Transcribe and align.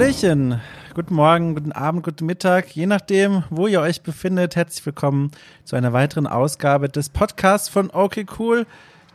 Hallöchen, 0.00 0.62
guten 0.94 1.14
Morgen, 1.14 1.54
guten 1.54 1.72
Abend, 1.72 2.02
guten 2.04 2.24
Mittag, 2.24 2.74
je 2.74 2.86
nachdem, 2.86 3.44
wo 3.50 3.66
ihr 3.66 3.82
euch 3.82 4.00
befindet. 4.00 4.56
Herzlich 4.56 4.86
willkommen 4.86 5.30
zu 5.64 5.76
einer 5.76 5.92
weiteren 5.92 6.26
Ausgabe 6.26 6.88
des 6.88 7.10
Podcasts 7.10 7.68
von 7.68 7.90
Okay 7.90 8.24
Cool, 8.38 8.66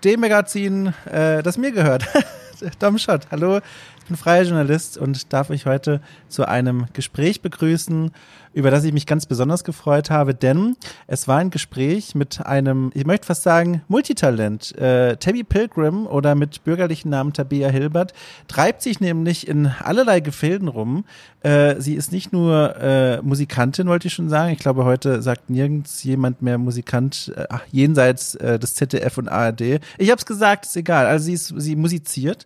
dem 0.03 0.20
Magazin, 0.20 0.93
äh, 1.11 1.41
das 1.41 1.57
mir 1.57 1.71
gehört. 1.71 2.05
Dom 2.79 2.99
Schott, 2.99 3.21
hallo, 3.31 3.61
ich 3.98 4.05
bin 4.05 4.16
freier 4.16 4.44
Journalist 4.44 4.99
und 4.99 5.34
darf 5.34 5.49
euch 5.49 5.66
heute 5.66 6.02
zu 6.30 6.48
einem 6.48 6.86
Gespräch 6.94 7.41
begrüßen 7.41 8.11
über 8.55 8.72
das 8.72 8.86
ich 8.86 8.94
mich 8.94 9.05
ganz 9.05 9.26
besonders 9.26 9.66
gefreut 9.66 10.09
habe, 10.09 10.34
denn 10.34 10.77
es 11.08 11.27
war 11.27 11.40
ein 11.40 11.50
Gespräch 11.50 12.16
mit 12.16 12.45
einem, 12.45 12.90
ich 12.94 13.05
möchte 13.05 13.28
fast 13.28 13.44
sagen, 13.44 13.81
Multitalent. 13.90 14.76
Äh, 14.78 15.18
Tabby 15.18 15.44
Pilgrim 15.44 16.08
oder 16.08 16.36
mit 16.36 16.64
bürgerlichen 16.64 17.09
Namen 17.09 17.34
Tabea 17.34 17.68
Hilbert 17.68 18.14
treibt 18.48 18.81
sich 18.81 19.02
nämlich 19.02 19.48
in 19.48 19.68
allerlei 19.68 20.22
Gefilden 20.22 20.70
rum. 20.70 21.04
Äh, 21.44 21.76
sie 21.80 21.95
ist 21.95 22.14
nicht 22.14 22.31
nur 22.31 22.78
äh, 22.78 23.22
Musikantin, 23.22 23.88
wollte 23.88 24.08
ich 24.08 24.14
schon 24.14 24.30
sagen. 24.30 24.54
Ich 24.54 24.59
glaube, 24.59 24.86
heute 24.86 25.22
sagt 25.22 25.50
nirgends 25.50 26.03
jemand 26.03 26.42
mehr 26.42 26.58
Musikant 26.58 27.34
äh, 27.36 27.45
jenseits 27.72 28.36
äh, 28.36 28.58
des 28.58 28.76
ZDF 28.76 29.17
und 29.17 29.28
ARD. 29.28 29.81
Ich 29.98 30.09
habe 30.09 30.20
es 30.20 30.26
gesagt, 30.26 30.66
ist 30.66 30.78
egal. 30.78 31.08
Also 31.08 31.26
sie 31.26 31.34
ist, 31.34 31.53
sie 31.58 31.76
musiziert. 31.76 32.45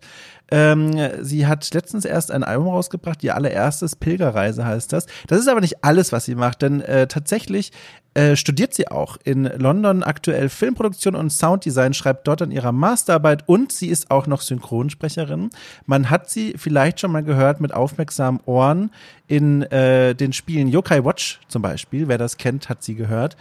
Ähm, 0.50 0.92
sie 1.20 1.46
hat 1.46 1.72
letztens 1.72 2.04
erst 2.04 2.32
ein 2.32 2.42
Album 2.42 2.68
rausgebracht, 2.68 3.22
ihr 3.22 3.36
allererstes 3.36 3.94
Pilgerreise 3.96 4.64
heißt 4.64 4.92
das. 4.92 5.06
Das 5.28 5.38
ist 5.38 5.48
aber 5.48 5.60
nicht 5.60 5.84
alles, 5.84 5.99
was 6.12 6.24
sie 6.24 6.34
macht, 6.34 6.62
denn 6.62 6.80
äh, 6.80 7.06
tatsächlich 7.06 7.72
äh, 8.14 8.34
studiert 8.34 8.74
sie 8.74 8.88
auch 8.88 9.18
in 9.22 9.44
London 9.44 10.02
aktuell 10.02 10.48
Filmproduktion 10.48 11.14
und 11.14 11.30
Sounddesign, 11.30 11.94
schreibt 11.94 12.26
dort 12.26 12.42
an 12.42 12.50
ihrer 12.50 12.72
Masterarbeit 12.72 13.48
und 13.48 13.70
sie 13.70 13.88
ist 13.88 14.10
auch 14.10 14.26
noch 14.26 14.40
Synchronsprecherin. 14.40 15.50
Man 15.86 16.10
hat 16.10 16.28
sie 16.28 16.54
vielleicht 16.56 16.98
schon 16.98 17.12
mal 17.12 17.22
gehört 17.22 17.60
mit 17.60 17.72
aufmerksamen 17.72 18.40
Ohren 18.46 18.90
in 19.28 19.62
äh, 19.62 20.16
den 20.16 20.32
Spielen 20.32 20.66
Yokai 20.66 21.04
Watch 21.04 21.40
zum 21.46 21.62
Beispiel. 21.62 22.08
Wer 22.08 22.18
das 22.18 22.36
kennt, 22.36 22.68
hat 22.68 22.82
sie 22.82 22.96
gehört. 22.96 23.36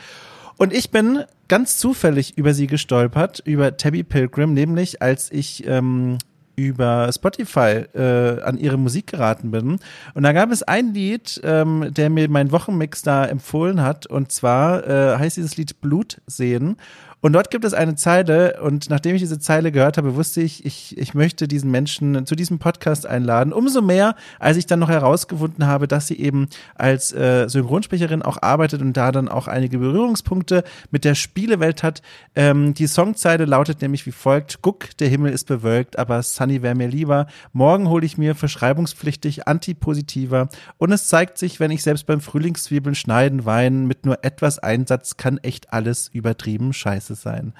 Und 0.57 0.71
ich 0.73 0.91
bin 0.91 1.23
ganz 1.47 1.77
zufällig 1.77 2.37
über 2.37 2.53
sie 2.53 2.67
gestolpert, 2.67 3.41
über 3.45 3.75
Tabby 3.77 4.03
Pilgrim, 4.03 4.53
nämlich 4.53 5.01
als 5.01 5.31
ich 5.31 5.65
ähm, 5.65 6.17
über 6.67 7.09
Spotify 7.11 7.85
äh, 7.93 8.41
an 8.41 8.57
ihre 8.57 8.77
Musik 8.77 9.07
geraten 9.07 9.51
bin. 9.51 9.79
Und 10.13 10.23
da 10.23 10.33
gab 10.33 10.51
es 10.51 10.63
ein 10.63 10.93
Lied, 10.93 11.39
ähm, 11.43 11.87
der 11.91 12.09
mir 12.09 12.29
mein 12.29 12.51
Wochenmix 12.51 13.01
da 13.01 13.25
empfohlen 13.25 13.81
hat. 13.81 14.05
Und 14.05 14.31
zwar 14.31 14.87
äh, 14.87 15.17
heißt 15.17 15.37
dieses 15.37 15.57
Lied 15.57 15.79
Blut 15.81 16.21
sehen. 16.27 16.77
Und 17.21 17.33
dort 17.33 17.51
gibt 17.51 17.65
es 17.65 17.73
eine 17.73 17.95
Zeile 17.95 18.61
und 18.61 18.89
nachdem 18.89 19.13
ich 19.13 19.21
diese 19.21 19.39
Zeile 19.39 19.73
gehört 19.73 19.97
habe, 19.97 20.15
wusste 20.15 20.41
ich, 20.41 20.65
ich, 20.65 20.97
ich 20.97 21.13
möchte 21.13 21.49
diesen 21.49 21.69
Menschen 21.69 22.25
zu 22.25 22.33
diesem 22.33 22.59
Podcast 22.59 23.05
einladen. 23.05 23.51
Umso 23.51 23.81
mehr, 23.81 24.15
als 24.39 24.55
ich 24.55 24.67
dann 24.67 24.79
noch 24.79 24.89
herausgefunden 24.89 25.67
habe, 25.67 25.89
dass 25.89 26.07
sie 26.07 26.17
eben 26.17 26.47
als 26.75 27.11
äh, 27.11 27.49
Synchronsprecherin 27.49 28.21
auch 28.21 28.41
arbeitet 28.41 28.81
und 28.81 28.93
da 28.93 29.11
dann 29.11 29.27
auch 29.27 29.49
einige 29.49 29.79
Berührungspunkte 29.79 30.63
mit 30.91 31.03
der 31.03 31.13
Spielewelt 31.15 31.83
hat. 31.83 32.01
Ähm, 32.35 32.73
die 32.73 32.87
Songzeile 32.87 33.43
lautet 33.43 33.81
nämlich 33.81 34.05
wie 34.05 34.13
folgt, 34.13 34.61
Guck, 34.61 34.95
der 34.97 35.09
Himmel 35.09 35.33
ist 35.33 35.45
bewölkt, 35.45 35.99
aber 35.99 36.23
Sunny 36.23 36.61
wäre 36.61 36.75
mir 36.75 36.87
lieber. 36.87 37.27
Morgen 37.51 37.89
hole 37.89 38.05
ich 38.05 38.17
mir 38.17 38.33
verschreibungspflichtig 38.33 39.45
antipositiver 39.45 40.47
und 40.77 40.93
es 40.93 41.07
zeigt 41.07 41.37
sich, 41.37 41.59
wenn 41.59 41.71
ich 41.71 41.83
selbst 41.83 42.05
beim 42.05 42.21
Frühlingszwiebeln 42.21 42.95
schneiden, 42.95 43.45
weinen, 43.45 43.87
mit 43.87 44.05
nur 44.05 44.23
etwas 44.23 44.59
Einsatz 44.59 45.17
kann 45.17 45.37
echt 45.39 45.73
alles 45.73 46.09
übertrieben 46.13 46.71
scheiße 46.71 47.08
es 47.09 47.21
sein. 47.21 47.53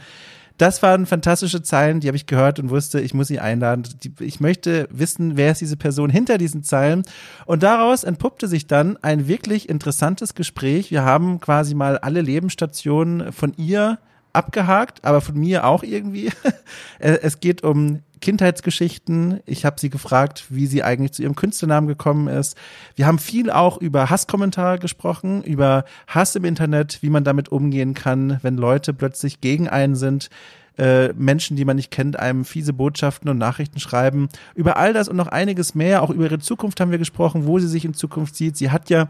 Das 0.60 0.84
waren 0.84 1.06
fantastische 1.06 1.64
Zeilen, 1.64 2.02
die 2.02 2.08
habe 2.08 2.18
ich 2.18 2.26
gehört 2.26 2.60
und 2.60 2.70
wusste, 2.70 3.00
ich 3.00 3.14
muss 3.14 3.30
sie 3.30 3.40
einladen. 3.40 3.84
Ich 4.20 4.42
möchte 4.42 4.90
wissen, 4.92 5.38
wer 5.38 5.54
ist 5.54 5.62
diese 5.62 5.78
Person 5.78 6.10
hinter 6.10 6.38
diesen 6.38 6.64
Zeilen. 6.64 7.04
Und 7.46 7.64
daraus 7.64 8.04
entpuppte 8.04 8.50
sich 8.50 8.68
dann 8.68 8.98
ein 8.98 9.30
wirklich 9.30 9.70
interessantes 9.70 10.36
Gespräch. 10.36 10.92
Wir 10.92 11.06
haben 11.06 11.40
quasi 11.40 11.76
mal 11.76 11.98
alle 11.98 12.22
Lebensstationen 12.22 13.32
von 13.32 13.54
ihr 13.56 14.00
abgehakt, 14.34 15.06
aber 15.06 15.22
von 15.22 15.40
mir 15.40 15.66
auch 15.66 15.82
irgendwie. 15.82 16.30
Es 17.00 17.40
geht 17.40 17.64
um 17.64 18.02
Kindheitsgeschichten. 18.20 19.40
Ich 19.46 19.66
habe 19.66 19.80
sie 19.80 19.90
gefragt, 19.90 20.46
wie 20.50 20.68
sie 20.68 20.84
eigentlich 20.84 21.14
zu 21.14 21.24
ihrem 21.24 21.36
Künstlernamen 21.36 21.88
gekommen 21.88 22.28
ist. 22.28 22.58
Wir 22.96 23.08
haben 23.08 23.20
viel 23.20 23.50
auch 23.50 23.78
über 23.78 24.10
Hasskommentare 24.10 24.80
gesprochen, 24.80 25.44
über 25.44 25.86
Hass 26.08 26.36
im 26.36 26.46
Internet, 26.46 27.00
wie 27.02 27.10
man 27.10 27.24
damit 27.24 27.50
umgehen 27.50 27.94
kann, 27.94 28.40
wenn 28.42 28.58
Leute 28.58 28.94
plötzlich 28.94 29.42
gegen 29.42 29.68
einen 29.68 29.96
sind. 29.96 30.30
Äh, 30.78 31.14
Menschen, 31.14 31.58
die 31.58 31.66
man 31.66 31.76
nicht 31.76 31.92
kennt, 31.92 32.18
einem 32.18 32.46
fiese 32.46 32.72
Botschaften 32.72 33.30
und 33.30 33.38
Nachrichten 33.38 33.80
schreiben. 33.80 34.30
Über 34.56 34.78
all 34.78 34.94
das 34.94 35.10
und 35.10 35.18
noch 35.18 35.28
einiges 35.28 35.76
mehr, 35.76 36.02
auch 36.02 36.10
über 36.10 36.24
ihre 36.24 36.40
Zukunft 36.40 36.80
haben 36.80 36.92
wir 36.92 36.98
gesprochen, 36.98 37.46
wo 37.46 37.60
sie 37.60 37.68
sich 37.68 37.84
in 37.84 37.94
Zukunft 37.94 38.36
sieht. 38.36 38.56
Sie 38.56 38.72
hat 38.72 38.90
ja 38.90 39.10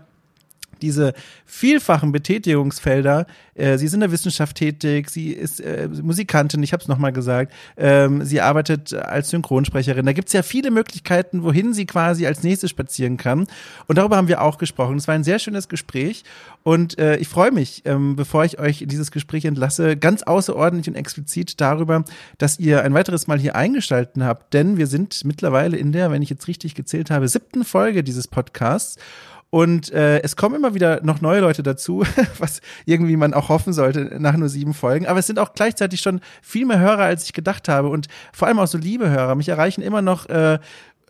diese 0.82 1.14
vielfachen 1.46 2.12
Betätigungsfelder. 2.12 3.26
Äh, 3.56 3.78
sie 3.78 3.86
ist 3.86 3.94
in 3.94 4.00
der 4.00 4.12
Wissenschaft 4.12 4.58
tätig, 4.58 5.10
sie 5.10 5.32
ist 5.32 5.60
äh, 5.60 5.90
Musikantin, 6.02 6.64
ich 6.64 6.74
habe 6.74 6.82
es 6.82 6.88
nochmal 6.88 7.12
gesagt. 7.12 7.54
Ähm, 7.78 8.24
sie 8.24 8.42
arbeitet 8.42 8.94
als 8.94 9.30
Synchronsprecherin. 9.30 10.06
Da 10.06 10.14
gibt's 10.14 10.34
ja 10.34 10.44
viele 10.44 10.72
Möglichkeiten, 10.72 11.44
wohin 11.44 11.74
sie 11.74 11.86
quasi 11.86 12.26
als 12.26 12.44
nächstes 12.44 12.70
spazieren 12.70 13.18
kann. 13.18 13.48
Und 13.88 13.98
darüber 13.98 14.18
haben 14.18 14.28
wir 14.28 14.42
auch 14.42 14.58
gesprochen. 14.58 14.98
Es 14.98 15.08
war 15.08 15.16
ein 15.16 15.24
sehr 15.24 15.40
schönes 15.40 15.68
Gespräch. 15.68 16.24
Und 16.64 17.00
äh, 17.00 17.18
ich 17.18 17.28
freue 17.28 17.52
mich, 17.52 17.84
ähm, 17.86 18.16
bevor 18.16 18.46
ich 18.46 18.60
euch 18.60 18.84
dieses 18.88 19.12
Gespräch 19.12 19.46
entlasse, 19.46 19.98
ganz 19.98 20.24
außerordentlich 20.24 20.88
und 20.88 20.96
explizit 20.96 21.60
darüber, 21.62 22.04
dass 22.38 22.60
ihr 22.60 22.84
ein 22.84 22.94
weiteres 22.94 23.28
Mal 23.28 23.40
hier 23.40 23.56
eingeschalten 23.56 24.24
habt. 24.24 24.54
Denn 24.54 24.78
wir 24.78 24.88
sind 24.88 25.24
mittlerweile 25.26 25.78
in 25.78 25.92
der, 25.92 26.12
wenn 26.12 26.22
ich 26.22 26.30
jetzt 26.30 26.48
richtig 26.48 26.76
gezählt 26.76 27.12
habe, 27.12 27.28
siebten 27.28 27.64
Folge 27.64 28.04
dieses 28.04 28.28
Podcasts. 28.28 28.98
Und 29.52 29.92
äh, 29.92 30.22
es 30.22 30.36
kommen 30.36 30.56
immer 30.56 30.76
wieder 30.76 31.02
noch 31.04 31.22
neue 31.22 31.42
Leute 31.42 31.64
dazu, 31.64 32.04
was 32.38 32.62
irgendwie 32.86 33.18
man 33.18 33.34
auch 33.34 33.50
hoffen 33.50 33.74
sollte 33.74 34.18
nach 34.20 34.38
nur 34.38 34.50
sieben 34.50 34.74
Folgen. 34.74 35.08
Aber 35.08 35.20
es 35.20 35.28
sind 35.28 35.40
auch 35.40 35.54
gleichzeitig 35.54 36.02
schon 36.02 36.22
viel 36.42 36.66
mehr 36.66 36.80
Hörer, 36.80 37.04
als 37.04 37.24
ich 37.24 37.34
gedacht 37.34 37.68
habe. 37.68 37.90
Und 37.90 38.08
vor 38.32 38.48
allem 38.48 38.60
auch 38.60 38.68
so 38.68 38.78
liebe 38.78 39.10
Hörer. 39.10 39.36
Mich 39.36 39.50
erreichen 39.50 39.82
immer 39.82 40.02
noch 40.02 40.28
äh, 40.28 40.60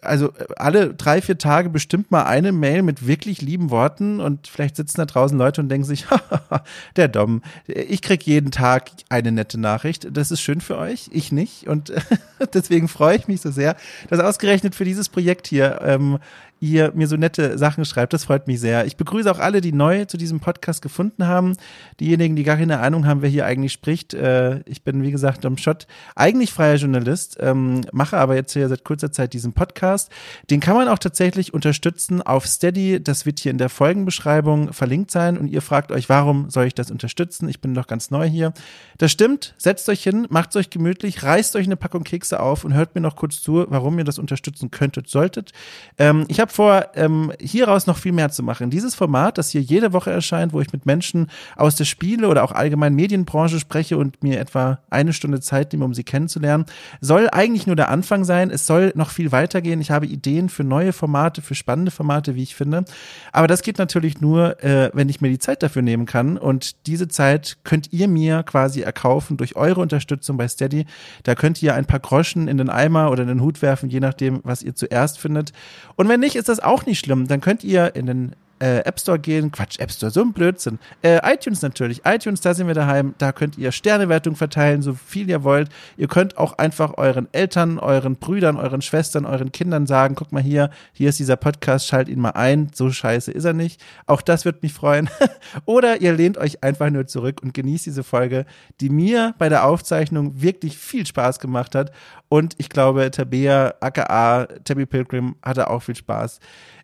also 0.01 0.27
äh, 0.27 0.45
alle 0.55 0.93
drei, 0.93 1.21
vier 1.21 1.37
Tage 1.37 1.69
bestimmt 1.69 2.11
mal 2.11 2.23
eine 2.23 2.51
Mail 2.51 2.83
mit 2.83 3.07
wirklich 3.07 3.41
lieben 3.41 3.69
Worten 3.69 4.19
und 4.19 4.47
vielleicht 4.47 4.75
sitzen 4.75 4.97
da 4.97 5.05
draußen 5.05 5.37
Leute 5.37 5.61
und 5.61 5.69
denken 5.69 5.85
sich, 5.85 6.05
der 6.95 7.07
Dom, 7.07 7.41
ich 7.67 8.01
krieg 8.01 8.23
jeden 8.23 8.51
Tag 8.51 8.91
eine 9.09 9.31
nette 9.31 9.59
Nachricht. 9.59 10.07
Das 10.11 10.31
ist 10.31 10.41
schön 10.41 10.61
für 10.61 10.77
euch, 10.77 11.09
ich 11.11 11.31
nicht. 11.31 11.67
Und 11.67 11.93
deswegen 12.53 12.87
freue 12.87 13.17
ich 13.17 13.27
mich 13.27 13.41
so 13.41 13.51
sehr, 13.51 13.75
dass 14.09 14.19
ausgerechnet 14.19 14.75
für 14.75 14.85
dieses 14.85 15.09
Projekt 15.09 15.47
hier 15.47 15.79
ähm, 15.83 16.19
ihr 16.59 16.91
mir 16.93 17.07
so 17.07 17.15
nette 17.15 17.57
Sachen 17.57 17.85
schreibt. 17.85 18.13
Das 18.13 18.25
freut 18.25 18.47
mich 18.47 18.59
sehr. 18.59 18.85
Ich 18.85 18.97
begrüße 18.97 19.31
auch 19.31 19.39
alle, 19.39 19.61
die 19.61 19.71
neu 19.71 20.05
zu 20.05 20.17
diesem 20.17 20.39
Podcast 20.39 20.81
gefunden 20.81 21.27
haben. 21.27 21.55
Diejenigen, 21.99 22.35
die 22.35 22.43
gar 22.43 22.57
keine 22.57 22.79
Ahnung 22.79 23.05
haben, 23.05 23.21
wer 23.21 23.29
hier 23.29 23.45
eigentlich 23.45 23.73
spricht. 23.73 24.13
Äh, 24.13 24.59
ich 24.65 24.83
bin, 24.83 25.01
wie 25.03 25.11
gesagt, 25.11 25.45
am 25.45 25.57
Schott 25.57 25.87
eigentlich 26.15 26.51
freier 26.51 26.75
Journalist, 26.75 27.37
ähm, 27.39 27.81
mache 27.91 28.17
aber 28.17 28.35
jetzt 28.35 28.53
hier 28.53 28.67
seit 28.67 28.83
kurzer 28.83 29.11
Zeit 29.11 29.33
diesen 29.33 29.53
Podcast. 29.53 30.11
Den 30.49 30.59
kann 30.59 30.75
man 30.75 30.87
auch 30.87 30.99
tatsächlich 30.99 31.53
unterstützen 31.53 32.21
auf 32.21 32.45
Steady. 32.45 33.01
Das 33.01 33.25
wird 33.25 33.39
hier 33.39 33.51
in 33.51 33.57
der 33.57 33.69
Folgenbeschreibung 33.69 34.73
verlinkt 34.73 35.11
sein. 35.11 35.37
Und 35.37 35.47
ihr 35.47 35.61
fragt 35.61 35.91
euch, 35.91 36.09
warum 36.09 36.49
soll 36.49 36.65
ich 36.65 36.75
das 36.75 36.91
unterstützen? 36.91 37.47
Ich 37.47 37.61
bin 37.61 37.73
doch 37.73 37.87
ganz 37.87 38.11
neu 38.11 38.27
hier. 38.27 38.53
Das 38.97 39.11
stimmt. 39.11 39.53
Setzt 39.57 39.87
euch 39.89 40.03
hin, 40.03 40.27
macht 40.29 40.55
euch 40.55 40.69
gemütlich, 40.69 41.23
reißt 41.23 41.55
euch 41.55 41.65
eine 41.65 41.77
Packung 41.77 42.03
Kekse 42.03 42.39
auf 42.39 42.65
und 42.65 42.73
hört 42.73 42.95
mir 42.95 43.01
noch 43.01 43.15
kurz 43.15 43.41
zu, 43.41 43.65
warum 43.69 43.97
ihr 43.97 44.03
das 44.03 44.19
unterstützen 44.19 44.71
könntet, 44.71 45.09
solltet. 45.09 45.51
Ähm, 45.97 46.25
ich 46.27 46.39
habe 46.39 46.48
habe 46.49 46.53
vor, 46.53 46.87
ähm, 46.95 47.31
hieraus 47.39 47.87
noch 47.87 47.97
viel 47.97 48.11
mehr 48.11 48.29
zu 48.29 48.43
machen. 48.43 48.69
Dieses 48.69 48.95
Format, 48.95 49.37
das 49.37 49.49
hier 49.49 49.61
jede 49.61 49.93
Woche 49.93 50.11
erscheint, 50.11 50.53
wo 50.53 50.61
ich 50.61 50.73
mit 50.73 50.85
Menschen 50.85 51.27
aus 51.55 51.75
der 51.75 51.85
Spiele- 51.85 52.27
oder 52.27 52.43
auch 52.43 52.51
allgemein 52.51 52.95
Medienbranche 52.95 53.59
spreche 53.59 53.97
und 53.97 54.21
mir 54.23 54.39
etwa 54.39 54.79
eine 54.89 55.13
Stunde 55.13 55.39
Zeit 55.39 55.71
nehme, 55.71 55.85
um 55.85 55.93
sie 55.93 56.03
kennenzulernen, 56.03 56.65
soll 57.01 57.29
eigentlich 57.31 57.67
nur 57.67 57.75
der 57.75 57.89
Anfang 57.89 58.23
sein. 58.23 58.49
Es 58.49 58.65
soll 58.65 58.91
noch 58.95 59.11
viel 59.11 59.31
weitergehen. 59.31 59.81
Ich 59.81 59.91
habe 59.91 60.05
Ideen 60.05 60.49
für 60.49 60.63
neue 60.63 60.93
Formate, 60.93 61.41
für 61.41 61.55
spannende 61.55 61.91
Formate, 61.91 62.35
wie 62.35 62.43
ich 62.43 62.55
finde. 62.55 62.85
Aber 63.31 63.47
das 63.47 63.61
geht 63.61 63.77
natürlich 63.77 64.21
nur, 64.21 64.61
äh, 64.63 64.89
wenn 64.93 65.09
ich 65.09 65.21
mir 65.21 65.29
die 65.29 65.39
Zeit 65.39 65.63
dafür 65.63 65.81
nehmen 65.81 66.05
kann. 66.05 66.37
Und 66.37 66.87
diese 66.87 67.07
Zeit 67.07 67.57
könnt 67.63 67.93
ihr 67.93 68.07
mir 68.07 68.43
quasi 68.43 68.81
erkaufen 68.81 69.37
durch 69.37 69.55
eure 69.55 69.81
Unterstützung 69.81 70.37
bei 70.37 70.47
Steady. 70.47 70.85
Da 71.23 71.35
könnt 71.35 71.61
ihr 71.61 71.75
ein 71.75 71.85
paar 71.85 71.99
Groschen 71.99 72.47
in 72.47 72.57
den 72.57 72.69
Eimer 72.69 73.11
oder 73.11 73.23
in 73.23 73.29
den 73.29 73.41
Hut 73.41 73.61
werfen, 73.61 73.89
je 73.89 73.99
nachdem, 73.99 74.39
was 74.43 74.63
ihr 74.63 74.75
zuerst 74.75 75.19
findet. 75.19 75.51
Und 75.95 76.09
wenn 76.09 76.19
nicht, 76.19 76.38
ist 76.39 76.49
das 76.49 76.59
auch 76.59 76.85
nicht 76.85 76.99
schlimm. 76.99 77.27
Dann 77.27 77.41
könnt 77.41 77.63
ihr 77.63 77.95
in 77.95 78.05
den 78.05 78.35
äh, 78.59 78.79
App 78.79 78.99
Store 78.99 79.19
gehen. 79.19 79.51
Quatsch, 79.51 79.79
App 79.79 79.91
Store, 79.91 80.11
so 80.11 80.21
ein 80.21 80.33
Blödsinn. 80.33 80.79
Äh, 81.01 81.19
iTunes 81.23 81.61
natürlich. 81.61 82.01
iTunes, 82.05 82.41
da 82.41 82.53
sind 82.53 82.67
wir 82.67 82.73
daheim. 82.73 83.15
Da 83.17 83.31
könnt 83.31 83.57
ihr 83.57 83.71
Sternewertung 83.71 84.35
verteilen, 84.35 84.81
so 84.81 84.93
viel 84.93 85.29
ihr 85.29 85.43
wollt. 85.43 85.69
Ihr 85.97 86.07
könnt 86.07 86.37
auch 86.37 86.57
einfach 86.57 86.97
euren 86.97 87.27
Eltern, 87.31 87.79
euren 87.79 88.15
Brüdern, 88.15 88.57
euren 88.57 88.81
Schwestern, 88.81 89.25
euren 89.25 89.51
Kindern 89.51 89.87
sagen, 89.87 90.15
guck 90.15 90.31
mal 90.31 90.43
hier, 90.43 90.69
hier 90.93 91.09
ist 91.09 91.19
dieser 91.19 91.37
Podcast, 91.37 91.87
schalt 91.87 92.09
ihn 92.09 92.19
mal 92.19 92.31
ein. 92.31 92.71
So 92.73 92.91
scheiße 92.91 93.31
ist 93.31 93.45
er 93.45 93.53
nicht. 93.53 93.81
Auch 94.05 94.21
das 94.21 94.45
wird 94.45 94.63
mich 94.63 94.73
freuen. 94.73 95.09
Oder 95.65 96.01
ihr 96.01 96.13
lehnt 96.13 96.37
euch 96.37 96.63
einfach 96.63 96.89
nur 96.89 97.07
zurück 97.07 97.41
und 97.41 97.53
genießt 97.53 97.85
diese 97.85 98.03
Folge, 98.03 98.45
die 98.81 98.89
mir 98.89 99.33
bei 99.37 99.49
der 99.49 99.65
Aufzeichnung 99.65 100.41
wirklich 100.41 100.77
viel 100.77 101.05
Spaß 101.05 101.39
gemacht 101.39 101.75
hat. 101.75 101.91
Und 102.27 102.53
ich 102.57 102.69
glaube, 102.69 103.09
Tabea, 103.09 103.73
aka 103.79 104.47
Tabby 104.63 104.85
Pilgrim, 104.85 105.35
hatte 105.41 105.69
auch 105.69 105.81
viel 105.81 105.95
Spaß. 105.95 106.39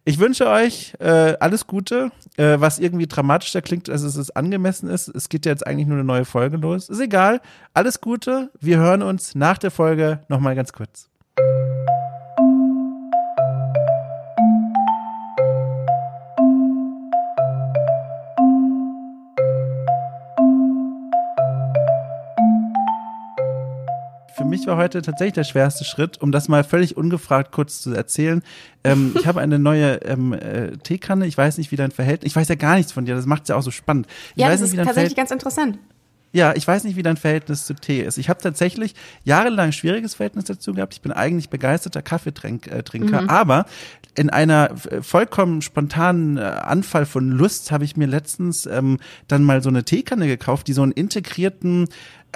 Ich 0.08 0.20
wünsche 0.20 0.48
euch 0.48 0.94
äh, 1.00 1.36
alles 1.40 1.66
Gute, 1.66 2.12
äh, 2.38 2.60
was 2.60 2.78
irgendwie 2.78 3.08
dramatischer 3.08 3.64
klingt, 3.64 3.90
als 3.90 4.04
es 4.04 4.30
angemessen 4.30 4.88
ist. 4.88 5.08
Es 5.08 5.30
geht 5.30 5.48
ja 5.48 5.52
jetzt 5.52 5.66
eigentlich 5.66 5.88
nur 5.88 5.98
eine 5.98 6.06
neue 6.06 6.26
Folge 6.26 6.58
los. 6.58 6.90
Ist 6.90 7.00
egal. 7.00 7.42
Alles 7.74 8.02
Gute. 8.02 8.52
Wir 8.62 8.78
hören 8.78 9.02
uns 9.02 9.34
nach 9.34 9.58
der 9.58 9.72
Folge 9.72 10.20
nochmal 10.30 10.54
ganz 10.54 10.74
kurz. 10.74 11.10
Für 24.46 24.50
mich 24.50 24.68
war 24.68 24.78
heute 24.78 25.02
tatsächlich 25.02 25.34
der 25.34 25.44
schwerste 25.44 25.84
Schritt, 25.86 26.22
um 26.22 26.32
das 26.32 26.48
mal 26.48 26.64
völlig 26.64 26.96
ungefragt 26.96 27.52
kurz 27.52 27.82
zu 27.82 27.94
erzählen. 27.94 28.44
Ähm, 28.84 29.16
ich 29.20 29.26
habe 29.26 29.42
eine 29.42 29.58
neue 29.58 29.96
ähm, 30.04 30.34
äh, 30.34 30.78
Teekanne. 30.78 31.26
Ich 31.26 31.36
weiß 31.36 31.58
nicht, 31.58 31.72
wie 31.72 31.76
dein 31.76 31.90
Verhältnis. 31.90 32.32
Ich 32.32 32.36
weiß 32.36 32.48
ja 32.48 32.56
gar 32.56 32.76
nichts 32.76 32.92
von 32.92 33.06
dir. 33.06 33.16
Das 33.16 33.26
macht 33.26 33.44
es 33.44 33.50
ja 33.50 33.56
auch 33.56 33.64
so 33.64 33.72
spannend. 33.72 34.06
Ich 34.36 34.44
ja, 34.44 34.50
weiß 34.50 34.60
das 34.60 34.72
nicht, 34.72 34.80
ist 34.80 34.86
tatsächlich 34.86 35.16
ganz 35.16 35.32
interessant. 35.32 35.80
Ja, 36.32 36.54
ich 36.56 36.68
weiß 36.68 36.84
nicht, 36.84 36.96
wie 36.96 37.02
dein 37.02 37.18
Verhältnis 37.18 37.66
zu 37.66 37.74
Tee 37.74 38.02
ist. 38.02 38.18
Ich 38.18 38.30
habe 38.30 38.42
tatsächlich 38.42 38.94
jahrelang 39.24 39.72
schwieriges 39.72 40.16
Verhältnis 40.16 40.44
dazu 40.44 40.74
gehabt. 40.74 40.94
Ich 40.94 41.02
bin 41.02 41.12
eigentlich 41.14 41.50
begeisterter 41.50 42.02
Kaffeetrinker, 42.02 42.72
äh, 42.72 43.22
mhm. 43.22 43.30
aber 43.30 43.66
in 44.16 44.30
einer 44.30 44.72
äh, 44.92 45.02
vollkommen 45.02 45.62
spontanen 45.62 46.38
äh, 46.38 46.42
Anfall 46.42 47.06
von 47.06 47.32
Lust 47.32 47.72
habe 47.72 47.86
ich 47.86 47.96
mir 47.96 48.08
letztens 48.08 48.66
ähm, 48.66 49.00
dann 49.28 49.44
mal 49.44 49.64
so 49.64 49.70
eine 49.70 49.86
Teekanne 49.86 50.28
gekauft, 50.28 50.68
die 50.68 50.74
so 50.74 50.84
einen 50.84 50.92
integrierten 50.92 51.88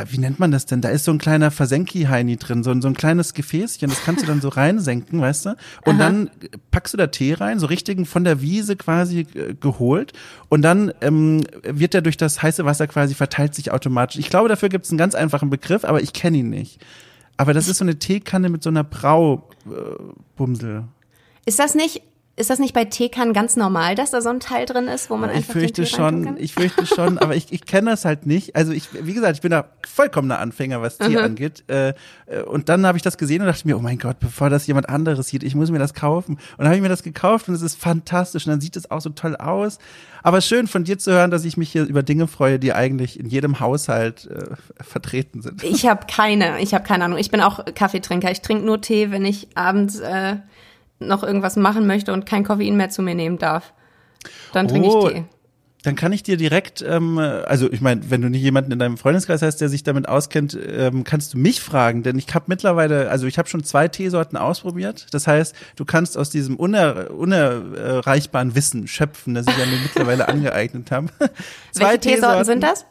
wie 0.10 0.18
nennt 0.18 0.40
man 0.40 0.52
das 0.52 0.66
denn? 0.66 0.82
Da 0.82 0.90
ist 0.90 1.06
so 1.06 1.12
ein 1.12 1.18
kleiner 1.18 1.52
Versenki-Heini 1.52 2.38
drin, 2.38 2.64
so 2.64 2.72
ein, 2.72 2.82
so 2.82 2.88
ein 2.88 2.94
kleines 2.94 3.34
Gefäßchen, 3.34 3.90
das 3.90 4.04
kannst 4.04 4.24
du 4.24 4.28
dann 4.28 4.42
so 4.42 4.50
reinsenken, 4.50 5.22
weißt 5.22 5.48
du? 5.48 5.50
Und 5.86 5.96
Aha. 5.96 5.98
dann 5.98 6.30
packst 6.72 6.94
du 6.94 6.98
da 6.98 7.08
Tee 7.08 7.34
rein, 7.34 7.60
so 7.60 7.68
richtigen 7.68 8.06
von 8.06 8.24
der 8.24 8.42
Wiese 8.42 8.76
quasi 8.76 9.28
äh, 9.34 9.56
geholt. 9.60 10.14
Und 10.50 10.62
dann 10.62 10.94
ähm, 11.02 11.44
wird 11.64 11.94
der 11.94 12.02
durch 12.02 12.18
das 12.18 12.42
heiße 12.42 12.66
Wasser 12.66 12.88
quasi 12.88 13.14
verteilt 13.14 13.56
sich 13.56 13.72
automatisch. 13.72 14.18
Ich 14.18 14.30
glaube, 14.30 14.50
dafür 14.50 14.70
gibt 14.70 14.86
es 14.86 14.92
einen 14.92 14.98
ganz 14.98 15.16
einfachen 15.16 15.50
Begriff, 15.50 15.86
aber 15.86 16.02
ich 16.02 16.14
kenne 16.14 16.38
ihn 16.38 16.50
nicht. 16.50 16.80
Aber 17.38 17.54
das 17.54 17.68
ist 17.68 17.78
so 17.78 17.86
eine 17.86 17.98
Teekanne 17.98 18.50
mit 18.50 18.64
so 18.64 18.70
einer 18.70 18.84
Braubumsel. 18.84 20.78
Äh, 20.78 20.84
ist 21.46 21.58
das 21.58 21.74
nicht 21.74 22.02
ist 22.40 22.50
das 22.50 22.58
nicht 22.58 22.74
bei 22.74 22.86
Teekannen 22.86 23.34
ganz 23.34 23.58
normal, 23.58 23.96
dass 23.96 24.12
da 24.12 24.22
so 24.22 24.30
ein 24.30 24.40
Teil 24.40 24.66
drin 24.66 24.88
ist, 24.88 25.10
wo 25.10 25.18
man 25.18 25.30
ich 25.30 25.38
einfach 25.38 25.54
fürchte 25.54 25.86
schon, 25.86 26.38
Ich 26.38 26.54
fürchte 26.54 26.86
schon, 26.86 27.18
aber 27.18 27.36
ich, 27.36 27.52
ich 27.52 27.66
kenne 27.66 27.92
das 27.92 28.06
halt 28.06 28.26
nicht. 28.26 28.56
Also 28.56 28.72
ich, 28.72 28.88
wie 28.94 29.14
gesagt, 29.14 29.36
ich 29.36 29.42
bin 29.42 29.52
da 29.52 29.66
vollkommener 29.86 30.40
Anfänger, 30.40 30.82
was 30.82 30.98
Tee 30.98 31.10
mhm. 31.10 31.18
angeht. 31.18 31.66
Äh, 31.68 31.94
und 32.46 32.70
dann 32.70 32.86
habe 32.86 32.98
ich 32.98 33.02
das 33.02 33.18
gesehen 33.18 33.42
und 33.42 33.48
dachte 33.48 33.68
mir, 33.68 33.78
oh 33.78 33.82
mein 33.82 33.98
Gott, 33.98 34.20
bevor 34.22 34.50
das 34.50 34.66
jemand 34.68 34.88
anderes 34.88 35.28
sieht, 35.28 35.44
ich 35.44 35.54
muss 35.54 35.70
mir 35.70 35.80
das 35.80 35.94
kaufen. 35.94 36.36
Und 36.36 36.60
dann 36.60 36.68
habe 36.68 36.78
ich 36.78 36.82
mir 36.82 36.88
das 36.88 37.04
gekauft 37.04 37.50
und 37.50 37.56
es 37.56 37.62
ist 37.62 37.78
fantastisch 37.78 38.46
und 38.48 38.52
dann 38.52 38.62
sieht 38.62 38.78
es 38.78 38.90
auch 38.90 39.02
so 39.02 39.10
toll 39.10 39.36
aus. 39.36 39.78
Aber 40.24 40.40
schön 40.40 40.68
von 40.68 40.86
dir 40.86 40.98
zu 40.98 41.12
hören, 41.12 41.32
dass 41.32 41.44
ich 41.44 41.58
mich 41.58 41.74
hier 41.74 41.84
über 41.84 42.04
Dinge 42.04 42.28
freue, 42.28 42.58
die 42.58 42.72
eigentlich 42.72 43.20
in 43.20 43.28
jedem 43.28 43.60
Haushalt 43.60 44.28
äh, 44.28 44.56
vertreten 44.82 45.42
sind. 45.42 45.62
Ich 45.62 45.88
habe 45.88 46.06
keine, 46.10 46.62
ich 46.62 46.74
habe 46.74 46.86
keine 46.86 47.04
Ahnung. 47.04 47.20
Ich 47.20 47.32
bin 47.32 47.42
auch 47.42 47.66
Kaffeetrinker. 47.76 48.32
Ich 48.32 48.42
trinke 48.42 48.66
nur 48.66 48.80
Tee, 48.80 49.12
wenn 49.12 49.26
ich 49.26 49.50
abends 49.56 50.00
äh, 50.00 50.38
noch 51.00 51.24
irgendwas 51.24 51.56
machen 51.56 51.88
möchte 51.88 52.14
und 52.14 52.26
kein 52.26 52.44
Koffein 52.44 52.78
mehr 52.78 52.90
zu 52.90 53.02
mir 53.02 53.16
nehmen 53.16 53.38
darf. 53.38 53.74
Dann 54.54 54.68
trinke 54.68 54.90
oh, 54.90 55.08
ich 55.08 55.14
Tee. 55.14 55.24
Dann 55.84 55.96
kann 55.96 56.12
ich 56.12 56.24
dir 56.24 56.36
direkt, 56.36 56.84
ähm, 56.86 57.18
also 57.18 57.72
ich 57.72 57.80
meine, 57.80 58.02
wenn 58.10 58.22
du 58.22 58.30
nicht 58.30 58.42
jemanden 58.42 58.74
in 58.74 58.80
deinem 58.80 58.98
Freundeskreis 58.98 59.42
hast, 59.42 59.58
der 59.58 59.70
sich 59.70 59.84
damit 59.84 60.10
auskennt, 60.10 60.58
ähm, 60.62 61.06
kannst 61.06 61.34
du 61.34 61.38
mich 61.38 61.62
fragen, 61.62 62.04
denn 62.04 62.18
ich 62.18 62.34
habe 62.36 62.46
mittlerweile, 62.48 63.10
also 63.10 63.28
ich 63.28 63.38
habe 63.38 63.48
schon 63.48 63.64
zwei 63.64 63.88
Teesorten 63.88 64.38
ausprobiert. 64.38 65.08
Das 65.12 65.26
heißt, 65.26 65.56
du 65.78 65.86
kannst 65.86 66.18
aus 66.18 66.30
diesem 66.30 66.58
uner, 66.58 67.12
unerreichbaren 67.12 68.56
Wissen 68.56 68.90
schöpfen, 68.90 69.36
das 69.36 69.48
ich 69.48 69.58
ja 69.58 69.66
mir 69.66 69.80
mittlerweile 69.82 70.28
angeeignet 70.28 70.92
habe. 70.92 71.08
Welche 71.76 72.00
Teesorten 72.00 72.44
sind 72.44 72.62
das? 72.62 72.86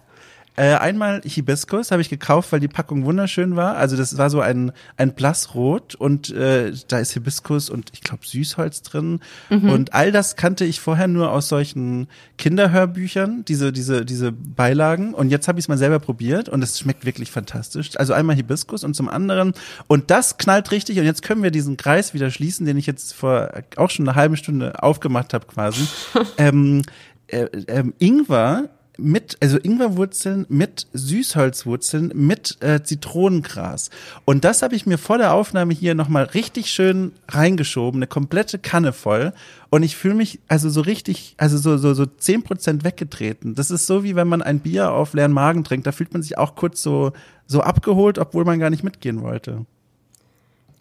Äh, 0.58 0.75
einmal 0.75 1.20
Hibiskus 1.25 1.93
habe 1.93 2.02
ich 2.02 2.08
gekauft, 2.08 2.50
weil 2.50 2.58
die 2.58 2.66
Packung 2.66 3.05
wunderschön 3.05 3.55
war. 3.55 3.76
Also 3.76 3.96
das 3.96 4.19
war 4.19 4.28
so 4.28 4.40
ein, 4.40 4.72
ein 4.96 5.14
Blassrot 5.14 5.94
und 5.94 6.31
äh, 6.31 6.72
da 6.88 6.99
ist 6.99 7.12
Hibiskus 7.12 7.70
und 7.70 7.93
ich 7.93 8.00
glaube 8.00 8.26
Süßholz 8.26 8.82
drin. 8.82 9.20
Mhm. 9.50 9.70
Und 9.70 9.94
all 9.94 10.10
das 10.10 10.34
kannte 10.34 10.64
ich 10.64 10.81
vorher 10.81 11.06
nur 11.06 11.31
aus 11.31 11.49
solchen 11.49 12.08
Kinderhörbüchern, 12.38 13.44
diese, 13.46 13.72
diese, 13.72 14.05
diese 14.05 14.32
Beilagen. 14.32 15.14
Und 15.14 15.31
jetzt 15.31 15.46
habe 15.46 15.60
ich 15.60 15.66
es 15.66 15.69
mal 15.69 15.78
selber 15.78 16.00
probiert 16.00 16.49
und 16.49 16.60
es 16.60 16.81
schmeckt 16.81 17.06
wirklich 17.06 17.31
fantastisch. 17.31 17.90
Also 17.94 18.12
einmal 18.12 18.34
Hibiskus 18.34 18.82
und 18.82 18.94
zum 18.94 19.08
anderen. 19.08 19.52
Und 19.87 20.10
das 20.10 20.38
knallt 20.38 20.72
richtig. 20.72 20.99
Und 20.99 21.05
jetzt 21.05 21.22
können 21.22 21.44
wir 21.44 21.52
diesen 21.52 21.76
Kreis 21.76 22.14
wieder 22.14 22.32
schließen, 22.32 22.66
den 22.66 22.76
ich 22.78 22.87
jetzt 22.87 23.14
vor 23.14 23.50
auch 23.76 23.90
schon 23.90 24.08
eine 24.08 24.16
halbe 24.16 24.37
Stunde 24.37 24.82
aufgemacht 24.82 25.34
habe 25.34 25.46
quasi. 25.46 25.87
ähm, 26.37 26.82
äh, 27.28 27.44
ähm, 27.69 27.94
Ingwer 28.00 28.70
mit, 28.98 29.38
also 29.40 29.58
Ingwerwurzeln 29.58 30.44
mit 30.48 30.88
Süßholzwurzeln 30.92 32.12
mit 32.14 32.58
äh, 32.60 32.82
Zitronengras. 32.82 33.90
Und 34.24 34.44
das 34.44 34.62
habe 34.62 34.74
ich 34.74 34.86
mir 34.86 34.98
vor 34.98 35.18
der 35.18 35.32
Aufnahme 35.32 35.72
hier 35.72 35.94
nochmal 35.94 36.24
richtig 36.24 36.70
schön 36.70 37.12
reingeschoben, 37.28 38.00
eine 38.00 38.08
komplette 38.08 38.58
Kanne 38.58 38.92
voll. 38.92 39.32
Und 39.70 39.84
ich 39.84 39.96
fühle 39.96 40.14
mich 40.14 40.40
also 40.48 40.68
so 40.68 40.80
richtig, 40.80 41.34
also 41.38 41.58
so, 41.58 41.78
so, 41.78 41.94
so 41.94 42.06
zehn 42.06 42.42
Prozent 42.42 42.84
weggetreten. 42.84 43.54
Das 43.54 43.70
ist 43.70 43.86
so 43.86 44.02
wie 44.02 44.16
wenn 44.16 44.28
man 44.28 44.42
ein 44.42 44.60
Bier 44.60 44.92
auf 44.92 45.14
leeren 45.14 45.32
Magen 45.32 45.62
trinkt. 45.62 45.86
Da 45.86 45.92
fühlt 45.92 46.12
man 46.12 46.22
sich 46.22 46.36
auch 46.36 46.56
kurz 46.56 46.82
so, 46.82 47.12
so 47.46 47.60
abgeholt, 47.60 48.18
obwohl 48.18 48.44
man 48.44 48.58
gar 48.58 48.70
nicht 48.70 48.82
mitgehen 48.82 49.22
wollte. 49.22 49.64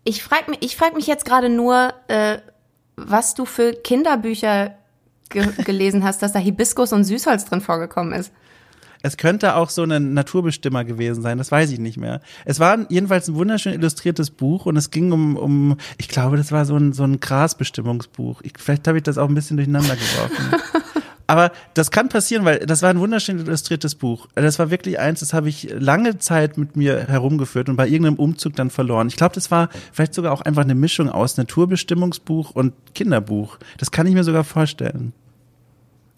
Ich 0.03 0.23
frage 0.23 0.51
mich, 0.51 0.63
ich 0.63 0.75
frag 0.75 0.95
mich 0.95 1.05
jetzt 1.05 1.25
gerade 1.25 1.49
nur, 1.49 1.93
äh, 2.07 2.39
was 2.95 3.35
du 3.35 3.45
für 3.45 3.73
Kinderbücher 3.73 4.75
ge 5.29 5.47
gelesen 5.63 6.03
hast, 6.03 6.21
dass 6.21 6.33
da 6.33 6.39
Hibiskus 6.39 6.93
und 6.93 7.03
Süßholz 7.03 7.45
drin 7.45 7.61
vorgekommen 7.61 8.13
ist. 8.13 8.31
Es 9.03 9.17
könnte 9.17 9.55
auch 9.55 9.69
so 9.69 9.83
ein 9.83 10.13
Naturbestimmer 10.13 10.83
gewesen 10.83 11.21
sein, 11.21 11.37
das 11.37 11.51
weiß 11.51 11.71
ich 11.71 11.79
nicht 11.79 11.97
mehr. 11.97 12.21
Es 12.45 12.59
war 12.59 12.85
jedenfalls 12.89 13.27
ein 13.27 13.35
wunderschön 13.35 13.73
illustriertes 13.73 14.31
Buch 14.31 14.65
und 14.65 14.75
es 14.75 14.91
ging 14.91 15.11
um, 15.11 15.37
um 15.37 15.77
ich 15.97 16.07
glaube, 16.07 16.37
das 16.37 16.51
war 16.51 16.65
so 16.65 16.75
ein, 16.75 16.93
so 16.93 17.03
ein 17.03 17.19
Grasbestimmungsbuch. 17.19 18.41
Ich, 18.43 18.53
vielleicht 18.57 18.87
habe 18.87 18.97
ich 18.97 19.03
das 19.03 19.17
auch 19.17 19.29
ein 19.29 19.35
bisschen 19.35 19.57
durcheinander 19.57 19.95
geworfen. 19.95 20.55
Aber 21.27 21.51
das 21.73 21.91
kann 21.91 22.07
passieren, 22.07 22.45
weil 22.45 22.59
das 22.59 22.81
war 22.81 22.89
ein 22.89 22.99
wunderschön 22.99 23.37
illustriertes 23.37 23.95
Buch. 23.95 24.27
Das 24.35 24.59
war 24.59 24.71
wirklich 24.71 24.97
eins, 24.97 25.19
das 25.19 25.33
habe 25.33 25.49
ich 25.49 25.69
lange 25.77 26.17
Zeit 26.17 26.57
mit 26.57 26.77
mir 26.77 27.05
herumgeführt 27.07 27.67
und 27.67 27.75
bei 27.75 27.85
irgendeinem 27.85 28.15
Umzug 28.15 28.55
dann 28.55 28.69
verloren. 28.69 29.09
Ich 29.09 29.17
glaube, 29.17 29.35
das 29.35 29.51
war 29.51 29.67
vielleicht 29.91 30.13
sogar 30.13 30.31
auch 30.31 30.41
einfach 30.41 30.63
eine 30.63 30.75
Mischung 30.75 31.09
aus 31.09 31.35
Naturbestimmungsbuch 31.35 32.51
und 32.51 32.73
Kinderbuch. 32.95 33.57
Das 33.77 33.91
kann 33.91 34.07
ich 34.07 34.13
mir 34.13 34.23
sogar 34.23 34.45
vorstellen. 34.45 35.11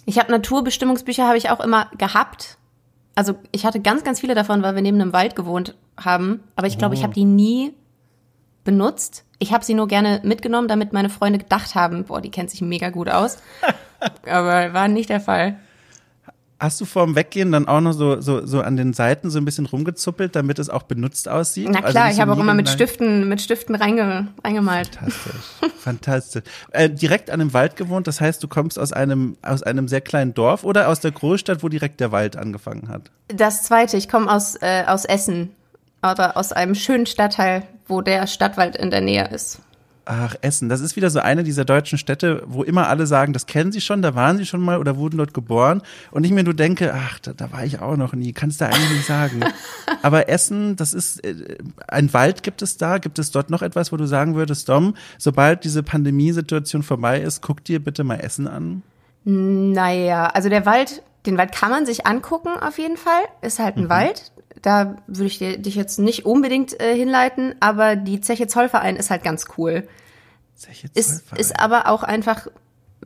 Ich 0.05 0.19
habe 0.19 0.31
Naturbestimmungsbücher 0.31 1.27
habe 1.27 1.37
ich 1.37 1.49
auch 1.49 1.59
immer 1.59 1.89
gehabt. 1.97 2.57
Also 3.15 3.33
ich 3.51 3.65
hatte 3.65 3.79
ganz, 3.79 4.03
ganz 4.03 4.19
viele 4.19 4.35
davon, 4.35 4.61
weil 4.61 4.75
wir 4.75 4.81
neben 4.83 5.01
einem 5.01 5.11
Wald 5.11 5.35
gewohnt 5.35 5.75
haben. 5.97 6.41
Aber 6.55 6.67
ich 6.67 6.77
glaube, 6.77 6.95
oh. 6.95 6.97
ich 6.97 7.03
habe 7.03 7.13
die 7.15 7.25
nie 7.25 7.73
benutzt. 8.63 9.25
Ich 9.39 9.53
habe 9.53 9.65
sie 9.65 9.73
nur 9.73 9.87
gerne 9.87 10.21
mitgenommen, 10.23 10.67
damit 10.67 10.93
meine 10.93 11.09
Freunde 11.09 11.39
gedacht 11.39 11.73
haben, 11.73 12.03
boah, 12.03 12.21
die 12.21 12.29
kennt 12.29 12.51
sich 12.51 12.61
mega 12.61 12.89
gut 12.91 13.09
aus. 13.09 13.39
Aber 14.25 14.73
war 14.73 14.87
nicht 14.87 15.09
der 15.09 15.19
Fall. 15.19 15.57
Hast 16.61 16.81
du 16.81 16.85
vorm 16.85 17.15
Weggehen 17.15 17.53
dann 17.53 17.69
auch 17.69 17.79
noch 17.79 17.93
so, 17.93 18.19
so, 18.19 18.45
so 18.45 18.59
an 18.59 18.75
den 18.75 18.91
Seiten 18.91 19.29
so 19.29 19.37
ein 19.37 19.45
bisschen 19.45 19.65
rumgezuppelt, 19.65 20.35
damit 20.35 20.59
es 20.59 20.69
auch 20.69 20.83
benutzt 20.83 21.29
aussieht? 21.29 21.69
Na 21.71 21.79
also 21.79 21.91
klar, 21.91 22.03
also 22.05 22.15
ich 22.17 22.21
habe 22.21 22.33
auch 22.33 22.37
immer 22.37 22.53
mit 22.53 22.67
Stiften, 22.67 23.29
mit 23.29 23.41
Stiften 23.41 23.75
reinge, 23.75 24.27
reingemalt. 24.43 24.95
Fantastisch. 24.95 25.71
Fantastisch. 25.79 26.43
Äh, 26.71 26.89
direkt 26.89 27.29
an 27.29 27.39
dem 27.39 27.53
Wald 27.53 27.77
gewohnt, 27.77 28.07
das 28.07 28.19
heißt, 28.19 28.43
du 28.43 28.49
kommst 28.49 28.77
aus 28.77 28.91
einem, 28.91 29.37
aus 29.41 29.63
einem 29.63 29.87
sehr 29.87 30.01
kleinen 30.01 30.33
Dorf 30.33 30.65
oder 30.65 30.89
aus 30.89 30.99
der 30.99 31.11
Großstadt, 31.11 31.63
wo 31.63 31.69
direkt 31.69 32.01
der 32.01 32.11
Wald 32.11 32.35
angefangen 32.35 32.89
hat? 32.89 33.09
Das 33.29 33.63
zweite, 33.63 33.95
ich 33.95 34.09
komme 34.09 34.29
aus, 34.29 34.55
äh, 34.61 34.83
aus 34.85 35.05
Essen. 35.05 35.51
Oder 36.01 36.37
aus 36.37 36.51
einem 36.51 36.75
schönen 36.75 37.05
Stadtteil, 37.05 37.63
wo 37.87 38.01
der 38.01 38.27
Stadtwald 38.27 38.75
in 38.75 38.89
der 38.89 39.01
Nähe 39.01 39.27
ist. 39.29 39.61
Ach, 40.11 40.33
Essen. 40.41 40.69
Das 40.69 40.81
ist 40.81 40.95
wieder 40.95 41.11
so 41.11 41.19
eine 41.19 41.43
dieser 41.43 41.65
deutschen 41.65 41.99
Städte, 41.99 42.41
wo 42.47 42.63
immer 42.63 42.89
alle 42.89 43.05
sagen, 43.05 43.31
das 43.31 43.45
kennen 43.45 43.71
sie 43.71 43.79
schon, 43.79 44.01
da 44.01 44.15
waren 44.15 44.37
sie 44.37 44.45
schon 44.47 44.59
mal 44.59 44.79
oder 44.79 44.97
wurden 44.97 45.17
dort 45.17 45.35
geboren. 45.35 45.83
Und 46.09 46.23
ich 46.23 46.31
mir 46.31 46.43
nur 46.43 46.55
denke, 46.55 46.95
ach, 46.95 47.19
da, 47.19 47.33
da 47.33 47.51
war 47.51 47.63
ich 47.63 47.79
auch 47.79 47.95
noch 47.95 48.13
nie. 48.13 48.33
Kannst 48.33 48.59
du 48.59 48.65
eigentlich 48.65 48.89
nicht 48.89 49.05
sagen. 49.05 49.41
Aber 50.01 50.27
Essen, 50.27 50.75
das 50.75 50.95
ist, 50.95 51.23
äh, 51.23 51.59
ein 51.87 52.11
Wald 52.11 52.41
gibt 52.41 52.63
es 52.63 52.77
da. 52.77 52.97
Gibt 52.97 53.19
es 53.19 53.29
dort 53.29 53.51
noch 53.51 53.61
etwas, 53.61 53.91
wo 53.91 53.97
du 53.97 54.07
sagen 54.07 54.33
würdest, 54.33 54.67
Dom, 54.67 54.95
sobald 55.19 55.63
diese 55.63 55.83
Pandemiesituation 55.83 56.81
vorbei 56.81 57.21
ist, 57.21 57.43
guck 57.43 57.63
dir 57.63 57.79
bitte 57.79 58.03
mal 58.03 58.15
Essen 58.15 58.47
an? 58.47 58.81
Naja, 59.25 60.25
also 60.25 60.49
der 60.49 60.65
Wald, 60.65 61.03
den 61.27 61.37
Wald 61.37 61.51
kann 61.51 61.69
man 61.69 61.85
sich 61.85 62.07
angucken 62.07 62.49
auf 62.59 62.79
jeden 62.79 62.97
Fall. 62.97 63.21
Ist 63.43 63.59
halt 63.59 63.77
ein 63.77 63.83
mhm. 63.83 63.89
Wald 63.89 64.31
da 64.61 64.97
würde 65.07 65.27
ich 65.27 65.39
dich 65.39 65.75
jetzt 65.75 65.99
nicht 65.99 66.25
unbedingt 66.25 66.79
äh, 66.79 66.95
hinleiten, 66.95 67.55
aber 67.59 67.95
die 67.95 68.21
Zeche 68.21 68.47
Zollverein 68.47 68.95
ist 68.95 69.09
halt 69.09 69.23
ganz 69.23 69.45
cool. 69.57 69.87
Zeche 70.55 70.91
Zollverein. 70.91 71.39
Ist, 71.39 71.51
ist 71.51 71.59
aber 71.59 71.87
auch 71.87 72.03
einfach, 72.03 72.47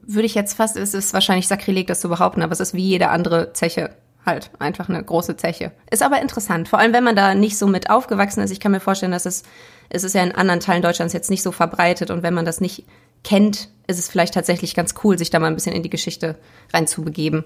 würde 0.02 0.26
ich 0.26 0.36
jetzt 0.36 0.56
fast, 0.56 0.78
es 0.78 0.94
ist 0.94 1.14
wahrscheinlich 1.14 1.48
Sakrileg, 1.48 1.88
das 1.88 2.02
zu 2.02 2.10
behaupten, 2.10 2.42
aber 2.42 2.54
es 2.54 2.60
ist 2.60 2.74
wie 2.74 2.88
jede 2.88 3.10
andere 3.10 3.54
Zeche 3.54 3.92
halt 4.26 4.52
einfach 4.60 4.90
eine 4.90 5.04
große 5.04 5.36
Zeche. 5.38 5.72
Ist 5.92 6.02
aber 6.02 6.22
interessant, 6.22 6.70
vor 6.70 6.80
allem 6.80 6.94
wenn 6.94 7.04
man 7.04 7.16
da 7.16 7.36
nicht 7.36 7.58
so 7.58 7.68
mit 7.68 7.90
aufgewachsen 7.90 8.42
ist. 8.42 8.52
Ich 8.52 8.60
kann 8.60 8.72
mir 8.72 8.80
vorstellen, 8.80 9.12
dass 9.12 9.26
es, 9.26 9.44
es 9.90 10.04
ist 10.04 10.16
ja 10.16 10.24
in 10.24 10.32
anderen 10.32 10.62
Teilen 10.62 10.82
Deutschlands 10.82 11.14
jetzt 11.14 11.30
nicht 11.30 11.44
so 11.44 11.52
verbreitet 11.52 12.10
und 12.10 12.24
wenn 12.24 12.34
man 12.34 12.46
das 12.46 12.62
nicht 12.62 12.86
kennt, 13.24 13.70
ist 13.88 14.00
es 14.00 14.10
vielleicht 14.10 14.34
tatsächlich 14.34 14.76
ganz 14.76 14.96
cool, 15.04 15.18
sich 15.18 15.30
da 15.30 15.40
mal 15.40 15.48
ein 15.48 15.56
bisschen 15.56 15.76
in 15.76 15.84
die 15.84 15.90
Geschichte 15.90 16.38
reinzubegeben. 16.74 17.44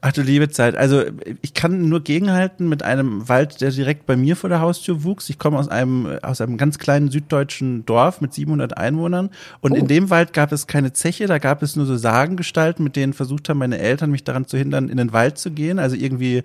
Ach 0.00 0.12
du 0.12 0.22
liebe 0.22 0.48
Zeit. 0.48 0.76
Also 0.76 1.04
ich 1.42 1.54
kann 1.54 1.88
nur 1.88 2.02
gegenhalten 2.02 2.68
mit 2.68 2.82
einem 2.82 3.28
Wald, 3.28 3.60
der 3.60 3.70
direkt 3.70 4.06
bei 4.06 4.16
mir 4.16 4.36
vor 4.36 4.48
der 4.48 4.60
Haustür 4.60 5.04
wuchs. 5.04 5.28
Ich 5.30 5.38
komme 5.38 5.58
aus 5.58 5.68
einem 5.68 6.18
aus 6.22 6.40
einem 6.40 6.56
ganz 6.56 6.78
kleinen 6.78 7.10
süddeutschen 7.10 7.84
Dorf 7.86 8.20
mit 8.20 8.32
700 8.32 8.76
Einwohnern 8.76 9.30
und 9.60 9.72
oh. 9.72 9.76
in 9.76 9.86
dem 9.86 10.10
Wald 10.10 10.32
gab 10.32 10.52
es 10.52 10.66
keine 10.66 10.92
Zeche, 10.92 11.26
da 11.26 11.38
gab 11.38 11.62
es 11.62 11.76
nur 11.76 11.86
so 11.86 11.96
Sagengestalten, 11.96 12.84
mit 12.84 12.96
denen 12.96 13.12
versucht 13.12 13.48
haben 13.48 13.58
meine 13.58 13.78
Eltern 13.78 14.10
mich 14.10 14.24
daran 14.24 14.46
zu 14.46 14.56
hindern, 14.56 14.88
in 14.88 14.96
den 14.96 15.12
Wald 15.12 15.38
zu 15.38 15.50
gehen. 15.50 15.78
Also 15.78 15.96
irgendwie 15.96 16.42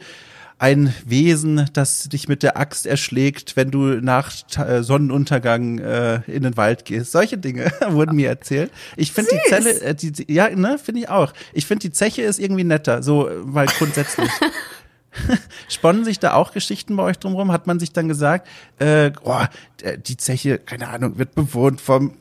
ein 0.59 0.93
Wesen, 1.05 1.69
das 1.73 2.09
dich 2.09 2.27
mit 2.27 2.43
der 2.43 2.57
Axt 2.57 2.85
erschlägt, 2.85 3.55
wenn 3.55 3.71
du 3.71 4.01
nach 4.01 4.31
äh, 4.57 4.83
Sonnenuntergang 4.83 5.79
äh, 5.79 6.21
in 6.27 6.43
den 6.43 6.57
Wald 6.57 6.85
gehst. 6.85 7.11
Solche 7.11 7.37
Dinge 7.37 7.71
wurden 7.89 8.15
mir 8.15 8.29
erzählt. 8.29 8.71
Ich 8.95 9.11
finde 9.11 9.31
die 9.33 9.49
Zelle, 9.49 9.81
äh, 9.81 9.95
die, 9.95 10.11
die, 10.11 10.31
ja, 10.31 10.49
ne, 10.49 10.77
finde 10.77 11.01
ich 11.01 11.09
auch. 11.09 11.33
Ich 11.53 11.65
finde 11.65 11.81
die 11.81 11.91
Zeche 11.91 12.21
ist 12.21 12.39
irgendwie 12.39 12.63
netter, 12.63 13.03
so, 13.03 13.29
weil 13.41 13.67
grundsätzlich. 13.67 14.29
Sponnen 15.69 16.05
sich 16.05 16.19
da 16.19 16.33
auch 16.33 16.53
Geschichten 16.53 16.95
bei 16.95 17.03
euch 17.03 17.19
drumherum? 17.19 17.51
Hat 17.51 17.67
man 17.67 17.79
sich 17.79 17.93
dann 17.93 18.07
gesagt, 18.07 18.47
äh, 18.79 19.11
oh, 19.23 19.43
die 20.07 20.17
Zeche, 20.17 20.57
keine 20.57 20.87
Ahnung, 20.87 21.17
wird 21.17 21.35
bewohnt 21.35 21.81
vom 21.81 22.13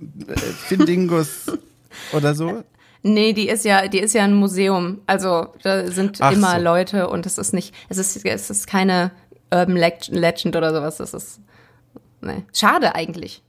äh, 0.00 0.36
Findingus 0.36 1.46
oder 2.12 2.34
so? 2.34 2.64
Nee, 3.02 3.32
die 3.32 3.48
ist 3.48 3.64
ja, 3.64 3.88
die 3.88 3.98
ist 3.98 4.14
ja 4.14 4.24
ein 4.24 4.34
Museum. 4.34 5.00
Also 5.06 5.48
da 5.62 5.86
sind 5.86 6.18
Ach 6.20 6.32
immer 6.32 6.56
so. 6.56 6.62
Leute 6.62 7.08
und 7.08 7.26
es 7.26 7.38
ist 7.38 7.54
nicht, 7.54 7.74
es 7.88 7.98
ist, 7.98 8.24
es 8.24 8.50
ist 8.50 8.66
keine 8.66 9.10
Urban 9.52 9.76
Legend 9.76 10.56
oder 10.56 10.72
sowas. 10.72 10.98
Das 10.98 11.14
ist 11.14 11.40
nee. 12.20 12.44
schade 12.52 12.94
eigentlich. 12.94 13.42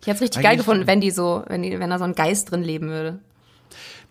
Ich 0.00 0.06
hätte 0.06 0.16
es 0.16 0.22
richtig 0.22 0.38
eigentlich 0.38 0.50
geil 0.50 0.56
gefunden, 0.56 0.86
wenn 0.86 1.00
die 1.00 1.10
so, 1.10 1.44
wenn 1.46 1.62
die, 1.62 1.78
wenn 1.78 1.90
da 1.90 1.98
so 1.98 2.04
ein 2.04 2.14
Geist 2.14 2.50
drin 2.50 2.62
leben 2.62 2.88
würde. 2.88 3.20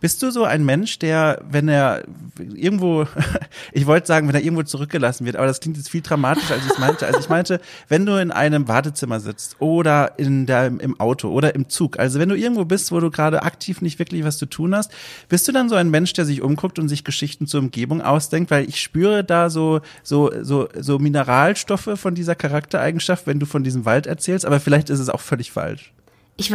Bist 0.05 0.21
du 0.21 0.29
so 0.29 0.43
ein 0.43 0.63
Mensch, 0.63 0.99
der, 0.99 1.41
wenn 1.49 1.67
er 1.67 2.03
irgendwo, 2.37 3.07
ich 3.71 3.87
wollte 3.87 4.05
sagen, 4.05 4.27
wenn 4.27 4.35
er 4.35 4.43
irgendwo 4.43 4.61
zurückgelassen 4.61 5.25
wird, 5.25 5.35
aber 5.35 5.47
das 5.47 5.59
klingt 5.59 5.77
jetzt 5.77 5.89
viel 5.89 6.01
dramatischer, 6.01 6.53
als 6.53 6.63
ich 6.63 6.73
es 6.73 6.77
meinte. 6.77 7.07
Also 7.07 7.19
ich 7.21 7.27
meinte, 7.27 7.59
wenn 7.87 8.05
du 8.05 8.21
in 8.21 8.29
einem 8.29 8.67
Wartezimmer 8.67 9.19
sitzt 9.19 9.55
oder 9.59 10.19
in 10.19 10.45
der, 10.45 10.67
im 10.67 10.99
Auto 10.99 11.29
oder 11.29 11.55
im 11.55 11.69
Zug, 11.69 11.97
also 11.97 12.19
wenn 12.19 12.29
du 12.29 12.35
irgendwo 12.35 12.65
bist, 12.65 12.91
wo 12.91 12.99
du 12.99 13.09
gerade 13.09 13.41
aktiv 13.41 13.81
nicht 13.81 13.97
wirklich 13.97 14.23
was 14.23 14.37
zu 14.37 14.45
tun 14.45 14.75
hast, 14.75 14.91
bist 15.27 15.47
du 15.47 15.51
dann 15.51 15.69
so 15.69 15.75
ein 15.75 15.89
Mensch, 15.89 16.13
der 16.13 16.25
sich 16.25 16.43
umguckt 16.43 16.77
und 16.77 16.87
sich 16.87 17.03
Geschichten 17.03 17.47
zur 17.47 17.61
Umgebung 17.61 18.03
ausdenkt? 18.03 18.51
Weil 18.51 18.69
ich 18.69 18.79
spüre 18.79 19.23
da 19.23 19.49
so, 19.49 19.81
so, 20.03 20.31
so, 20.43 20.69
so 20.79 20.99
Mineralstoffe 20.99 21.89
von 21.95 22.13
dieser 22.13 22.35
Charaktereigenschaft, 22.35 23.25
wenn 23.25 23.39
du 23.39 23.47
von 23.47 23.63
diesem 23.63 23.85
Wald 23.85 24.05
erzählst, 24.05 24.45
aber 24.45 24.59
vielleicht 24.59 24.91
ist 24.91 24.99
es 24.99 25.09
auch 25.09 25.21
völlig 25.21 25.51
falsch. 25.51 25.95
Ich 26.37 26.53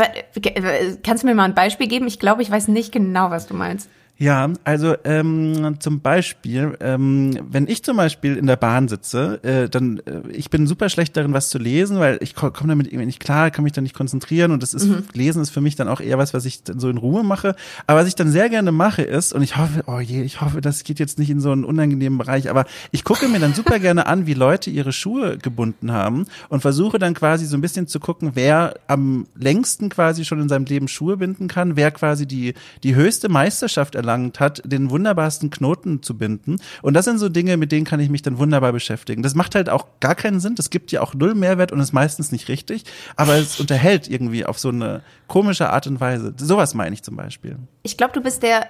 kannst 1.03 1.23
du 1.23 1.27
mir 1.27 1.35
mal 1.35 1.45
ein 1.45 1.55
Beispiel 1.55 1.89
geben? 1.89 2.07
Ich 2.07 2.19
glaube, 2.19 2.43
ich 2.43 2.51
weiß 2.51 2.69
nicht 2.69 2.93
genau, 2.93 3.31
was 3.31 3.47
du 3.47 3.55
meinst. 3.55 3.89
Ja, 4.21 4.51
also 4.65 4.97
ähm, 5.05 5.77
zum 5.81 6.01
Beispiel, 6.01 6.77
ähm, 6.81 7.39
wenn 7.51 7.67
ich 7.67 7.83
zum 7.83 7.97
Beispiel 7.97 8.37
in 8.37 8.47
der 8.47 8.57
Bahn 8.57 8.87
sitze, 8.87 9.43
äh, 9.43 9.71
dann 9.71 10.03
äh, 10.05 10.29
ich 10.31 10.51
bin 10.51 10.67
super 10.67 10.91
schlecht 10.91 11.17
darin, 11.17 11.33
was 11.33 11.49
zu 11.49 11.57
lesen, 11.57 12.01
weil 12.01 12.19
ich 12.21 12.35
komme 12.35 12.53
damit 12.67 12.89
irgendwie 12.89 13.07
nicht 13.07 13.19
klar, 13.19 13.51
kann 13.51 13.65
mich 13.65 13.73
dann 13.73 13.85
nicht 13.85 13.95
konzentrieren 13.95 14.51
und 14.51 14.63
das 14.63 14.75
ist 14.75 14.89
mhm. 14.89 15.05
Lesen 15.15 15.41
ist 15.41 15.49
für 15.49 15.63
mich 15.63 15.75
dann 15.75 15.89
auch 15.89 16.03
eher 16.03 16.19
was, 16.19 16.35
was 16.35 16.45
ich 16.45 16.63
dann 16.65 16.79
so 16.81 16.91
in 16.91 16.99
Ruhe 16.99 17.25
mache. 17.25 17.57
Aber 17.87 18.01
was 18.01 18.09
ich 18.09 18.15
dann 18.15 18.31
sehr 18.31 18.51
gerne 18.51 18.73
mache 18.73 19.01
ist 19.01 19.33
und 19.33 19.41
ich 19.41 19.57
hoffe, 19.57 19.85
oh 19.87 20.01
je, 20.01 20.21
ich 20.21 20.43
hoffe, 20.43 20.61
das 20.61 20.85
geht 20.85 20.99
jetzt 20.99 21.19
nicht 21.19 21.31
in 21.31 21.41
so 21.41 21.51
einen 21.51 21.65
unangenehmen 21.65 22.19
Bereich, 22.19 22.51
aber 22.51 22.67
ich 22.91 23.05
gucke 23.05 23.27
mir 23.27 23.39
dann 23.39 23.55
super 23.55 23.79
gerne 23.79 24.05
an, 24.05 24.27
wie 24.27 24.35
Leute 24.35 24.69
ihre 24.69 24.93
Schuhe 24.93 25.39
gebunden 25.39 25.93
haben 25.93 26.27
und 26.51 26.61
versuche 26.61 26.99
dann 26.99 27.15
quasi 27.15 27.47
so 27.47 27.57
ein 27.57 27.63
bisschen 27.63 27.87
zu 27.87 28.01
gucken, 28.01 28.33
wer 28.35 28.75
am 28.87 29.27
längsten 29.35 29.89
quasi 29.89 30.27
schon 30.27 30.43
in 30.43 30.51
seinem 30.51 30.67
Leben 30.67 30.89
Schuhe 30.89 31.17
binden 31.17 31.49
kann, 31.49 31.77
wer 31.77 31.91
quasi 31.91 32.27
die 32.27 32.53
die 32.83 32.95
höchste 32.95 33.31
Meisterschaft 33.31 33.95
erlangt 33.95 34.10
erlangt 34.11 34.41
hat, 34.41 34.63
den 34.65 34.91
wunderbarsten 34.91 35.51
Knoten 35.51 36.03
zu 36.03 36.17
binden. 36.17 36.57
Und 36.83 36.95
das 36.95 37.05
sind 37.05 37.19
so 37.19 37.29
Dinge, 37.29 37.57
mit 37.57 37.73
denen 37.73 37.85
kann 37.85 38.01
ich 38.01 38.11
mich 38.11 38.23
dann 38.23 38.39
wunderbar 38.39 38.73
beschäftigen. 38.73 39.23
Das 39.23 39.35
macht 39.35 39.55
halt 39.55 39.71
auch 39.71 39.87
gar 40.01 40.15
keinen 40.15 40.41
Sinn. 40.41 40.55
Das 40.57 40.71
gibt 40.71 40.93
ja 40.93 41.01
auch 41.01 41.15
null 41.15 41.35
Mehrwert 41.35 41.73
und 41.73 41.81
ist 41.81 41.93
meistens 41.93 42.33
nicht 42.33 42.49
richtig. 42.49 42.85
Aber 43.17 43.37
es 43.37 43.61
unterhält 43.61 44.09
irgendwie 44.09 44.45
auf 44.45 44.59
so 44.59 44.71
eine 44.71 45.03
komische 45.29 45.71
Art 45.71 45.87
und 45.87 46.01
Weise. 46.01 46.35
Sowas 46.39 46.75
meine 46.75 46.95
ich 46.95 47.03
zum 47.03 47.17
Beispiel. 47.17 47.57
Ich 47.83 47.97
glaube, 47.97 48.13
du 48.13 48.21
bist 48.21 48.43
der 48.43 48.67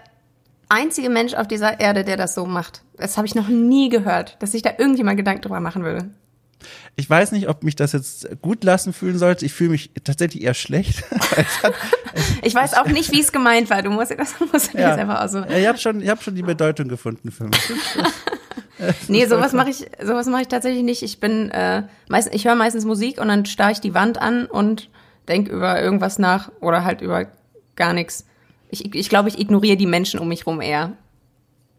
einzige 0.68 1.08
Mensch 1.08 1.34
auf 1.34 1.48
dieser 1.48 1.80
Erde, 1.80 2.04
der 2.04 2.16
das 2.16 2.34
so 2.34 2.46
macht. 2.46 2.82
Das 2.96 3.16
habe 3.16 3.26
ich 3.26 3.34
noch 3.34 3.48
nie 3.48 3.88
gehört, 3.88 4.36
dass 4.40 4.52
sich 4.52 4.62
da 4.62 4.70
irgendjemand 4.76 5.16
Gedanken 5.16 5.42
drüber 5.42 5.60
machen 5.60 5.84
würde. 5.84 6.10
Ich 6.96 7.08
weiß 7.08 7.32
nicht, 7.32 7.48
ob 7.48 7.62
mich 7.62 7.76
das 7.76 7.92
jetzt 7.92 8.28
gut 8.42 8.64
lassen 8.64 8.92
fühlen 8.92 9.18
sollte. 9.18 9.44
Ich 9.46 9.52
fühle 9.52 9.70
mich 9.70 9.90
tatsächlich 10.04 10.42
eher 10.42 10.54
schlecht. 10.54 11.04
ich 12.42 12.54
weiß 12.54 12.74
auch 12.74 12.86
nicht, 12.86 13.12
wie 13.12 13.20
es 13.20 13.32
gemeint 13.32 13.70
war. 13.70 13.82
Du 13.82 13.90
musst 13.90 14.10
das 14.16 14.34
musst 14.52 14.74
ja. 14.74 14.90
jetzt 14.90 14.98
einfach 14.98 15.28
so. 15.28 15.38
Ja, 15.38 15.56
ich 15.56 15.66
habe 15.66 15.78
schon, 15.78 16.00
ich 16.00 16.08
hab 16.08 16.22
schon 16.22 16.34
die 16.34 16.42
Bedeutung 16.42 16.88
gefunden 16.88 17.30
für 17.30 17.44
mich. 17.44 17.72
nee, 19.08 19.26
sowas 19.26 19.52
mache 19.52 19.70
ich, 19.70 19.86
sowas 20.02 20.26
mache 20.26 20.42
ich 20.42 20.48
tatsächlich 20.48 20.82
nicht. 20.82 21.02
Ich 21.02 21.20
bin, 21.20 21.50
äh, 21.50 21.84
meist, 22.08 22.32
ich 22.34 22.46
höre 22.46 22.54
meistens 22.54 22.84
Musik 22.84 23.20
und 23.20 23.28
dann 23.28 23.46
starre 23.46 23.72
ich 23.72 23.80
die 23.80 23.94
Wand 23.94 24.20
an 24.20 24.46
und 24.46 24.90
denke 25.28 25.52
über 25.52 25.80
irgendwas 25.80 26.18
nach 26.18 26.50
oder 26.60 26.84
halt 26.84 27.00
über 27.00 27.26
gar 27.76 27.92
nichts. 27.92 28.26
Ich, 28.70 28.94
ich 28.94 29.08
glaube, 29.08 29.28
ich 29.28 29.38
ignoriere 29.38 29.76
die 29.76 29.86
Menschen 29.86 30.20
um 30.20 30.28
mich 30.28 30.46
rum 30.46 30.60
eher. 30.60 30.92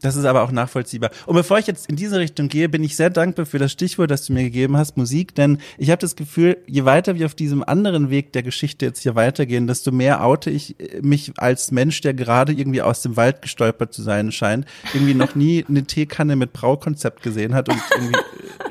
Das 0.01 0.15
ist 0.15 0.25
aber 0.25 0.41
auch 0.41 0.51
nachvollziehbar. 0.51 1.11
Und 1.27 1.35
bevor 1.35 1.59
ich 1.59 1.67
jetzt 1.67 1.87
in 1.87 1.95
diese 1.95 2.19
Richtung 2.19 2.49
gehe, 2.49 2.69
bin 2.69 2.83
ich 2.83 2.95
sehr 2.95 3.09
dankbar 3.09 3.45
für 3.45 3.59
das 3.59 3.71
Stichwort, 3.71 4.09
das 4.09 4.25
du 4.25 4.33
mir 4.33 4.43
gegeben 4.43 4.75
hast, 4.75 4.97
Musik, 4.97 5.35
denn 5.35 5.59
ich 5.77 5.91
habe 5.91 5.99
das 5.99 6.15
Gefühl, 6.15 6.57
je 6.65 6.85
weiter 6.85 7.15
wir 7.15 7.25
auf 7.27 7.35
diesem 7.35 7.63
anderen 7.63 8.09
Weg 8.09 8.33
der 8.33 8.43
Geschichte 8.43 8.85
jetzt 8.87 9.01
hier 9.01 9.15
weitergehen, 9.15 9.67
desto 9.67 9.91
mehr 9.91 10.23
oute 10.23 10.49
ich 10.49 10.79
äh, 10.79 11.01
mich 11.01 11.33
als 11.37 11.71
Mensch, 11.71 12.01
der 12.01 12.13
gerade 12.13 12.51
irgendwie 12.51 12.81
aus 12.81 13.01
dem 13.01 13.15
Wald 13.15 13.41
gestolpert 13.41 13.93
zu 13.93 14.01
sein 14.01 14.31
scheint, 14.31 14.65
irgendwie 14.93 15.13
noch 15.13 15.35
nie 15.35 15.65
eine 15.67 15.83
Teekanne 15.83 16.35
mit 16.35 16.53
Braukonzept 16.53 17.21
gesehen 17.21 17.53
hat 17.53 17.69
und 17.69 17.79
irgendwie 17.95 18.17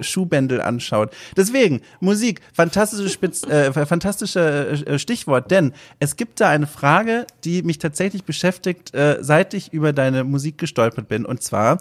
Schuhbändel 0.00 0.60
anschaut. 0.60 1.10
Deswegen, 1.36 1.80
Musik, 2.00 2.40
fantastische 2.52 3.08
Spitz, 3.08 3.42
äh, 3.44 3.72
fantastische 3.72 4.84
äh, 4.86 4.98
Stichwort, 4.98 5.50
denn 5.50 5.72
es 5.98 6.16
gibt 6.16 6.40
da 6.40 6.48
eine 6.48 6.66
Frage, 6.66 7.26
die 7.44 7.62
mich 7.62 7.78
tatsächlich 7.78 8.24
beschäftigt, 8.24 8.94
äh, 8.94 9.18
seit 9.20 9.54
ich 9.54 9.72
über 9.72 9.92
deine 9.92 10.24
Musik 10.24 10.58
gestolpert 10.58 11.08
bin. 11.08 11.24
Und 11.24 11.42
zwar 11.42 11.78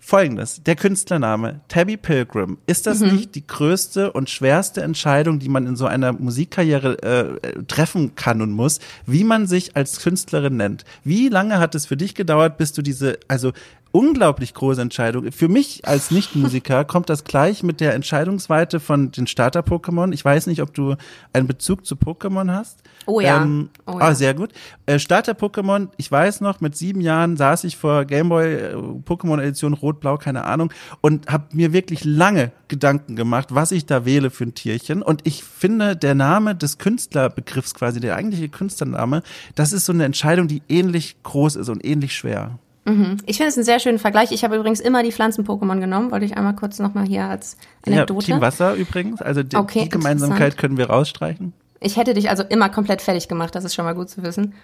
folgendes. 0.00 0.62
Der 0.64 0.76
Künstlername 0.76 1.60
Tabby 1.68 1.96
Pilgrim. 1.96 2.58
Ist 2.66 2.86
das 2.86 3.00
mhm. 3.00 3.12
nicht 3.12 3.34
die 3.34 3.46
größte 3.46 4.12
und 4.12 4.30
schwerste 4.30 4.82
Entscheidung, 4.82 5.38
die 5.38 5.48
man 5.48 5.66
in 5.66 5.76
so 5.76 5.86
einer 5.86 6.12
Musikkarriere 6.12 7.02
äh, 7.42 7.62
treffen 7.64 8.14
kann 8.14 8.40
und 8.40 8.50
muss, 8.50 8.80
wie 9.06 9.24
man 9.24 9.46
sich 9.46 9.76
als 9.76 10.00
Künstlerin 10.00 10.56
nennt? 10.56 10.84
Wie 11.04 11.28
lange 11.28 11.58
hat 11.58 11.74
es 11.74 11.86
für 11.86 11.96
dich 11.96 12.14
gedauert, 12.14 12.56
bis 12.56 12.72
du 12.72 12.82
diese, 12.82 13.18
also 13.28 13.52
unglaublich 13.92 14.54
große 14.54 14.80
Entscheidung. 14.80 15.30
Für 15.32 15.48
mich 15.48 15.86
als 15.86 16.10
Nichtmusiker 16.10 16.84
kommt 16.84 17.08
das 17.08 17.24
gleich 17.24 17.62
mit 17.62 17.80
der 17.80 17.94
Entscheidungsweite 17.94 18.80
von 18.80 19.10
den 19.10 19.26
Starter-Pokémon. 19.26 20.12
Ich 20.12 20.24
weiß 20.24 20.46
nicht, 20.46 20.62
ob 20.62 20.72
du 20.74 20.96
einen 21.32 21.46
Bezug 21.46 21.86
zu 21.86 21.96
Pokémon 21.96 22.52
hast. 22.52 22.82
Oh 23.06 23.20
ja. 23.20 23.42
Ähm, 23.42 23.70
oh 23.86 23.92
ja. 23.92 23.98
Ah, 23.98 24.14
sehr 24.14 24.34
gut. 24.34 24.52
Äh, 24.86 24.98
Starter-Pokémon, 24.98 25.88
ich 25.96 26.10
weiß 26.10 26.40
noch, 26.40 26.60
mit 26.60 26.76
sieben 26.76 27.00
Jahren 27.00 27.36
saß 27.36 27.64
ich 27.64 27.76
vor 27.76 28.04
Gameboy 28.04 28.54
äh, 28.54 28.74
Pokémon 28.74 29.40
Edition 29.40 29.74
Rot-Blau, 29.74 30.18
keine 30.18 30.44
Ahnung, 30.44 30.72
und 31.00 31.28
habe 31.28 31.44
mir 31.52 31.72
wirklich 31.72 32.04
lange 32.04 32.52
Gedanken 32.68 33.16
gemacht, 33.16 33.48
was 33.50 33.72
ich 33.72 33.86
da 33.86 34.04
wähle 34.04 34.30
für 34.30 34.44
ein 34.44 34.54
Tierchen. 34.54 35.02
Und 35.02 35.26
ich 35.26 35.42
finde, 35.42 35.96
der 35.96 36.14
Name 36.14 36.54
des 36.54 36.78
Künstlerbegriffs 36.78 37.74
quasi, 37.74 38.00
der 38.00 38.16
eigentliche 38.16 38.48
Künstlername, 38.48 39.22
das 39.54 39.72
ist 39.72 39.86
so 39.86 39.92
eine 39.92 40.04
Entscheidung, 40.04 40.46
die 40.46 40.62
ähnlich 40.68 41.16
groß 41.22 41.56
ist 41.56 41.68
und 41.68 41.84
ähnlich 41.84 42.14
schwer. 42.14 42.58
Mhm. 42.90 43.16
Ich 43.26 43.36
finde 43.36 43.50
es 43.50 43.56
einen 43.56 43.64
sehr 43.64 43.78
schönen 43.78 43.98
Vergleich. 43.98 44.32
Ich 44.32 44.44
habe 44.44 44.56
übrigens 44.56 44.80
immer 44.80 45.02
die 45.02 45.12
Pflanzen-Pokémon 45.12 45.80
genommen, 45.80 46.10
wollte 46.10 46.24
ich 46.24 46.36
einmal 46.36 46.54
kurz 46.54 46.78
nochmal 46.78 47.06
hier 47.06 47.24
als 47.24 47.56
Anekdote. 47.86 48.26
Ja, 48.26 48.34
Team 48.34 48.40
Wasser 48.40 48.74
übrigens, 48.74 49.22
also 49.22 49.42
die, 49.42 49.56
okay, 49.56 49.84
die 49.84 49.88
Gemeinsamkeit 49.88 50.56
können 50.56 50.76
wir 50.76 50.90
rausstreichen. 50.90 51.52
Ich 51.80 51.96
hätte 51.96 52.14
dich 52.14 52.28
also 52.28 52.42
immer 52.42 52.68
komplett 52.68 53.00
fertig 53.00 53.28
gemacht, 53.28 53.54
das 53.54 53.64
ist 53.64 53.74
schon 53.74 53.84
mal 53.84 53.94
gut 53.94 54.10
zu 54.10 54.22
wissen. 54.22 54.54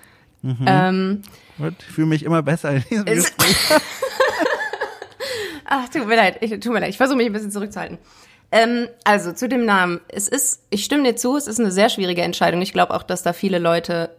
Mhm. 0.42 0.64
Ähm, 0.66 1.22
ich 1.58 1.84
fühle 1.86 2.08
mich 2.08 2.24
immer 2.24 2.42
besser 2.42 2.74
in 2.74 2.82
diesem 2.90 3.04
Gespräch. 3.06 3.56
Ach, 5.64 5.88
tut 5.88 6.06
mir 6.06 6.16
leid, 6.16 6.38
ich, 6.42 6.50
tut 6.60 6.72
mir 6.72 6.80
leid, 6.80 6.90
ich 6.90 6.96
versuche 6.96 7.16
mich 7.16 7.26
ein 7.26 7.32
bisschen 7.32 7.50
zurückzuhalten. 7.50 7.98
Ähm, 8.52 8.88
also 9.04 9.32
zu 9.32 9.48
dem 9.48 9.64
Namen. 9.64 10.00
Es 10.08 10.28
ist, 10.28 10.62
ich 10.70 10.84
stimme 10.84 11.02
dir 11.02 11.16
zu, 11.16 11.36
es 11.36 11.46
ist 11.46 11.58
eine 11.58 11.72
sehr 11.72 11.88
schwierige 11.88 12.22
Entscheidung. 12.22 12.62
Ich 12.62 12.72
glaube 12.72 12.94
auch, 12.94 13.02
dass 13.02 13.22
da 13.22 13.32
viele 13.32 13.58
Leute 13.58 14.10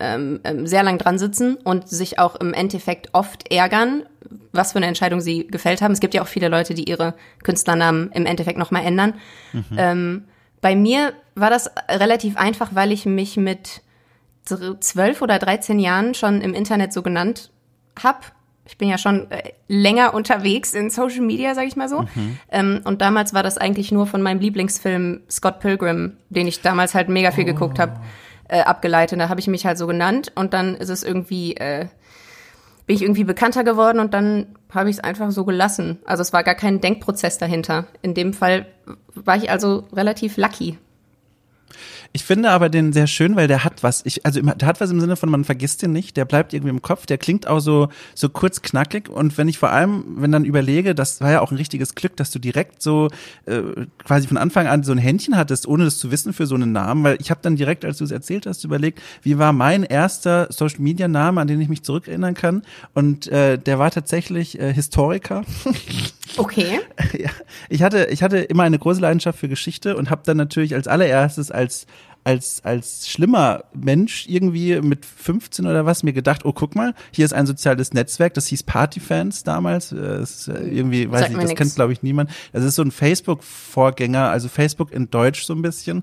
ähm, 0.00 0.40
ähm, 0.44 0.66
sehr 0.66 0.82
lang 0.82 0.98
dran 0.98 1.18
sitzen 1.18 1.56
und 1.56 1.88
sich 1.88 2.18
auch 2.18 2.36
im 2.36 2.52
Endeffekt 2.54 3.10
oft 3.12 3.50
ärgern, 3.52 4.04
was 4.52 4.72
für 4.72 4.78
eine 4.78 4.86
Entscheidung 4.86 5.20
sie 5.20 5.46
gefällt 5.46 5.82
haben. 5.82 5.92
Es 5.92 6.00
gibt 6.00 6.14
ja 6.14 6.22
auch 6.22 6.28
viele 6.28 6.48
Leute, 6.48 6.74
die 6.74 6.88
ihre 6.88 7.14
Künstlernamen 7.42 8.10
im 8.12 8.26
Endeffekt 8.26 8.58
nochmal 8.58 8.84
ändern. 8.84 9.14
Mhm. 9.52 9.64
Ähm, 9.76 10.24
bei 10.60 10.74
mir 10.76 11.12
war 11.34 11.50
das 11.50 11.70
relativ 11.88 12.36
einfach, 12.36 12.70
weil 12.74 12.92
ich 12.92 13.06
mich 13.06 13.36
mit 13.36 13.82
zwölf 14.80 15.22
oder 15.22 15.38
dreizehn 15.38 15.78
Jahren 15.78 16.14
schon 16.14 16.40
im 16.40 16.54
Internet 16.54 16.92
so 16.92 17.02
genannt 17.02 17.50
habe. 18.02 18.18
Ich 18.66 18.78
bin 18.78 18.88
ja 18.88 18.98
schon 18.98 19.30
äh, 19.30 19.52
länger 19.68 20.14
unterwegs 20.14 20.74
in 20.74 20.90
Social 20.90 21.22
Media, 21.22 21.54
sag 21.54 21.66
ich 21.66 21.76
mal 21.76 21.88
so. 21.88 22.02
Mhm. 22.02 22.38
Ähm, 22.50 22.80
und 22.84 23.00
damals 23.00 23.34
war 23.34 23.42
das 23.42 23.58
eigentlich 23.58 23.90
nur 23.90 24.06
von 24.06 24.22
meinem 24.22 24.40
Lieblingsfilm 24.40 25.22
Scott 25.30 25.60
Pilgrim, 25.60 26.16
den 26.28 26.46
ich 26.46 26.60
damals 26.60 26.94
halt 26.94 27.08
mega 27.08 27.30
viel 27.32 27.44
oh. 27.44 27.48
geguckt 27.48 27.78
habe. 27.78 28.00
Äh, 28.50 28.60
abgeleitet. 28.60 29.20
Da 29.20 29.28
habe 29.28 29.40
ich 29.40 29.46
mich 29.46 29.64
halt 29.64 29.78
so 29.78 29.86
genannt 29.86 30.32
und 30.34 30.52
dann 30.52 30.74
ist 30.74 30.88
es 30.88 31.02
irgendwie, 31.02 31.56
äh, 31.56 31.86
bin 32.86 32.96
ich 32.96 33.02
irgendwie 33.02 33.24
bekannter 33.24 33.64
geworden 33.64 34.00
und 34.00 34.12
dann 34.14 34.56
habe 34.72 34.90
ich 34.90 34.96
es 34.96 35.04
einfach 35.04 35.30
so 35.30 35.44
gelassen. 35.44 36.00
Also 36.04 36.22
es 36.22 36.32
war 36.32 36.42
gar 36.42 36.54
kein 36.54 36.80
Denkprozess 36.80 37.38
dahinter. 37.38 37.86
In 38.02 38.14
dem 38.14 38.32
Fall 38.32 38.66
war 39.14 39.36
ich 39.36 39.50
also 39.50 39.84
relativ 39.92 40.36
lucky. 40.36 40.78
Ich 42.12 42.24
finde 42.24 42.50
aber 42.50 42.68
den 42.68 42.92
sehr 42.92 43.06
schön, 43.06 43.36
weil 43.36 43.46
der 43.46 43.62
hat 43.62 43.84
was. 43.84 44.04
Ich, 44.04 44.26
also 44.26 44.40
der 44.40 44.66
hat 44.66 44.80
was 44.80 44.90
im 44.90 45.00
Sinne 45.00 45.14
von, 45.14 45.30
man 45.30 45.44
vergisst 45.44 45.82
den 45.82 45.92
nicht, 45.92 46.16
der 46.16 46.24
bleibt 46.24 46.52
irgendwie 46.52 46.70
im 46.70 46.82
Kopf, 46.82 47.06
der 47.06 47.18
klingt 47.18 47.46
auch 47.46 47.60
so, 47.60 47.88
so 48.16 48.28
kurz 48.28 48.62
knackig. 48.62 49.08
Und 49.08 49.38
wenn 49.38 49.46
ich 49.46 49.58
vor 49.58 49.70
allem, 49.70 50.16
wenn 50.16 50.32
dann 50.32 50.44
überlege, 50.44 50.96
das 50.96 51.20
war 51.20 51.30
ja 51.30 51.40
auch 51.40 51.52
ein 51.52 51.56
richtiges 51.56 51.94
Glück, 51.94 52.16
dass 52.16 52.32
du 52.32 52.40
direkt 52.40 52.82
so 52.82 53.10
äh, 53.46 53.60
quasi 54.04 54.26
von 54.26 54.38
Anfang 54.38 54.66
an 54.66 54.82
so 54.82 54.90
ein 54.90 54.98
Händchen 54.98 55.36
hattest, 55.36 55.68
ohne 55.68 55.84
das 55.84 55.98
zu 55.98 56.10
wissen 56.10 56.32
für 56.32 56.46
so 56.46 56.56
einen 56.56 56.72
Namen, 56.72 57.04
weil 57.04 57.16
ich 57.20 57.30
habe 57.30 57.40
dann 57.42 57.54
direkt, 57.54 57.84
als 57.84 57.98
du 57.98 58.04
es 58.04 58.10
erzählt 58.10 58.44
hast, 58.46 58.64
überlegt, 58.64 59.00
wie 59.22 59.38
war 59.38 59.52
mein 59.52 59.84
erster 59.84 60.48
Social 60.50 60.80
Media 60.80 61.06
Name, 61.06 61.40
an 61.40 61.46
den 61.46 61.60
ich 61.60 61.68
mich 61.68 61.84
zurückerinnern 61.84 62.34
kann. 62.34 62.62
Und 62.92 63.28
äh, 63.28 63.56
der 63.56 63.78
war 63.78 63.92
tatsächlich 63.92 64.58
äh, 64.58 64.72
Historiker. 64.74 65.44
Okay. 66.36 66.80
Ja, 67.18 67.30
ich 67.68 67.82
hatte, 67.82 68.06
ich 68.10 68.22
hatte 68.22 68.38
immer 68.38 68.62
eine 68.62 68.78
große 68.78 69.00
Leidenschaft 69.00 69.38
für 69.38 69.48
Geschichte 69.48 69.96
und 69.96 70.10
habe 70.10 70.22
dann 70.24 70.36
natürlich 70.36 70.74
als 70.74 70.86
allererstes 70.86 71.50
als 71.50 71.86
als 72.24 72.64
als 72.64 73.08
schlimmer 73.08 73.64
Mensch 73.72 74.26
irgendwie 74.28 74.80
mit 74.80 75.06
15 75.06 75.66
oder 75.66 75.86
was 75.86 76.02
mir 76.02 76.12
gedacht, 76.12 76.44
oh 76.44 76.52
guck 76.52 76.74
mal, 76.74 76.94
hier 77.12 77.24
ist 77.24 77.32
ein 77.32 77.46
soziales 77.46 77.92
Netzwerk, 77.92 78.34
das 78.34 78.46
hieß 78.48 78.62
Partyfans 78.64 79.42
damals, 79.42 79.90
das 79.90 80.48
äh, 80.48 80.52
irgendwie 80.68 81.10
weiß 81.10 81.20
Sagt 81.20 81.32
ich, 81.32 81.38
das 81.38 81.48
nix. 81.48 81.58
kennt 81.58 81.74
glaube 81.74 81.92
ich 81.92 82.02
niemand. 82.02 82.30
Das 82.52 82.64
ist 82.64 82.74
so 82.74 82.82
ein 82.82 82.90
Facebook 82.90 83.42
Vorgänger, 83.42 84.30
also 84.30 84.48
Facebook 84.48 84.92
in 84.92 85.10
Deutsch 85.10 85.44
so 85.44 85.54
ein 85.54 85.62
bisschen. 85.62 86.02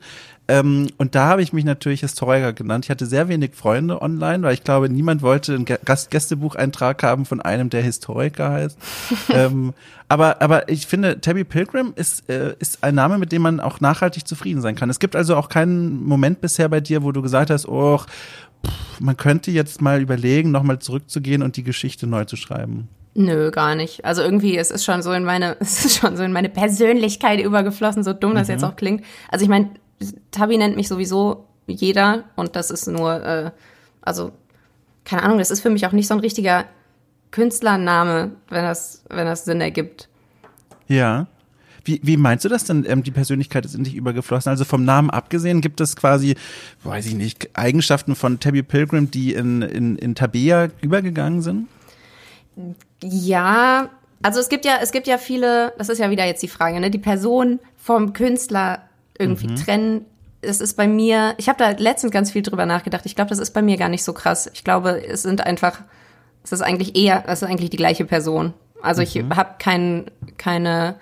Ähm, 0.50 0.88
und 0.98 1.16
da 1.16 1.28
habe 1.28 1.42
ich 1.42 1.52
mich 1.52 1.66
natürlich 1.66 2.02
Historiker 2.02 2.54
genannt. 2.54 2.86
Ich 2.86 2.90
hatte 2.90 3.06
sehr 3.06 3.28
wenig 3.28 3.54
Freunde 3.54 4.02
online, 4.02 4.44
weil 4.44 4.54
ich 4.54 4.64
glaube, 4.64 4.90
niemand 4.90 5.22
wollte 5.22 5.54
einen 5.54 5.66
Gä- 5.66 5.84
Gast 5.84 6.10
Gästebucheintrag 6.12 7.04
haben 7.04 7.26
von 7.26 7.42
einem, 7.42 7.70
der 7.70 7.82
Historiker 7.82 8.52
heißt. 8.52 8.78
ähm, 9.34 9.74
aber, 10.08 10.42
aber 10.42 10.70
ich 10.70 10.88
finde, 10.88 11.20
Tabby 11.20 11.44
Pilgrim 11.44 11.92
ist, 11.96 12.30
äh, 12.30 12.56
ist 12.60 12.84
ein 12.84 12.96
Name, 12.96 13.18
mit 13.18 13.32
dem 13.34 13.42
man 13.42 13.60
auch 13.60 13.82
nachhaltig 13.82 14.26
zufrieden 14.26 14.62
sein 14.62 14.76
kann. 14.76 14.90
Es 14.90 15.00
gibt 15.00 15.16
also 15.16 15.36
auch 15.36 15.50
keinen 15.50 16.06
Moment 16.06 16.40
bisher 16.40 16.70
bei 16.70 16.80
dir, 16.80 17.04
wo 17.04 17.12
du 17.12 17.22
gesagt 17.22 17.50
hast, 17.50 17.68
oh, 17.68 17.98
pff, 17.98 19.00
man 19.00 19.18
könnte 19.18 19.52
jetzt 19.52 19.82
mal 19.82 20.02
überlegen, 20.02 20.52
nochmal 20.52 20.80
zurückzugehen 20.80 21.42
und 21.44 21.58
die 21.58 21.64
Geschichte 21.64 22.08
neu 22.08 22.24
zu 22.24 22.38
schreiben. 22.38 22.88
Nö, 23.16 23.50
gar 23.52 23.76
nicht. 23.76 24.06
Also 24.06 24.22
irgendwie, 24.22 24.58
es 24.58 24.70
ist 24.72 24.86
schon 24.86 25.02
so 25.02 25.12
in 25.12 25.24
meine, 25.24 25.58
es 25.60 25.84
ist 25.84 25.98
schon 25.98 26.16
so 26.16 26.24
in 26.24 26.32
meine 26.32 26.50
Persönlichkeit 26.50 27.42
übergeflossen, 27.42 28.04
so 28.04 28.14
dumm 28.14 28.36
das 28.36 28.48
jetzt 28.48 28.64
auch 28.64 28.76
klingt. 28.76 29.04
Also 29.30 29.44
ich 29.44 29.50
meine, 29.50 29.72
Tabi 30.32 30.58
nennt 30.58 30.76
mich 30.76 30.88
sowieso 30.88 31.46
jeder 31.68 32.24
und 32.36 32.56
das 32.56 32.72
ist 32.72 32.88
nur, 32.88 33.24
äh, 33.24 33.52
also 34.02 34.32
keine 35.06 35.24
Ahnung, 35.24 35.38
das 35.38 35.52
ist 35.52 35.62
für 35.62 35.70
mich 35.70 35.86
auch 35.86 35.92
nicht 35.92 36.08
so 36.08 36.14
ein 36.14 36.20
richtiger 36.20 36.66
Künstlername, 37.32 38.32
wenn 38.50 38.64
das, 38.64 39.04
wenn 39.10 39.26
das 39.26 39.46
Sinn 39.46 39.62
ergibt. 39.62 40.10
Ja. 40.88 41.28
Wie, 41.84 42.02
wie 42.04 42.18
meinst 42.18 42.44
du 42.44 42.50
das 42.50 42.66
denn? 42.66 42.86
Ähm, 42.88 43.04
die 43.04 43.12
Persönlichkeit 43.12 43.66
ist 43.66 43.74
in 43.74 43.86
dich 43.86 43.96
übergeflossen. 43.96 44.50
Also 44.50 44.66
vom 44.66 44.84
Namen 44.84 45.10
abgesehen 45.10 45.62
gibt 45.62 45.80
es 45.80 45.96
quasi, 45.96 46.36
weiß 46.84 47.06
ich 47.06 47.16
nicht, 47.16 47.50
Eigenschaften 47.54 48.16
von 48.16 48.42
Tabby 48.42 48.64
Pilgrim, 48.64 49.10
die 49.10 49.34
in, 49.34 49.62
in, 49.62 49.96
in 49.96 50.14
Tabea 50.14 50.70
übergegangen 50.82 51.42
sind? 51.42 51.68
Ja, 53.02 53.90
also 54.22 54.40
es 54.40 54.50
gibt 54.50 54.66
ja, 54.66 54.80
es 54.82 54.92
gibt 54.92 55.08
ja 55.08 55.18
viele, 55.18 55.74
das 55.78 55.88
ist 55.88 56.00
ja 56.00 56.10
wieder 56.10 56.26
jetzt 56.26 56.44
die 56.44 56.48
Frage, 56.50 56.80
ne, 56.80 56.92
die 56.92 56.98
Person 56.98 57.60
vom 57.78 58.12
Künstler 58.12 58.82
irgendwie 59.20 59.54
trennen. 59.56 60.06
Es 60.42 60.62
ist 60.62 60.76
bei 60.76 60.88
mir, 60.88 61.34
ich 61.38 61.50
habe 61.50 61.58
da 61.58 61.72
letztens 61.72 62.12
ganz 62.12 62.32
viel 62.32 62.42
drüber 62.42 62.66
nachgedacht. 62.66 63.06
Ich 63.06 63.16
glaube, 63.16 63.30
das 63.30 63.40
ist 63.40 63.52
bei 63.52 63.62
mir 63.62 63.78
gar 63.78 63.90
nicht 63.90 64.04
so 64.04 64.14
krass. 64.14 64.50
Ich 64.54 64.64
glaube, 64.64 65.04
es 65.06 65.24
sind 65.24 65.42
einfach, 65.42 65.82
es 66.44 66.52
ist 66.52 66.62
eigentlich 66.62 66.96
eher, 66.96 67.24
es 67.28 67.42
ist 67.42 67.50
eigentlich 67.50 67.70
die 67.70 67.78
gleiche 67.78 68.06
Person. 68.06 68.54
Also 68.82 69.02
ich 69.02 69.18
habe 69.18 69.56
kein, 69.58 70.06
keine, 70.38 70.96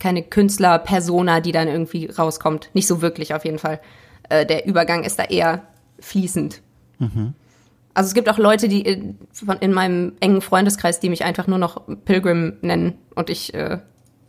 keine 0.00 0.22
Künstler-Persona, 0.22 1.40
die 1.40 1.52
dann 1.52 1.68
irgendwie 1.68 2.06
rauskommt. 2.06 2.70
Nicht 2.74 2.88
so 2.88 3.00
wirklich 3.00 3.34
auf 3.34 3.44
jeden 3.44 3.58
Fall. 3.58 3.80
Äh, 4.28 4.44
der 4.44 4.66
Übergang 4.66 5.04
ist 5.04 5.18
da 5.18 5.24
eher 5.24 5.62
fließend. 6.00 6.60
Also 7.94 8.08
es 8.08 8.14
gibt 8.14 8.28
auch 8.28 8.38
Leute, 8.38 8.68
die 8.68 8.80
in, 8.82 9.18
von, 9.32 9.58
in 9.58 9.72
meinem 9.72 10.14
engen 10.20 10.40
Freundeskreis, 10.40 10.98
die 11.00 11.10
mich 11.10 11.24
einfach 11.24 11.46
nur 11.46 11.58
noch 11.58 11.82
Pilgrim 12.04 12.54
nennen 12.62 12.94
und 13.14 13.30
ich 13.30 13.54
äh, 13.54 13.78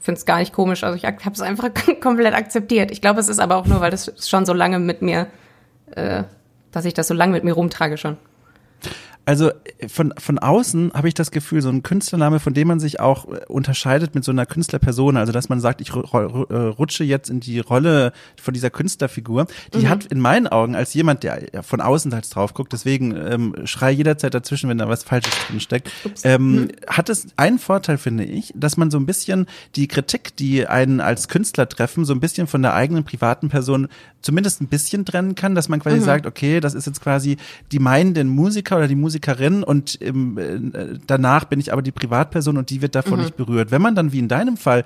finde 0.03 0.19
es 0.19 0.25
gar 0.25 0.39
nicht 0.39 0.53
komisch. 0.53 0.83
Also 0.83 0.95
ich 0.95 1.05
habe 1.05 1.31
es 1.31 1.41
einfach 1.41 1.69
komplett 2.01 2.33
akzeptiert. 2.33 2.91
Ich 2.91 3.01
glaube, 3.01 3.19
es 3.19 3.29
ist 3.29 3.39
aber 3.39 3.55
auch 3.55 3.65
nur, 3.65 3.79
weil 3.79 3.91
das 3.91 4.11
schon 4.27 4.45
so 4.45 4.53
lange 4.53 4.79
mit 4.79 5.01
mir, 5.01 5.27
äh, 5.95 6.23
dass 6.71 6.85
ich 6.85 6.93
das 6.93 7.07
so 7.07 7.13
lange 7.13 7.31
mit 7.33 7.43
mir 7.43 7.53
rumtrage 7.53 7.97
schon. 7.97 8.17
Also 9.25 9.49
äh, 9.49 9.87
von, 9.87 10.13
von 10.17 10.39
außen 10.39 10.91
habe 10.93 11.07
ich 11.07 11.13
das 11.13 11.31
Gefühl, 11.31 11.61
so 11.61 11.69
ein 11.69 11.83
Künstlername, 11.83 12.39
von 12.39 12.53
dem 12.53 12.67
man 12.67 12.79
sich 12.79 12.99
auch 12.99 13.25
äh, 13.25 13.45
unterscheidet 13.47 14.15
mit 14.15 14.23
so 14.23 14.31
einer 14.31 14.45
Künstlerperson, 14.45 15.17
also 15.17 15.31
dass 15.31 15.49
man 15.49 15.59
sagt, 15.59 15.81
ich 15.81 15.91
äh, 15.91 15.95
rutsche 15.95 17.03
jetzt 17.03 17.29
in 17.29 17.39
die 17.39 17.59
Rolle 17.59 18.11
von 18.41 18.53
dieser 18.53 18.69
Künstlerfigur, 18.69 19.47
die 19.73 19.87
hat 19.87 20.05
in 20.05 20.19
meinen 20.19 20.47
Augen 20.47 20.75
als 20.75 20.93
jemand, 20.93 21.23
der 21.23 21.43
ja 21.53 21.61
von 21.61 21.81
außen 21.81 22.13
halt 22.13 22.33
drauf 22.33 22.53
guckt, 22.53 22.73
deswegen 22.73 23.15
ähm, 23.15 23.55
schrei 23.65 23.91
jederzeit 23.91 24.33
dazwischen, 24.33 24.69
wenn 24.69 24.77
da 24.77 24.89
was 24.89 25.03
Falsches 25.03 25.33
drin 25.47 25.59
steckt, 25.59 25.91
ähm, 26.23 26.69
hat 26.87 27.09
es 27.09 27.27
einen 27.37 27.59
Vorteil, 27.59 27.97
finde 27.97 28.25
ich, 28.25 28.51
dass 28.55 28.77
man 28.77 28.91
so 28.91 28.97
ein 28.97 29.05
bisschen 29.05 29.47
die 29.75 29.87
Kritik, 29.87 30.35
die 30.35 30.67
einen 30.67 30.99
als 30.99 31.27
Künstler 31.27 31.67
treffen, 31.67 32.05
so 32.05 32.13
ein 32.13 32.19
bisschen 32.19 32.47
von 32.47 32.61
der 32.61 32.73
eigenen 32.73 33.03
privaten 33.03 33.49
Person 33.49 33.87
zumindest 34.23 34.61
ein 34.61 34.67
bisschen 34.67 35.05
trennen 35.05 35.35
kann, 35.35 35.53
dass 35.53 35.69
man 35.69 35.79
quasi 35.79 35.99
sagt, 35.99 36.25
okay, 36.25 36.59
das 36.59 36.73
ist 36.73 36.87
jetzt 36.87 37.01
quasi 37.01 37.37
die 37.71 37.79
meinenden 37.79 38.29
Musiker 38.29 38.77
oder 38.77 38.87
die 38.87 38.95
Musikerin 38.95 39.63
und 39.63 39.99
ähm, 40.01 40.37
äh, 40.37 40.97
danach 41.05 41.43
bin 41.45 41.59
ich 41.59 41.71
aber 41.71 41.81
die 41.81 41.91
Privatperson 41.91 42.57
und 42.57 42.69
die 42.69 42.81
wird 42.81 42.95
davon 42.95 43.19
nicht 43.19 43.35
berührt. 43.37 43.69
Wenn 43.69 43.81
man 43.81 43.95
dann 43.95 44.11
wie 44.11 44.19
in 44.19 44.29
deinem 44.29 44.57
Fall, 44.57 44.85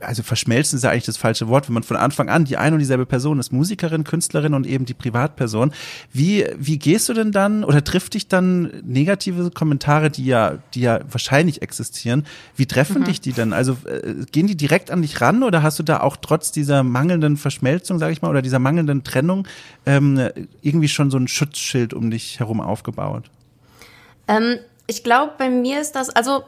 also 0.00 0.22
verschmelzen 0.22 0.76
ist 0.76 0.82
ja 0.82 0.90
eigentlich 0.90 1.04
das 1.04 1.16
falsche 1.16 1.48
Wort, 1.48 1.68
wenn 1.68 1.74
man 1.74 1.82
von 1.82 1.96
Anfang 1.96 2.28
an 2.28 2.44
die 2.44 2.58
eine 2.58 2.74
und 2.74 2.80
dieselbe 2.80 3.06
Person 3.06 3.40
ist, 3.40 3.52
Musikerin, 3.52 4.04
Künstlerin 4.04 4.54
und 4.54 4.66
eben 4.66 4.84
die 4.84 4.94
Privatperson, 4.94 5.72
wie, 6.12 6.44
wie 6.58 6.78
gehst 6.78 7.08
du 7.08 7.14
denn 7.14 7.32
dann 7.32 7.64
oder 7.64 7.82
trifft 7.82 8.14
dich 8.14 8.28
dann 8.28 8.70
negative 8.84 9.50
Kommentare, 9.50 10.10
die 10.10 10.26
ja, 10.26 10.58
die 10.74 10.82
ja 10.82 11.00
wahrscheinlich 11.10 11.62
existieren, 11.62 12.24
wie 12.54 12.66
treffen 12.66 13.04
dich 13.04 13.20
die 13.22 13.32
denn? 13.32 13.54
Also 13.54 13.78
äh, 13.86 14.26
gehen 14.30 14.46
die 14.46 14.56
direkt 14.56 14.90
an 14.90 15.00
dich 15.00 15.22
ran 15.22 15.42
oder 15.42 15.62
hast 15.62 15.78
du 15.78 15.82
da 15.82 16.00
auch 16.00 16.18
trotz 16.18 16.52
dieser 16.52 16.82
mangelnden 16.82 17.38
Verschmelzung, 17.38 17.98
sage 17.98 18.12
ich 18.12 18.20
mal, 18.20 18.28
oder 18.28 18.42
dieser 18.42 18.58
mangelnden 18.74 19.04
Trennung 19.04 19.46
ähm, 19.86 20.28
irgendwie 20.62 20.88
schon 20.88 21.10
so 21.10 21.18
ein 21.18 21.28
Schutzschild 21.28 21.94
um 21.94 22.10
dich 22.10 22.40
herum 22.40 22.60
aufgebaut? 22.60 23.30
Ähm, 24.26 24.58
ich 24.86 25.04
glaube, 25.04 25.32
bei 25.38 25.48
mir 25.48 25.80
ist 25.80 25.92
das, 25.92 26.10
also 26.10 26.44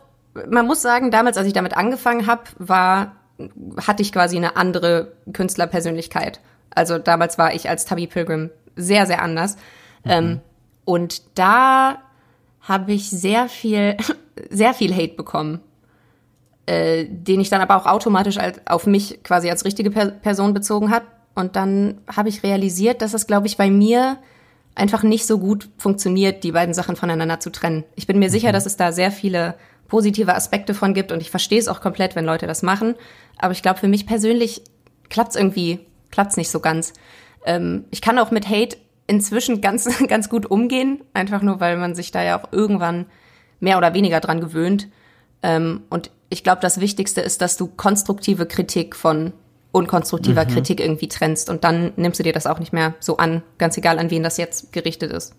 man 0.48 0.66
muss 0.66 0.82
sagen, 0.82 1.10
damals, 1.10 1.38
als 1.38 1.46
ich 1.46 1.52
damit 1.52 1.76
angefangen 1.76 2.26
habe, 2.26 2.42
war, 2.58 3.16
hatte 3.86 4.02
ich 4.02 4.12
quasi 4.12 4.36
eine 4.36 4.56
andere 4.56 5.12
Künstlerpersönlichkeit. 5.32 6.40
Also 6.74 6.98
damals 6.98 7.38
war 7.38 7.54
ich 7.54 7.68
als 7.68 7.84
Tabby 7.84 8.06
Pilgrim 8.06 8.50
sehr, 8.74 9.06
sehr 9.06 9.22
anders. 9.22 9.56
Ähm, 10.04 10.40
und 10.84 11.22
da 11.38 11.98
habe 12.60 12.92
ich 12.92 13.08
sehr 13.10 13.48
viel, 13.48 13.96
sehr 14.50 14.74
viel 14.74 14.94
Hate 14.94 15.14
bekommen, 15.14 15.60
äh, 16.66 17.06
den 17.08 17.40
ich 17.40 17.48
dann 17.48 17.60
aber 17.60 17.76
auch 17.76 17.86
automatisch 17.86 18.38
als, 18.38 18.60
auf 18.66 18.86
mich 18.86 19.22
quasi 19.22 19.50
als 19.50 19.64
richtige 19.64 19.90
per 19.90 20.10
Person 20.10 20.52
bezogen 20.52 20.90
habe. 20.90 21.06
Und 21.36 21.54
dann 21.54 22.00
habe 22.14 22.30
ich 22.30 22.42
realisiert, 22.42 23.02
dass 23.02 23.14
es, 23.14 23.26
glaube 23.26 23.46
ich, 23.46 23.56
bei 23.56 23.70
mir 23.70 24.18
einfach 24.74 25.02
nicht 25.02 25.26
so 25.26 25.38
gut 25.38 25.68
funktioniert, 25.78 26.42
die 26.42 26.52
beiden 26.52 26.74
Sachen 26.74 26.96
voneinander 26.96 27.40
zu 27.40 27.50
trennen. 27.50 27.84
Ich 27.94 28.06
bin 28.06 28.18
mir 28.18 28.30
sicher, 28.30 28.52
dass 28.52 28.66
es 28.66 28.76
da 28.76 28.90
sehr 28.90 29.12
viele 29.12 29.54
positive 29.86 30.34
Aspekte 30.34 30.74
von 30.74 30.94
gibt 30.94 31.12
und 31.12 31.20
ich 31.20 31.30
verstehe 31.30 31.58
es 31.58 31.68
auch 31.68 31.80
komplett, 31.80 32.16
wenn 32.16 32.24
Leute 32.24 32.46
das 32.46 32.62
machen. 32.62 32.94
Aber 33.38 33.52
ich 33.52 33.62
glaube, 33.62 33.78
für 33.78 33.86
mich 33.86 34.06
persönlich 34.06 34.62
klappt 35.10 35.30
es 35.30 35.36
irgendwie, 35.36 35.80
klappt 36.10 36.32
es 36.32 36.36
nicht 36.38 36.50
so 36.50 36.60
ganz. 36.60 36.94
Ähm, 37.44 37.84
ich 37.90 38.00
kann 38.00 38.18
auch 38.18 38.30
mit 38.30 38.48
Hate 38.48 38.78
inzwischen 39.06 39.60
ganz, 39.60 39.86
ganz 40.08 40.30
gut 40.30 40.46
umgehen, 40.46 41.02
einfach 41.12 41.42
nur, 41.42 41.60
weil 41.60 41.76
man 41.76 41.94
sich 41.94 42.12
da 42.12 42.22
ja 42.22 42.40
auch 42.40 42.50
irgendwann 42.50 43.06
mehr 43.60 43.76
oder 43.76 43.92
weniger 43.92 44.20
dran 44.20 44.40
gewöhnt. 44.40 44.88
Ähm, 45.42 45.82
und 45.90 46.10
ich 46.30 46.42
glaube, 46.42 46.62
das 46.62 46.80
Wichtigste 46.80 47.20
ist, 47.20 47.42
dass 47.42 47.58
du 47.58 47.66
konstruktive 47.66 48.46
Kritik 48.46 48.96
von 48.96 49.34
unkonstruktiver 49.76 50.46
Kritik 50.46 50.80
irgendwie 50.80 51.08
trennst 51.08 51.50
und 51.50 51.62
dann 51.62 51.92
nimmst 51.96 52.18
du 52.18 52.24
dir 52.24 52.32
das 52.32 52.46
auch 52.46 52.58
nicht 52.58 52.72
mehr 52.72 52.94
so 52.98 53.18
an, 53.18 53.42
ganz 53.58 53.76
egal 53.76 53.98
an 53.98 54.10
wen 54.10 54.22
das 54.22 54.38
jetzt 54.38 54.72
gerichtet 54.72 55.12
ist. 55.12 55.34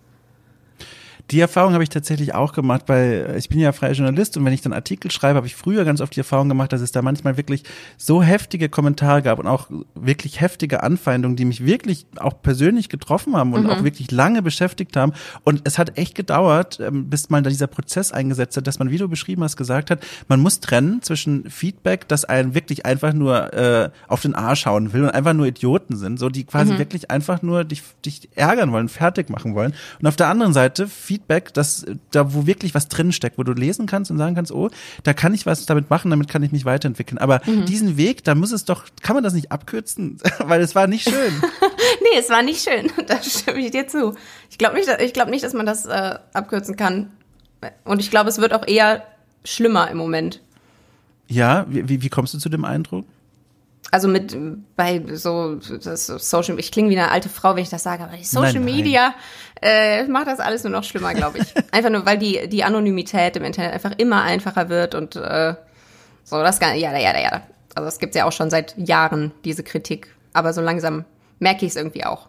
Die 1.31 1.41
Erfahrung 1.41 1.73
habe 1.73 1.83
ich 1.83 1.89
tatsächlich 1.89 2.33
auch 2.33 2.53
gemacht, 2.53 2.83
weil 2.87 3.35
ich 3.37 3.49
bin 3.49 3.59
ja 3.59 3.73
freier 3.73 3.91
Journalist 3.91 4.37
und 4.37 4.45
wenn 4.45 4.53
ich 4.53 4.61
dann 4.61 4.71
Artikel 4.71 5.11
schreibe, 5.11 5.37
habe 5.37 5.47
ich 5.47 5.55
früher 5.55 5.83
ganz 5.83 5.99
oft 5.99 6.15
die 6.15 6.21
Erfahrung 6.21 6.47
gemacht, 6.47 6.71
dass 6.71 6.79
es 6.79 6.93
da 6.93 7.01
manchmal 7.01 7.35
wirklich 7.35 7.63
so 7.97 8.23
heftige 8.23 8.69
Kommentare 8.69 9.21
gab 9.21 9.37
und 9.39 9.47
auch 9.47 9.69
wirklich 9.93 10.39
heftige 10.39 10.83
Anfeindungen, 10.83 11.35
die 11.35 11.43
mich 11.43 11.65
wirklich 11.65 12.05
auch 12.17 12.41
persönlich 12.41 12.87
getroffen 12.87 13.35
haben 13.35 13.53
und 13.53 13.63
mhm. 13.63 13.69
auch 13.69 13.83
wirklich 13.83 14.09
lange 14.11 14.41
beschäftigt 14.41 14.95
haben. 14.95 15.11
Und 15.43 15.61
es 15.65 15.77
hat 15.77 15.97
echt 15.97 16.15
gedauert, 16.15 16.79
ähm, 16.79 17.09
bis 17.09 17.29
mal 17.29 17.43
dieser 17.43 17.67
Prozess 17.67 18.13
eingesetzt 18.13 18.55
hat, 18.55 18.65
dass 18.65 18.79
man, 18.79 18.89
wie 18.89 18.97
du 18.97 19.09
beschrieben 19.09 19.43
hast, 19.43 19.57
gesagt 19.57 19.91
hat, 19.91 19.99
man 20.29 20.39
muss 20.39 20.61
trennen 20.61 21.01
zwischen 21.01 21.49
Feedback, 21.49 22.07
das 22.07 22.23
einen 22.23 22.55
wirklich 22.55 22.85
einfach 22.85 23.11
nur 23.11 23.53
äh, 23.53 23.89
auf 24.07 24.21
den 24.21 24.33
Arsch 24.33 24.65
hauen 24.65 24.93
will 24.93 25.03
und 25.03 25.09
einfach 25.09 25.33
nur 25.33 25.45
Idioten 25.45 25.97
sind, 25.97 26.19
so 26.19 26.29
die 26.29 26.45
quasi 26.45 26.73
mhm. 26.73 26.77
wirklich 26.79 27.11
einfach 27.11 27.41
nur 27.41 27.65
dich, 27.65 27.83
dich 28.05 28.29
ärgern 28.35 28.71
wollen, 28.71 28.87
fertig 28.87 29.29
machen 29.29 29.55
wollen. 29.55 29.73
Und 29.99 30.07
auf 30.07 30.15
der 30.15 30.29
anderen 30.29 30.53
Seite 30.53 30.87
Feedback, 30.87 31.16
das 31.53 31.85
da 32.11 32.33
wo 32.33 32.45
wirklich 32.45 32.73
was 32.75 32.87
drin 32.87 33.11
steckt, 33.11 33.37
wo 33.37 33.43
du 33.43 33.53
lesen 33.53 33.85
kannst 33.85 34.11
und 34.11 34.17
sagen 34.17 34.35
kannst, 34.35 34.51
oh, 34.51 34.69
da 35.03 35.13
kann 35.13 35.33
ich 35.33 35.45
was 35.45 35.65
damit 35.65 35.89
machen, 35.89 36.09
damit 36.09 36.27
kann 36.27 36.43
ich 36.43 36.51
mich 36.51 36.65
weiterentwickeln. 36.65 37.17
Aber 37.17 37.41
mhm. 37.45 37.65
diesen 37.65 37.97
Weg, 37.97 38.23
da 38.23 38.35
muss 38.35 38.51
es 38.51 38.65
doch, 38.65 38.85
kann 39.01 39.15
man 39.15 39.23
das 39.23 39.33
nicht 39.33 39.51
abkürzen, 39.51 40.17
weil 40.39 40.61
es 40.61 40.75
war 40.75 40.87
nicht 40.87 41.09
schön. 41.09 41.33
nee, 42.01 42.19
es 42.19 42.29
war 42.29 42.41
nicht 42.41 42.67
schön. 42.67 42.91
Da 43.07 43.21
stimme 43.23 43.59
ich 43.59 43.71
dir 43.71 43.87
zu. 43.87 44.15
Ich 44.49 44.57
glaube 44.57 44.75
nicht, 44.75 44.89
ich 44.99 45.13
glaube 45.13 45.31
nicht, 45.31 45.43
dass 45.43 45.53
man 45.53 45.65
das 45.65 45.85
äh, 45.85 46.19
abkürzen 46.33 46.75
kann. 46.75 47.09
Und 47.85 48.01
ich 48.01 48.11
glaube, 48.11 48.29
es 48.29 48.39
wird 48.39 48.53
auch 48.53 48.67
eher 48.67 49.03
schlimmer 49.45 49.89
im 49.89 49.97
Moment. 49.97 50.41
Ja, 51.27 51.65
wie, 51.69 52.01
wie 52.01 52.09
kommst 52.09 52.33
du 52.33 52.37
zu 52.37 52.49
dem 52.49 52.65
Eindruck? 52.65 53.05
Also 53.91 54.07
mit 54.07 54.35
bei 54.75 55.01
so 55.13 55.55
das 55.55 56.07
Social 56.07 56.59
ich 56.59 56.71
klinge 56.71 56.89
wie 56.89 56.99
eine 56.99 57.11
alte 57.11 57.29
Frau, 57.29 57.55
wenn 57.55 57.63
ich 57.63 57.69
das 57.69 57.83
sage, 57.83 58.03
aber 58.03 58.17
die 58.17 58.23
Social 58.23 58.53
nein, 58.53 58.65
nein. 58.65 58.75
Media 58.75 59.15
äh, 59.61 60.05
macht 60.07 60.27
das 60.27 60.39
alles 60.39 60.63
nur 60.63 60.71
noch 60.71 60.83
schlimmer, 60.83 61.13
glaube 61.13 61.39
ich. 61.39 61.53
einfach 61.71 61.89
nur, 61.89 62.05
weil 62.05 62.17
die 62.17 62.49
die 62.49 62.63
Anonymität 62.63 63.37
im 63.37 63.43
Internet 63.43 63.73
einfach 63.73 63.93
immer 63.97 64.23
einfacher 64.23 64.69
wird 64.69 64.95
und 64.95 65.15
äh, 65.15 65.55
so 66.23 66.37
das 66.41 66.59
gar 66.59 66.73
ja 66.73 66.95
ja 66.97 67.17
ja. 67.19 67.41
Also 67.75 67.87
es 67.87 67.99
gibt 67.99 68.15
ja 68.15 68.25
auch 68.25 68.31
schon 68.31 68.49
seit 68.49 68.75
Jahren 68.77 69.31
diese 69.45 69.63
Kritik, 69.63 70.13
aber 70.33 70.51
so 70.53 70.61
langsam 70.61 71.05
merke 71.39 71.65
ich 71.65 71.71
es 71.71 71.75
irgendwie 71.75 72.05
auch. 72.05 72.27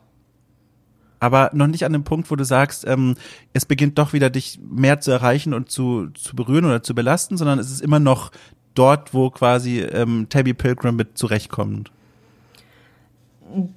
Aber 1.20 1.50
noch 1.52 1.66
nicht 1.66 1.84
an 1.84 1.92
dem 1.92 2.04
Punkt, 2.04 2.30
wo 2.30 2.36
du 2.36 2.44
sagst, 2.44 2.86
ähm, 2.86 3.16
es 3.52 3.66
beginnt 3.66 3.98
doch 3.98 4.12
wieder 4.12 4.30
dich 4.30 4.60
mehr 4.62 5.00
zu 5.00 5.10
erreichen 5.10 5.52
und 5.52 5.70
zu, 5.70 6.08
zu 6.10 6.36
berühren 6.36 6.64
oder 6.64 6.82
zu 6.82 6.94
belasten, 6.94 7.36
sondern 7.36 7.58
es 7.58 7.70
ist 7.70 7.80
immer 7.80 7.98
noch 7.98 8.30
dort, 8.78 9.12
wo 9.12 9.30
quasi 9.30 9.80
ähm, 9.80 10.28
Tabby 10.28 10.54
Pilgrim 10.54 10.96
mit 10.96 11.18
zurechtkommt. 11.18 11.90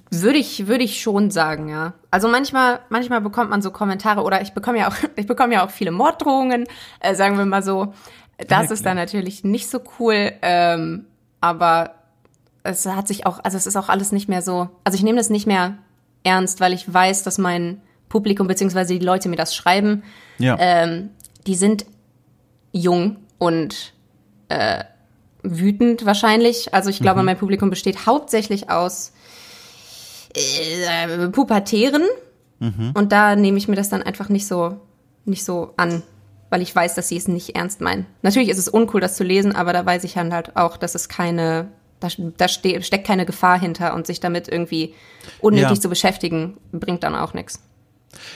Würde 0.10 0.38
ich, 0.38 0.68
würde 0.68 0.84
ich 0.84 1.02
schon 1.02 1.32
sagen, 1.32 1.70
ja. 1.70 1.94
Also 2.12 2.28
manchmal, 2.28 2.80
manchmal 2.90 3.22
bekommt 3.22 3.50
man 3.50 3.62
so 3.62 3.72
Kommentare 3.72 4.22
oder 4.24 4.42
ich 4.42 4.54
bekomme 4.54 4.80
ja 4.80 4.90
auch, 4.90 4.96
ich 5.16 5.28
bekomme 5.28 5.54
ja 5.54 5.66
auch 5.66 5.72
viele 5.72 5.92
Morddrohungen, 5.92 6.66
äh, 7.00 7.16
sagen 7.16 7.38
wir 7.38 7.46
mal 7.46 7.64
so. 7.64 7.94
Das 8.48 8.68
ja, 8.68 8.74
ist 8.74 8.86
dann 8.86 8.98
natürlich 8.98 9.44
nicht 9.44 9.70
so 9.70 9.80
cool, 10.00 10.34
ähm, 10.42 11.06
aber 11.42 11.96
es 12.64 12.86
hat 12.86 13.08
sich 13.08 13.26
auch, 13.26 13.40
also 13.44 13.58
es 13.58 13.66
ist 13.66 13.76
auch 13.76 13.90
alles 13.90 14.12
nicht 14.12 14.28
mehr 14.28 14.42
so, 14.42 14.70
also 14.84 14.96
ich 14.96 15.04
nehme 15.04 15.18
das 15.18 15.30
nicht 15.30 15.48
mehr 15.48 15.78
ernst, 16.24 16.60
weil 16.60 16.74
ich 16.74 16.92
weiß, 16.92 17.24
dass 17.24 17.38
mein 17.38 17.82
Publikum 18.10 18.48
beziehungsweise 18.48 18.98
die 18.98 19.06
Leute 19.06 19.30
mir 19.30 19.36
das 19.36 19.56
schreiben, 19.56 20.04
ja. 20.38 20.58
ähm, 20.60 21.12
die 21.48 21.56
sind 21.56 21.86
jung 22.72 23.18
und 23.38 23.94
äh, 24.52 24.84
wütend 25.44 26.06
wahrscheinlich. 26.06 26.74
Also 26.74 26.90
ich 26.90 27.00
glaube, 27.00 27.22
mhm. 27.22 27.28
mein 27.28 27.38
Publikum 27.38 27.70
besteht 27.70 28.06
hauptsächlich 28.06 28.70
aus 28.70 29.14
äh, 30.36 31.30
Pubertären. 31.30 32.04
Mhm. 32.60 32.92
Und 32.94 33.12
da 33.12 33.36
nehme 33.36 33.58
ich 33.58 33.68
mir 33.68 33.76
das 33.76 33.90
dann 33.90 34.04
einfach 34.04 34.30
nicht 34.30 34.48
so, 34.48 34.80
nicht 35.26 35.44
so 35.44 35.74
an, 35.78 36.04
weil 36.50 36.62
ich 36.62 36.76
weiß, 36.76 36.96
dass 36.96 37.08
sie 37.08 37.18
es 37.18 37.28
nicht 37.28 37.56
ernst 37.56 37.82
meinen. 37.82 38.06
Natürlich 38.22 38.50
ist 38.50 38.60
es 38.60 38.68
uncool, 38.68 39.02
das 39.02 39.16
zu 39.16 39.24
lesen, 39.24 39.56
aber 39.56 39.74
da 39.74 39.86
weiß 39.86 40.04
ich 40.04 40.18
halt 40.18 40.56
auch, 40.56 40.78
dass 40.78 40.94
es 40.94 41.10
keine, 41.10 41.70
da, 42.00 42.10
da 42.38 42.48
ste 42.48 42.82
steckt 42.84 43.08
keine 43.08 43.26
Gefahr 43.26 43.60
hinter 43.60 43.96
und 43.96 44.06
sich 44.06 44.20
damit 44.20 44.48
irgendwie 44.48 44.94
unnötig 45.40 45.78
ja. 45.78 45.82
zu 45.82 45.90
beschäftigen, 45.90 46.58
bringt 46.72 47.04
dann 47.04 47.16
auch 47.16 47.34
nichts. 47.34 47.62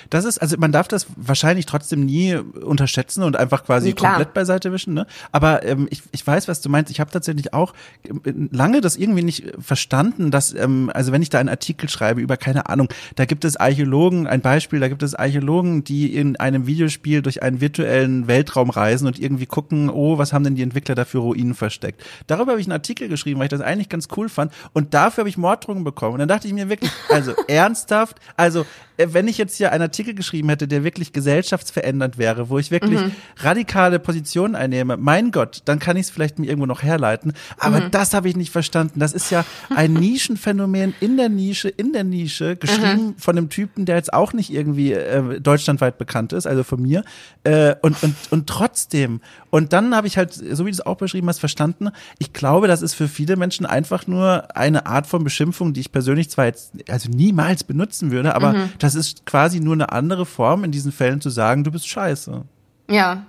Das 0.09 0.25
ist, 0.25 0.39
also 0.39 0.57
man 0.57 0.71
darf 0.71 0.87
das 0.87 1.07
wahrscheinlich 1.15 1.65
trotzdem 1.65 2.05
nie 2.05 2.35
unterschätzen 2.35 3.23
und 3.23 3.35
einfach 3.35 3.65
quasi 3.65 3.89
nee, 3.89 3.93
komplett 3.93 4.33
beiseite 4.33 4.71
wischen. 4.71 4.93
Ne? 4.93 5.05
Aber 5.31 5.63
ähm, 5.63 5.87
ich, 5.89 6.03
ich 6.11 6.25
weiß, 6.25 6.47
was 6.47 6.61
du 6.61 6.69
meinst. 6.69 6.91
Ich 6.91 6.99
habe 6.99 7.11
tatsächlich 7.11 7.53
auch 7.53 7.73
ähm, 8.03 8.49
lange 8.51 8.81
das 8.81 8.97
irgendwie 8.97 9.23
nicht 9.23 9.53
verstanden, 9.59 10.31
dass, 10.31 10.53
ähm, 10.53 10.91
also 10.93 11.11
wenn 11.11 11.21
ich 11.21 11.29
da 11.29 11.39
einen 11.39 11.49
Artikel 11.49 11.89
schreibe 11.89 12.21
über, 12.21 12.37
keine 12.37 12.69
Ahnung, 12.69 12.89
da 13.15 13.25
gibt 13.25 13.45
es 13.45 13.57
Archäologen, 13.57 14.27
ein 14.27 14.41
Beispiel, 14.41 14.79
da 14.79 14.87
gibt 14.87 15.03
es 15.03 15.15
Archäologen, 15.15 15.83
die 15.83 16.15
in 16.15 16.35
einem 16.37 16.67
Videospiel 16.67 17.21
durch 17.21 17.43
einen 17.43 17.61
virtuellen 17.61 18.27
Weltraum 18.27 18.69
reisen 18.69 19.07
und 19.07 19.19
irgendwie 19.19 19.45
gucken, 19.45 19.89
oh, 19.89 20.17
was 20.17 20.33
haben 20.33 20.43
denn 20.43 20.55
die 20.55 20.63
Entwickler 20.63 20.95
dafür 20.95 21.21
Ruinen 21.21 21.55
versteckt. 21.55 22.03
Darüber 22.27 22.51
habe 22.51 22.61
ich 22.61 22.67
einen 22.67 22.73
Artikel 22.73 23.07
geschrieben, 23.07 23.39
weil 23.39 23.45
ich 23.45 23.51
das 23.51 23.61
eigentlich 23.61 23.89
ganz 23.89 24.07
cool 24.17 24.29
fand 24.29 24.51
und 24.73 24.93
dafür 24.93 25.23
habe 25.23 25.29
ich 25.29 25.37
Morddrohungen 25.37 25.83
bekommen. 25.83 26.13
Und 26.13 26.19
dann 26.19 26.27
dachte 26.27 26.47
ich 26.47 26.53
mir 26.53 26.69
wirklich, 26.69 26.91
also 27.09 27.33
ernsthaft, 27.47 28.17
also 28.37 28.65
äh, 28.97 29.07
wenn 29.11 29.27
ich 29.27 29.37
jetzt 29.37 29.57
hier 29.57 29.64
einen 29.71 29.83
Artikel 29.83 30.13
geschrieben 30.13 30.49
hätte, 30.49 30.67
der 30.67 30.83
wirklich 30.83 31.13
gesellschaftsverändernd 31.13 32.17
wäre, 32.17 32.49
wo 32.49 32.57
ich 32.57 32.71
wirklich 32.71 33.01
mhm. 33.01 33.11
radikale 33.37 33.99
Positionen 33.99 34.55
einnehme, 34.55 34.97
mein 34.97 35.31
Gott, 35.31 35.61
dann 35.65 35.79
kann 35.79 35.97
ich 35.97 36.03
es 36.03 36.09
vielleicht 36.09 36.39
mir 36.39 36.47
irgendwo 36.47 36.65
noch 36.65 36.83
herleiten. 36.83 37.33
Aber 37.57 37.81
mhm. 37.81 37.91
das 37.91 38.13
habe 38.13 38.29
ich 38.29 38.35
nicht 38.35 38.51
verstanden. 38.51 38.99
Das 38.99 39.13
ist 39.13 39.31
ja 39.31 39.45
ein 39.75 39.93
Nischenphänomen 40.05 40.93
in 40.99 41.17
der 41.17 41.29
Nische, 41.29 41.69
in 41.69 41.93
der 41.93 42.03
Nische, 42.03 42.55
geschrieben 42.55 43.07
mhm. 43.07 43.15
von 43.17 43.37
einem 43.37 43.49
Typen, 43.49 43.85
der 43.85 43.95
jetzt 43.95 44.13
auch 44.13 44.33
nicht 44.33 44.51
irgendwie 44.51 44.93
äh, 44.93 45.39
deutschlandweit 45.39 45.97
bekannt 45.97 46.33
ist, 46.33 46.47
also 46.47 46.63
von 46.63 46.81
mir. 46.81 47.03
Äh, 47.43 47.75
und, 47.81 48.01
und, 48.03 48.15
und 48.29 48.47
trotzdem. 48.47 49.21
Und 49.49 49.73
dann 49.73 49.95
habe 49.95 50.07
ich 50.07 50.17
halt, 50.17 50.33
so 50.33 50.65
wie 50.65 50.71
du 50.71 50.75
es 50.75 50.85
auch 50.85 50.97
beschrieben 50.97 51.27
hast, 51.27 51.39
verstanden, 51.39 51.89
ich 52.19 52.33
glaube, 52.33 52.67
das 52.67 52.81
ist 52.81 52.93
für 52.93 53.07
viele 53.07 53.35
Menschen 53.35 53.65
einfach 53.65 54.07
nur 54.07 54.55
eine 54.55 54.85
Art 54.85 55.07
von 55.07 55.23
Beschimpfung, 55.23 55.73
die 55.73 55.81
ich 55.81 55.91
persönlich 55.91 56.29
zwar 56.29 56.45
jetzt 56.45 56.71
also 56.89 57.09
niemals 57.09 57.63
benutzen 57.63 58.11
würde, 58.11 58.35
aber 58.35 58.53
mhm 58.53 58.69
das 58.79 58.95
ist 58.95 59.25
quasi 59.25 59.54
nur 59.59 59.73
eine 59.73 59.91
andere 59.91 60.25
Form 60.25 60.63
in 60.63 60.71
diesen 60.71 60.91
Fällen 60.91 61.21
zu 61.21 61.29
sagen, 61.29 61.63
du 61.63 61.71
bist 61.71 61.87
scheiße. 61.87 62.43
Ja. 62.89 63.25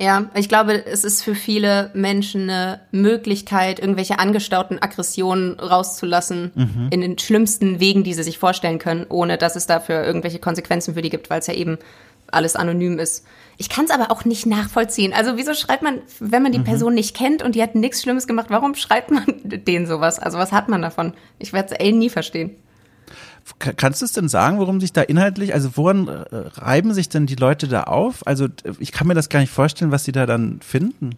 Ja, 0.00 0.30
ich 0.34 0.48
glaube, 0.48 0.86
es 0.86 1.02
ist 1.02 1.24
für 1.24 1.34
viele 1.34 1.90
Menschen 1.92 2.42
eine 2.42 2.80
Möglichkeit, 2.92 3.80
irgendwelche 3.80 4.20
angestauten 4.20 4.80
Aggressionen 4.80 5.58
rauszulassen 5.58 6.52
mhm. 6.54 6.88
in 6.90 7.00
den 7.00 7.18
schlimmsten 7.18 7.80
Wegen, 7.80 8.04
die 8.04 8.14
sie 8.14 8.22
sich 8.22 8.38
vorstellen 8.38 8.78
können, 8.78 9.06
ohne 9.08 9.38
dass 9.38 9.56
es 9.56 9.66
dafür 9.66 10.04
irgendwelche 10.04 10.38
Konsequenzen 10.38 10.94
für 10.94 11.02
die 11.02 11.10
gibt, 11.10 11.30
weil 11.30 11.40
es 11.40 11.48
ja 11.48 11.54
eben 11.54 11.78
alles 12.30 12.54
anonym 12.54 13.00
ist. 13.00 13.26
Ich 13.56 13.68
kann 13.68 13.86
es 13.86 13.90
aber 13.90 14.12
auch 14.12 14.24
nicht 14.24 14.46
nachvollziehen. 14.46 15.12
Also 15.12 15.36
wieso 15.36 15.54
schreibt 15.54 15.82
man, 15.82 16.00
wenn 16.20 16.44
man 16.44 16.52
die 16.52 16.60
mhm. 16.60 16.64
Person 16.64 16.94
nicht 16.94 17.16
kennt 17.16 17.42
und 17.42 17.56
die 17.56 17.62
hat 17.62 17.74
nichts 17.74 18.02
Schlimmes 18.02 18.28
gemacht, 18.28 18.46
warum 18.50 18.76
schreibt 18.76 19.10
man 19.10 19.24
denen 19.42 19.86
sowas? 19.86 20.20
Also 20.20 20.38
was 20.38 20.52
hat 20.52 20.68
man 20.68 20.82
davon? 20.82 21.14
Ich 21.40 21.52
werde 21.52 21.74
es 21.74 21.80
eh 21.80 21.90
nie 21.90 22.10
verstehen. 22.10 22.54
Kannst 23.58 24.00
du 24.02 24.04
es 24.04 24.12
denn 24.12 24.28
sagen, 24.28 24.58
worum 24.58 24.80
sich 24.80 24.92
da 24.92 25.02
inhaltlich, 25.02 25.54
also 25.54 25.76
woran 25.76 26.08
äh, 26.08 26.24
reiben 26.30 26.92
sich 26.92 27.08
denn 27.08 27.26
die 27.26 27.34
Leute 27.34 27.68
da 27.68 27.84
auf? 27.84 28.26
Also 28.26 28.48
ich 28.78 28.92
kann 28.92 29.06
mir 29.06 29.14
das 29.14 29.28
gar 29.28 29.40
nicht 29.40 29.52
vorstellen, 29.52 29.90
was 29.90 30.04
sie 30.04 30.12
da 30.12 30.26
dann 30.26 30.60
finden. 30.60 31.12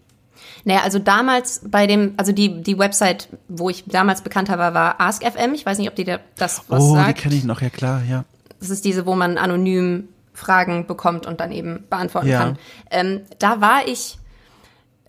Naja, 0.65 0.81
also 0.83 0.99
damals 0.99 1.63
bei 1.65 1.87
dem, 1.87 2.15
also 2.17 2.33
die, 2.33 2.63
die 2.63 2.79
Website, 2.79 3.29
wo 3.49 3.71
ich 3.71 3.85
damals 3.87 4.23
bekannter 4.23 4.59
war, 4.59 4.75
war 4.75 5.01
AskFM. 5.01 5.55
Ich 5.55 5.65
weiß 5.65 5.79
nicht, 5.79 5.89
ob 5.89 5.97
die 5.97 6.05
das 6.05 6.21
was 6.69 6.83
oh, 6.83 6.95
sagt. 6.95 7.09
Oh, 7.09 7.13
die 7.13 7.21
kenne 7.21 7.35
ich 7.35 7.45
noch, 7.45 7.63
ja 7.63 7.71
klar, 7.71 8.03
ja. 8.09 8.25
Das 8.59 8.71
ist 8.71 8.85
diese, 8.85 9.07
wo 9.07 9.15
man 9.15 9.39
anonym 9.39 10.09
Fragen 10.35 10.87
bekommt 10.87 11.27
und 11.27 11.41
dann 11.41 11.53
eben 11.53 11.85
beantworten 11.89 12.29
ja. 12.29 12.39
kann. 12.39 12.59
Ähm, 12.91 13.21
da 13.39 13.61
war 13.61 13.87
ich 13.87 14.19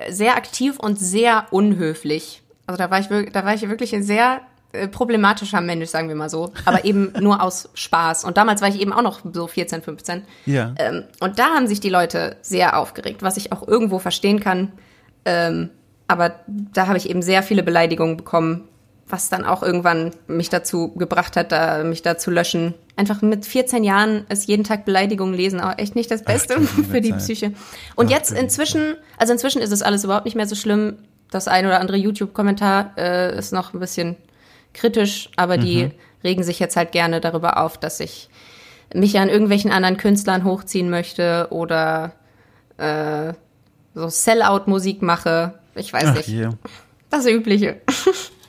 sehr 0.09 0.35
aktiv 0.35 0.79
und 0.79 0.99
sehr 0.99 1.45
unhöflich. 1.51 2.41
Also 2.65 2.77
da 2.77 2.89
war 2.89 2.99
ich, 2.99 3.07
da 3.31 3.45
war 3.45 3.53
ich 3.53 3.67
wirklich 3.67 3.93
ein 3.93 4.03
sehr 4.03 4.37
äh, 4.37 4.50
problematischer 4.87 5.61
Mensch, 5.61 5.89
sagen 5.89 6.07
wir 6.07 6.15
mal 6.15 6.29
so, 6.29 6.51
aber 6.65 6.85
eben 6.85 7.13
nur 7.19 7.41
aus 7.41 7.69
Spaß. 7.73 8.23
Und 8.23 8.37
damals 8.37 8.61
war 8.61 8.69
ich 8.69 8.79
eben 8.79 8.93
auch 8.93 9.01
noch 9.01 9.21
so 9.33 9.47
14, 9.47 9.81
15. 9.81 10.23
Ja. 10.45 10.73
Ähm, 10.77 11.03
und 11.19 11.39
da 11.39 11.55
haben 11.55 11.67
sich 11.67 11.79
die 11.79 11.89
Leute 11.89 12.37
sehr 12.41 12.77
aufgeregt, 12.77 13.21
was 13.21 13.37
ich 13.37 13.51
auch 13.51 13.67
irgendwo 13.67 13.99
verstehen 13.99 14.39
kann. 14.39 14.71
Ähm, 15.25 15.69
aber 16.07 16.41
da 16.47 16.87
habe 16.87 16.97
ich 16.97 17.09
eben 17.09 17.21
sehr 17.21 17.43
viele 17.43 17.63
Beleidigungen 17.63 18.17
bekommen, 18.17 18.67
was 19.07 19.29
dann 19.29 19.45
auch 19.45 19.63
irgendwann 19.63 20.11
mich 20.27 20.49
dazu 20.49 20.93
gebracht 20.95 21.35
hat, 21.35 21.51
da, 21.51 21.83
mich 21.83 22.01
da 22.01 22.17
zu 22.17 22.31
löschen. 22.31 22.73
Einfach 22.95 23.21
mit 23.21 23.45
14 23.45 23.83
Jahren 23.83 24.25
ist 24.29 24.47
jeden 24.47 24.63
Tag 24.63 24.85
Beleidigungen 24.85 25.33
lesen 25.33 25.59
auch 25.59 25.77
echt 25.77 25.95
nicht 25.95 26.11
das 26.11 26.23
Beste 26.23 26.57
Ach, 26.57 26.85
für 26.91 27.01
die 27.01 27.13
Psyche. 27.13 27.53
Und 27.95 28.07
Ach, 28.07 28.11
jetzt 28.11 28.31
inzwischen, 28.31 28.95
also 29.17 29.33
inzwischen 29.33 29.61
ist 29.61 29.71
es 29.71 29.81
alles 29.81 30.03
überhaupt 30.03 30.25
nicht 30.25 30.35
mehr 30.35 30.47
so 30.47 30.55
schlimm. 30.55 30.97
Das 31.29 31.47
ein 31.47 31.65
oder 31.65 31.79
andere 31.79 31.97
YouTube-Kommentar 31.97 32.91
äh, 32.97 33.37
ist 33.37 33.53
noch 33.53 33.73
ein 33.73 33.79
bisschen 33.79 34.17
kritisch, 34.73 35.29
aber 35.35 35.57
die 35.57 35.85
mhm. 35.85 35.91
regen 36.23 36.43
sich 36.43 36.59
jetzt 36.59 36.75
halt 36.75 36.91
gerne 36.91 37.21
darüber 37.21 37.57
auf, 37.57 37.77
dass 37.77 37.99
ich 37.99 38.29
mich 38.93 39.19
an 39.19 39.29
irgendwelchen 39.29 39.71
anderen 39.71 39.97
Künstlern 39.97 40.43
hochziehen 40.43 40.89
möchte 40.89 41.47
oder 41.49 42.13
äh, 42.77 43.33
so 43.93 44.09
Sellout-Musik 44.09 45.01
mache. 45.01 45.59
Ich 45.75 45.91
weiß 45.93 46.05
Ach 46.07 46.15
nicht. 46.15 46.27
Je. 46.27 46.49
Das 47.09 47.25
Übliche. 47.25 47.81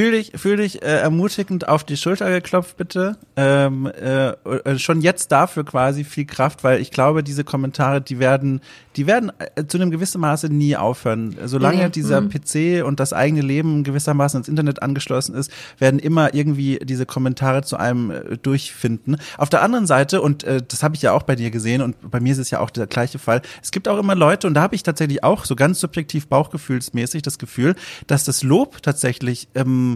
Fühl 0.00 0.12
dich, 0.12 0.32
fühl 0.34 0.56
dich 0.56 0.82
äh, 0.82 1.00
ermutigend 1.00 1.68
auf 1.68 1.84
die 1.84 1.98
Schulter 1.98 2.30
geklopft, 2.30 2.78
bitte. 2.78 3.18
Ähm, 3.36 3.84
äh, 3.84 4.30
äh, 4.30 4.78
schon 4.78 5.02
jetzt 5.02 5.30
dafür 5.30 5.62
quasi 5.62 6.04
viel 6.04 6.24
Kraft, 6.24 6.64
weil 6.64 6.80
ich 6.80 6.90
glaube, 6.90 7.22
diese 7.22 7.44
Kommentare, 7.44 8.00
die 8.00 8.18
werden, 8.18 8.62
die 8.96 9.06
werden 9.06 9.30
äh, 9.56 9.66
zu 9.66 9.76
einem 9.76 9.90
gewissen 9.90 10.22
Maße 10.22 10.48
nie 10.48 10.74
aufhören. 10.74 11.36
Solange 11.44 11.82
Nee, 11.82 11.90
dieser 11.90 12.22
mhm. 12.22 12.30
PC 12.30 12.82
und 12.82 12.98
das 12.98 13.12
eigene 13.12 13.42
Leben 13.42 13.84
gewissermaßen 13.84 14.40
ins 14.40 14.48
Internet 14.48 14.82
angeschlossen 14.82 15.34
ist, 15.34 15.52
werden 15.78 16.00
immer 16.00 16.32
irgendwie 16.32 16.78
diese 16.82 17.04
Kommentare 17.04 17.62
zu 17.62 17.76
einem 17.76 18.10
äh, 18.10 18.38
durchfinden. 18.38 19.18
Auf 19.36 19.50
der 19.50 19.60
anderen 19.60 19.86
Seite, 19.86 20.22
und 20.22 20.44
äh, 20.44 20.62
das 20.66 20.82
habe 20.82 20.94
ich 20.94 21.02
ja 21.02 21.12
auch 21.12 21.24
bei 21.24 21.36
dir 21.36 21.50
gesehen 21.50 21.82
und 21.82 22.10
bei 22.10 22.20
mir 22.20 22.32
ist 22.32 22.38
es 22.38 22.50
ja 22.50 22.60
auch 22.60 22.70
der 22.70 22.86
gleiche 22.86 23.18
Fall, 23.18 23.42
es 23.62 23.70
gibt 23.70 23.86
auch 23.86 23.98
immer 23.98 24.14
Leute, 24.14 24.46
und 24.46 24.54
da 24.54 24.62
habe 24.62 24.74
ich 24.74 24.82
tatsächlich 24.82 25.22
auch 25.24 25.44
so 25.44 25.56
ganz 25.56 25.78
subjektiv 25.78 26.26
bauchgefühlsmäßig 26.28 27.20
das 27.20 27.38
Gefühl, 27.38 27.74
dass 28.06 28.24
das 28.24 28.42
Lob 28.42 28.80
tatsächlich 28.80 29.48
ähm, 29.54 29.89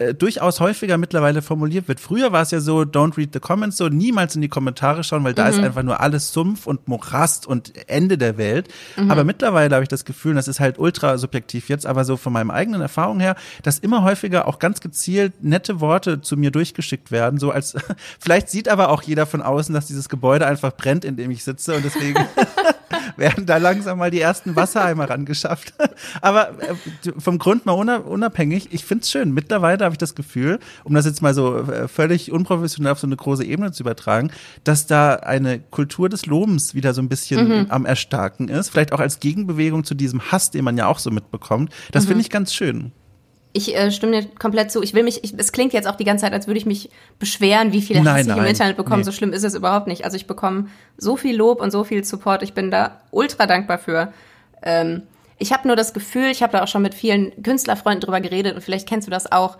äh, 0.00 0.14
durchaus 0.14 0.60
häufiger 0.60 0.96
mittlerweile 0.96 1.42
formuliert 1.42 1.86
wird. 1.86 2.00
Früher 2.00 2.32
war 2.32 2.40
es 2.40 2.50
ja 2.52 2.60
so, 2.60 2.80
don't 2.80 3.18
read 3.18 3.34
the 3.34 3.38
comments, 3.38 3.76
so 3.76 3.90
niemals 3.90 4.34
in 4.34 4.40
die 4.40 4.48
Kommentare 4.48 5.04
schauen, 5.04 5.24
weil 5.24 5.34
da 5.34 5.48
ist 5.48 5.58
einfach 5.58 5.82
nur 5.82 6.00
alles 6.00 6.32
Sumpf 6.32 6.66
und 6.66 6.88
Morast 6.88 7.46
und 7.46 7.72
Ende 7.86 8.16
der 8.16 8.38
Welt. 8.38 8.68
Aber 9.08 9.24
mittlerweile 9.24 9.74
habe 9.74 9.82
ich 9.82 9.90
das 9.90 10.06
Gefühl, 10.06 10.30
und 10.30 10.36
das 10.36 10.48
ist 10.48 10.58
halt 10.58 10.78
ultra 10.78 11.18
subjektiv 11.18 11.68
jetzt, 11.68 11.84
aber 11.84 12.06
so 12.06 12.16
von 12.16 12.32
meinem 12.32 12.50
eigenen 12.50 12.80
Erfahrung 12.80 13.20
her, 13.20 13.36
dass 13.62 13.78
immer 13.78 14.02
häufiger 14.02 14.48
auch 14.48 14.58
ganz 14.58 14.80
gezielt 14.80 15.44
nette 15.44 15.80
Worte 15.80 16.22
zu 16.22 16.38
mir 16.38 16.50
durchgeschickt 16.50 17.10
werden, 17.10 17.38
so 17.38 17.50
als, 17.50 17.76
vielleicht 18.18 18.48
sieht 18.48 18.70
aber 18.70 18.88
auch 18.88 19.02
jeder 19.02 19.26
von 19.26 19.42
außen, 19.42 19.74
dass 19.74 19.86
dieses 19.86 20.08
Gebäude 20.08 20.46
einfach 20.46 20.72
brennt, 20.72 21.04
in 21.04 21.16
dem 21.16 21.30
ich 21.30 21.44
sitze 21.44 21.74
und 21.74 21.84
deswegen 21.84 22.24
werden 23.16 23.46
da 23.46 23.56
langsam 23.56 23.98
mal 23.98 24.10
die 24.10 24.20
ersten 24.20 24.56
Wassereimer 24.56 25.08
rangeschafft. 25.08 25.74
Aber 26.20 26.50
äh, 26.60 26.74
vom 27.18 27.38
Grund 27.38 27.66
mal 27.66 27.72
una- 27.72 27.98
unabhängig, 27.98 28.68
ich 28.72 28.84
find's 28.84 29.10
schön. 29.10 29.32
Mittlerweile 29.32 29.84
habe 29.84 29.94
ich 29.94 29.98
das 29.98 30.14
Gefühl, 30.14 30.58
um 30.84 30.94
das 30.94 31.04
jetzt 31.06 31.22
mal 31.22 31.34
so 31.34 31.58
äh, 31.58 31.88
völlig 31.88 32.32
unprofessionell 32.32 32.92
auf 32.92 32.98
so 33.00 33.06
eine 33.06 33.16
große 33.16 33.44
Ebene 33.44 33.72
zu 33.72 33.82
übertragen, 33.82 34.30
dass 34.64 34.86
da 34.86 35.14
eine 35.14 35.58
Kultur 35.60 36.08
des 36.08 36.26
Lobens 36.26 36.74
wieder 36.74 36.94
so 36.94 37.02
ein 37.02 37.08
bisschen 37.08 37.66
am 37.70 37.86
Erstarken 37.86 38.48
ist. 38.48 38.70
Vielleicht 38.70 38.92
auch 38.92 39.00
als 39.00 39.20
Gegenbewegung 39.20 39.84
zu 39.84 39.94
diesem 39.94 40.30
Hass, 40.32 40.50
den 40.50 40.64
man 40.64 40.76
ja 40.76 40.86
auch 40.86 40.98
so 40.98 41.10
mitbekommt. 41.10 41.72
Das 41.92 42.06
finde 42.06 42.20
ich 42.22 42.30
ganz 42.30 42.52
schön. 42.54 42.92
Ich 43.52 43.76
äh, 43.76 43.90
stimme 43.90 44.20
dir 44.20 44.28
komplett 44.38 44.70
zu. 44.70 44.82
Ich 44.82 44.94
will 44.94 45.02
mich, 45.02 45.24
ich, 45.24 45.34
es 45.36 45.50
klingt 45.50 45.72
jetzt 45.72 45.88
auch 45.88 45.96
die 45.96 46.04
ganze 46.04 46.24
Zeit, 46.24 46.32
als 46.32 46.46
würde 46.46 46.58
ich 46.58 46.66
mich 46.66 46.90
beschweren, 47.18 47.72
wie 47.72 47.82
viel 47.82 47.98
Hass 48.04 48.26
ich 48.26 48.28
im. 48.28 48.44
Internet 48.44 48.76
bekomme. 48.76 48.98
Nee. 48.98 49.04
So 49.04 49.12
schlimm 49.12 49.32
ist 49.32 49.44
es 49.44 49.54
überhaupt 49.54 49.88
nicht. 49.88 50.04
Also 50.04 50.16
ich 50.16 50.26
bekomme 50.26 50.68
so 50.96 51.16
viel 51.16 51.36
Lob 51.36 51.60
und 51.60 51.70
so 51.70 51.82
viel 51.82 52.04
Support. 52.04 52.42
Ich 52.42 52.54
bin 52.54 52.70
da 52.70 53.00
ultra 53.10 53.46
dankbar 53.46 53.78
für. 53.78 54.12
Ähm, 54.62 55.02
ich 55.38 55.52
habe 55.52 55.66
nur 55.66 55.74
das 55.74 55.94
Gefühl, 55.94 56.26
ich 56.30 56.42
habe 56.42 56.52
da 56.52 56.62
auch 56.62 56.68
schon 56.68 56.82
mit 56.82 56.94
vielen 56.94 57.42
Künstlerfreunden 57.42 58.02
drüber 58.02 58.20
geredet 58.20 58.54
und 58.54 58.60
vielleicht 58.60 58.88
kennst 58.88 59.08
du 59.08 59.10
das 59.10 59.32
auch. 59.32 59.58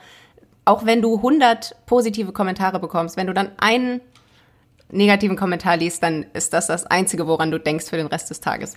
Auch 0.66 0.84
wenn 0.84 1.02
du 1.02 1.16
100 1.16 1.74
positive 1.86 2.32
Kommentare 2.32 2.78
bekommst, 2.78 3.16
wenn 3.16 3.26
du 3.26 3.32
dann 3.32 3.50
einen 3.56 4.00
negativen 4.92 5.36
Kommentar 5.36 5.76
liest, 5.76 6.02
dann 6.02 6.26
ist 6.32 6.52
das 6.52 6.66
das 6.66 6.86
Einzige, 6.86 7.26
woran 7.26 7.50
du 7.50 7.58
denkst 7.58 7.86
für 7.86 7.96
den 7.96 8.06
Rest 8.06 8.30
des 8.30 8.40
Tages. 8.40 8.76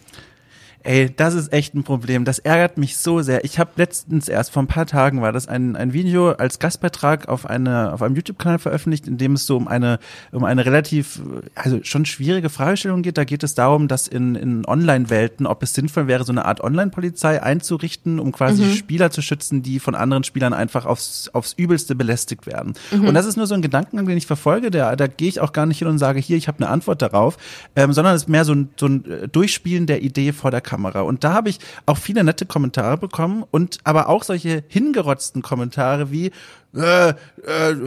Ey, 0.85 1.09
das 1.15 1.33
ist 1.33 1.53
echt 1.53 1.75
ein 1.75 1.83
Problem. 1.83 2.25
Das 2.25 2.39
ärgert 2.39 2.77
mich 2.77 2.97
so 2.97 3.21
sehr. 3.21 3.45
Ich 3.45 3.57
habe 3.57 3.71
letztens 3.77 4.27
erst 4.27 4.51
vor 4.51 4.61
ein 4.61 4.67
paar 4.67 4.85
Tagen 4.85 5.21
war 5.21 5.31
das 5.31 5.47
ein, 5.47 5.77
ein 5.77 5.93
Video 5.93 6.31
als 6.31 6.59
Gastbeitrag 6.59 7.29
auf 7.29 7.45
eine 7.45 7.93
auf 7.93 8.01
einem 8.01 8.15
YouTube-Kanal 8.15 8.59
veröffentlicht, 8.59 9.07
in 9.07 9.17
dem 9.17 9.33
es 9.33 9.45
so 9.45 9.55
um 9.55 9.69
eine 9.69 9.99
um 10.33 10.43
eine 10.43 10.65
relativ 10.65 11.21
also 11.55 11.79
schon 11.83 12.05
schwierige 12.05 12.49
Fragestellung 12.49 13.01
geht. 13.01 13.17
Da 13.17 13.23
geht 13.23 13.43
es 13.43 13.55
darum, 13.55 13.87
dass 13.87 14.09
in 14.09 14.35
in 14.35 14.65
Online-Welten, 14.65 15.47
ob 15.47 15.63
es 15.63 15.73
sinnvoll 15.73 16.07
wäre, 16.07 16.25
so 16.25 16.33
eine 16.33 16.43
Art 16.43 16.59
Online-Polizei 16.59 17.41
einzurichten, 17.41 18.19
um 18.19 18.33
quasi 18.33 18.75
Spieler 18.75 19.09
zu 19.09 19.21
schützen, 19.21 19.63
die 19.63 19.79
von 19.79 19.95
anderen 19.95 20.25
Spielern 20.25 20.51
einfach 20.51 20.85
aufs 20.85 21.29
aufs 21.31 21.53
Übelste 21.53 21.95
belästigt 21.95 22.45
werden. 22.45 22.73
Und 22.91 23.13
das 23.13 23.25
ist 23.25 23.37
nur 23.37 23.47
so 23.47 23.55
ein 23.55 23.61
Gedankengang, 23.61 24.05
den 24.05 24.17
ich 24.17 24.27
verfolge. 24.27 24.69
Der 24.69 24.97
da 24.97 25.07
gehe 25.07 25.29
ich 25.29 25.39
auch 25.39 25.53
gar 25.53 25.65
nicht 25.65 25.79
hin 25.79 25.87
und 25.87 25.97
sage, 25.97 26.19
hier, 26.19 26.35
ich 26.35 26.49
habe 26.49 26.57
eine 26.57 26.67
Antwort 26.67 27.01
darauf, 27.01 27.37
ähm, 27.77 27.93
sondern 27.93 28.15
es 28.15 28.23
ist 28.23 28.27
mehr 28.27 28.43
so 28.43 28.53
ein 28.53 28.69
so 28.75 28.87
ein 28.87 29.05
äh, 29.09 29.27
Durchspielen 29.29 29.85
der 29.87 30.01
Idee 30.01 30.33
vor 30.33 30.51
der 30.51 30.59
Kamera. 30.59 30.72
Und 31.05 31.23
da 31.23 31.33
habe 31.33 31.49
ich 31.49 31.59
auch 31.85 31.97
viele 31.97 32.23
nette 32.23 32.45
Kommentare 32.45 32.97
bekommen 32.97 33.43
und 33.51 33.79
aber 33.83 34.09
auch 34.09 34.23
solche 34.23 34.63
hingerotzten 34.67 35.41
Kommentare 35.41 36.11
wie, 36.11 36.31
äh, 36.75 37.09
äh, 37.09 37.15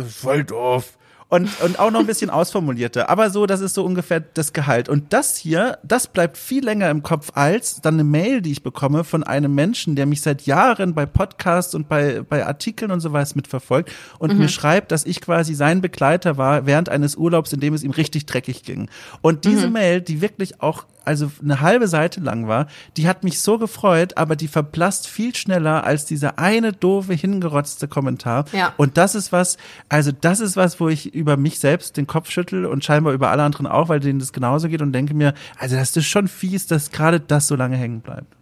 voll 0.09 0.45
doof. 0.45 0.97
Und, 1.29 1.61
und 1.61 1.81
auch 1.81 1.91
noch 1.91 1.99
ein 1.99 2.07
bisschen 2.07 2.31
ausformulierte. 2.31 3.09
Aber 3.09 3.31
so, 3.31 3.47
das 3.47 3.61
ist 3.61 3.75
so 3.75 3.85
ungefähr 3.85 4.21
das 4.21 4.53
Gehalt. 4.53 4.89
Und 4.89 5.13
das 5.13 5.37
hier, 5.37 5.79
das 5.83 6.07
bleibt 6.07 6.37
viel 6.37 6.65
länger 6.65 6.89
im 6.89 7.03
Kopf 7.03 7.33
als 7.35 7.81
dann 7.81 7.95
eine 7.95 8.05
Mail, 8.05 8.43
die 8.43 8.53
ich 8.53 8.63
bekomme 8.63 9.03
von 9.03 9.25
einem 9.25 9.53
Menschen, 9.53 9.97
der 9.97 10.07
mich 10.07 10.23
seit 10.23 10.43
Jahren 10.43 10.95
bei 10.95 11.05
Podcasts 11.05 11.75
und 11.75 11.89
bei, 11.89 12.23
bei 12.23 12.47
Artikeln 12.47 12.93
und 12.93 13.01
so 13.01 13.13
was 13.13 13.35
mitverfolgt 13.35 13.91
und 14.21 14.39
mir 14.39 14.49
schreibt, 14.49 14.93
dass 14.93 15.05
ich 15.05 15.21
quasi 15.21 15.55
sein 15.55 15.81
Begleiter 15.81 16.37
war 16.37 16.65
während 16.65 16.89
eines 16.89 17.17
Urlaubs, 17.17 17.53
in 17.53 17.59
dem 17.59 17.75
es 17.75 17.83
ihm 17.83 17.91
richtig 17.91 18.27
dreckig 18.27 18.63
ging. 18.63 18.89
Und 19.21 19.45
diese 19.45 19.69
Mail, 19.69 20.01
die 20.01 20.21
wirklich 20.21 20.63
auch 20.63 20.87
also 21.07 21.31
eine 21.43 21.61
halbe 21.61 21.89
Seite 21.89 22.21
lang 22.21 22.49
war, 22.49 22.67
die 22.97 23.09
hat 23.09 23.25
mich 23.25 23.41
so 23.41 23.59
gefreut, 23.59 24.17
aber 24.17 24.37
die 24.37 24.49
verblasst 24.49 25.07
viel 25.07 25.35
schneller 25.35 25.85
als 25.85 26.05
dieser 26.05 26.39
eine 26.39 26.73
doofe, 26.73 27.15
hingerotzte 27.15 27.89
Kommentar. 27.89 28.45
Ja. 28.53 28.75
Und 28.77 28.97
das 28.97 29.15
ist 29.15 29.33
was, 29.33 29.57
also 29.89 30.11
das 30.13 30.41
ist 30.41 30.57
was, 30.57 30.81
wo 30.81 30.89
ich 30.89 31.15
über 31.15 31.37
mich 31.37 31.59
selbst 31.61 31.97
den 31.97 32.07
Kopf 32.07 32.31
schüttel 32.31 32.67
und 32.67 32.85
scheinbar 32.85 33.13
über 33.13 33.31
alle 33.31 33.43
anderen 33.45 33.67
auch, 33.67 33.89
weil 33.89 34.01
denen 34.01 34.19
das 34.19 34.33
genauso 34.33 34.69
geht 34.69 34.83
und 34.83 34.93
denke 34.93 35.15
mir, 35.15 35.35
also 35.59 35.77
das 35.77 35.97
ist 35.97 36.07
schon 36.07 36.29
fies, 36.29 36.67
dass 36.67 36.91
gerade 36.91 37.21
das 37.21 37.47
so 37.49 37.57
lange 37.57 37.77
hängen 37.77 38.01
bleibt. 38.01 38.37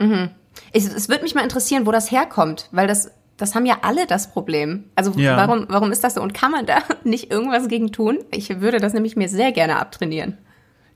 Ich, 0.73 0.85
es 0.87 1.09
würde 1.09 1.23
mich 1.23 1.35
mal 1.35 1.43
interessieren, 1.43 1.87
wo 1.87 1.93
das 1.93 2.11
herkommt, 2.11 2.69
weil 2.73 2.87
das, 2.87 3.11
das 3.37 3.55
haben 3.55 3.67
ja 3.67 3.79
alle 3.83 4.07
das 4.07 4.31
Problem. 4.31 4.85
Also 4.95 5.13
Ja. 5.17 5.37
warum, 5.37 5.67
warum 5.69 5.93
ist 5.93 6.03
das 6.03 6.15
so? 6.15 6.23
Und 6.23 6.33
kann 6.35 6.51
man 6.51 6.67
da 6.67 6.79
nicht 7.05 7.31
irgendwas 7.31 7.69
gegen 7.69 7.93
tun? 7.93 8.19
Ich 8.31 8.61
würde 8.61 8.79
das 8.79 8.93
nämlich 8.93 9.17
mir 9.17 9.29
sehr 9.29 9.53
gerne 9.53 9.77
abtrainieren. 9.77 10.39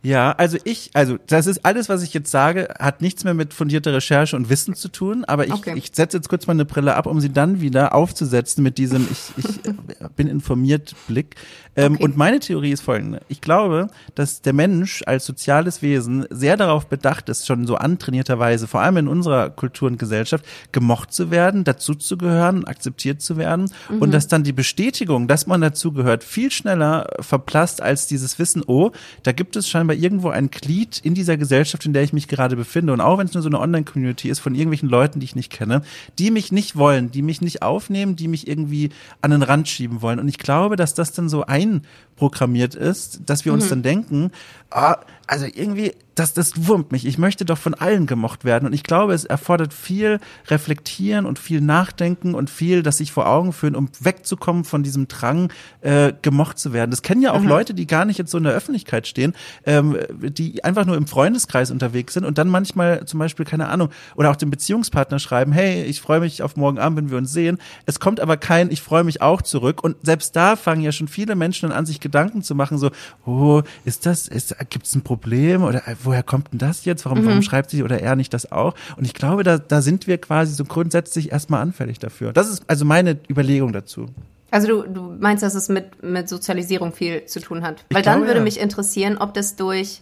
Ja, 0.03 0.31
also 0.33 0.59
ich, 0.63 0.91
also 0.95 1.19
das 1.27 1.47
ist 1.49 1.65
alles, 1.65 1.89
was 1.89 2.03
ich 2.03 2.15
jetzt 2.15 2.31
sage, 2.31 2.69
hat 2.79 3.03
nichts 3.03 3.25
mehr 3.25 3.35
mit 3.35 3.53
fundierter 3.53 3.93
Recherche 3.93 4.37
und 4.37 4.49
Wissen 4.49 4.75
zu 4.75 4.89
tun, 4.89 5.25
aber 5.25 5.47
ich, 5.47 5.53
Okay. 5.53 5.75
ich 5.77 5.91
setze 5.93 6.17
jetzt 6.17 6.29
kurz 6.29 6.47
mal 6.47 6.53
eine 6.55 6.65
Brille 6.65 6.95
ab, 6.95 7.07
um 7.07 7.21
sie 7.21 7.31
dann 7.33 7.61
wieder 7.61 7.95
aufzusetzen 7.95 8.63
mit 8.63 8.79
diesem 8.79 9.09
ich, 9.11 9.33
ich 9.37 9.61
bin 10.17 10.29
informiert 10.29 10.95
Blick. 11.09 11.35
Ähm, 11.75 11.95
Okay. 11.95 12.05
Und 12.05 12.17
meine 12.17 12.39
Theorie 12.39 12.71
ist 12.71 12.83
folgende. 12.83 13.21
Ich 13.29 13.41
glaube, 13.41 13.89
dass 14.15 14.41
der 14.43 14.53
Mensch 14.53 15.03
als 15.07 15.25
soziales 15.27 15.83
Wesen 15.83 16.27
sehr 16.31 16.57
darauf 16.57 16.87
bedacht 16.87 17.29
ist, 17.29 17.47
schon 17.47 17.67
so 17.67 17.77
antrainierterweise, 17.77 18.67
vor 18.69 18.81
allem 18.83 18.99
in 18.99 19.09
unserer 19.09 19.51
Kultur 19.51 19.89
und 19.89 19.99
Gesellschaft, 19.99 20.45
gemocht 20.71 21.13
zu 21.13 21.31
werden, 21.31 21.65
dazuzugehören, 21.65 22.65
akzeptiert 22.67 23.21
zu 23.23 23.37
werden 23.37 23.71
und 24.01 24.13
dass 24.13 24.29
dann 24.29 24.45
die 24.45 24.53
Bestätigung, 24.53 25.27
dass 25.29 25.47
man 25.47 25.61
dazugehört, 25.61 26.23
viel 26.25 26.51
schneller 26.51 27.09
verblasst 27.21 27.81
als 27.83 28.07
dieses 28.07 28.39
Wissen, 28.39 28.63
oh, 28.67 28.91
da 29.23 29.33
gibt 29.33 29.57
es 29.57 29.69
scheinbar 29.69 29.88
irgendwo 29.95 30.29
ein 30.31 30.51
Glied 30.51 31.01
in 31.03 31.15
dieser 31.15 31.37
Gesellschaft, 31.37 31.85
in 31.87 31.93
der 31.93 32.03
ich 32.03 32.13
mich 32.13 32.29
gerade 32.29 32.57
befinde. 32.57 32.93
Und 32.93 33.01
auch 33.01 33.19
wenn 33.19 33.27
es 33.27 33.35
nur 33.35 33.43
so 33.43 33.49
eine 33.49 33.61
Online-Community 33.61 34.29
ist 34.29 34.41
von 34.41 34.55
irgendwelchen 34.55 34.89
Leuten, 34.89 35.21
die 35.21 35.25
ich 35.25 35.37
nicht 35.37 35.53
kenne, 35.53 35.83
die 36.19 36.31
mich 36.31 36.53
nicht 36.53 36.77
wollen, 36.77 37.11
die 37.11 37.23
mich 37.23 37.41
nicht 37.41 37.63
aufnehmen, 37.63 38.17
die 38.17 38.29
mich 38.29 38.49
irgendwie 38.49 38.91
an 39.23 39.31
den 39.31 39.43
Rand 39.43 39.69
schieben 39.69 40.03
wollen. 40.03 40.19
Und 40.19 40.29
ich 40.29 40.39
glaube, 40.39 40.77
dass 40.77 40.95
das 40.95 41.13
dann 41.13 41.29
so 41.29 41.45
einprogrammiert 41.45 42.75
ist, 42.75 43.21
dass 43.27 43.45
wir 43.45 43.53
uns 43.53 43.69
dann 43.69 43.83
denken, 43.83 44.31
ah, 44.71 44.99
also 45.27 45.47
irgendwie, 45.47 45.93
das, 46.19 46.33
das 46.33 46.67
wurmt 46.67 46.93
mich. 46.93 47.07
Ich 47.07 47.19
möchte 47.19 47.45
doch 47.45 47.59
von 47.59 47.75
allen 47.75 48.07
gemocht 48.07 48.45
werden. 48.45 48.67
Und 48.67 48.73
ich 48.73 48.83
glaube, 48.83 49.15
es 49.15 49.25
erfordert 49.25 49.73
viel 49.73 50.21
Reflektieren 50.49 51.27
und 51.27 51.39
viel 51.39 51.61
Nachdenken 51.61 52.35
und 52.35 52.51
viel, 52.51 52.83
das 52.83 52.99
sich 52.99 53.13
vor 53.13 53.29
Augen 53.29 53.53
führen, 53.53 53.77
um 53.77 53.89
wegzukommen 54.01 54.65
von 54.65 54.83
diesem 54.83 55.09
Drang, 55.09 55.53
äh, 55.81 56.13
gemocht 56.23 56.59
zu 56.59 56.73
werden. 56.73 56.91
Das 56.91 57.03
kennen 57.03 57.23
ja 57.23 57.33
auch 57.33 57.43
Leute, 57.43 57.75
die 57.75 57.87
gar 57.87 58.05
nicht 58.05 58.19
jetzt 58.19 58.31
so 58.31 58.39
in 58.39 58.45
der 58.45 58.53
Öffentlichkeit 58.53 59.07
stehen, 59.07 59.35
ähm, 59.65 59.97
die 60.13 60.65
einfach 60.65 60.85
nur 60.85 60.97
im 60.97 61.07
Freundeskreis 61.07 61.71
unterwegs 61.71 62.15
sind 62.15 62.25
und 62.25 62.39
dann 62.39 62.49
manchmal 62.49 63.05
zum 63.07 63.19
Beispiel, 63.19 63.45
keine 63.45 63.69
Ahnung, 63.69 63.91
oder 64.17 64.31
auch 64.31 64.37
dem 64.37 64.51
Beziehungspartner 64.51 65.19
schreiben, 65.19 65.53
hey, 65.53 65.85
ich 65.85 66.01
freue 66.01 66.21
mich 66.21 66.43
auf 66.43 66.57
morgen 66.57 66.79
Abend, 66.79 66.99
wenn 66.99 67.11
wir 67.11 67.19
uns 67.19 67.33
sehen. 67.33 67.59
Es 67.87 68.01
kommt 68.01 68.21
aber 68.21 68.37
kein, 68.37 68.71
ich 68.71 68.83
freue 68.83 69.05
mich 69.05 69.23
auch 69.23 69.43
zurück. 69.43 69.85
Und 69.85 69.97
selbst 70.03 70.35
da 70.37 70.57
fangen 70.57 70.83
ja 70.83 70.93
schon 70.93 71.09
viele 71.09 71.37
Menschen 71.37 71.71
an, 71.73 71.87
sich 71.87 72.01
Gedanken 72.01 72.43
zu 72.43 72.55
machen, 72.55 72.79
so, 72.79 72.91
oh, 73.27 73.63
ist 73.85 74.07
das, 74.07 74.29
ist, 74.29 74.57
gibt 74.71 74.87
es 74.87 74.95
ein 74.95 75.03
Problem 75.03 75.63
oder 75.63 75.87
äh, 75.87 75.95
woher 76.09 76.23
kommt 76.23 76.53
denn 76.53 76.59
das 76.59 76.85
jetzt? 76.87 77.05
Warum, 77.05 77.25
warum 77.27 77.43
schreibt 77.43 77.71
sie 77.71 77.83
oder 77.83 78.01
er 78.01 78.17
nicht 78.17 78.33
das 78.33 78.51
auch? 78.51 78.75
Und 78.97 79.05
ich 79.05 79.15
glaube, 79.15 79.43
da, 79.43 79.59
da 79.59 79.83
sind 79.83 80.07
wir 80.07 80.19
quasi 80.19 80.55
so 80.55 80.65
grundsätzlich 80.65 81.31
erstmal 81.31 81.61
anfällig 81.61 81.99
dafür. 81.99 82.33
Das 82.33 82.49
ist 82.49 82.65
also 82.67 82.85
meine 82.85 83.19
Überlegung 83.29 83.73
dazu. 83.73 84.07
Also 84.51 84.67
du, 84.69 84.89
du 84.89 85.17
meinst, 85.21 85.43
dass 85.43 85.55
es 85.55 85.69
mit, 85.69 86.03
mit 86.03 86.29
Sozialisierung 86.29 86.95
viel 86.95 87.27
zu 87.27 87.41
tun 87.41 87.63
hat? 87.63 87.85
Ich 87.91 87.97
Weil 87.97 88.03
dann 88.03 88.15
glaube, 88.15 88.29
würde 88.29 88.41
ja. 88.41 88.45
mich 88.45 88.59
interessieren, 88.59 89.19
ob 89.19 89.35
das 89.35 89.57
durch 89.57 90.01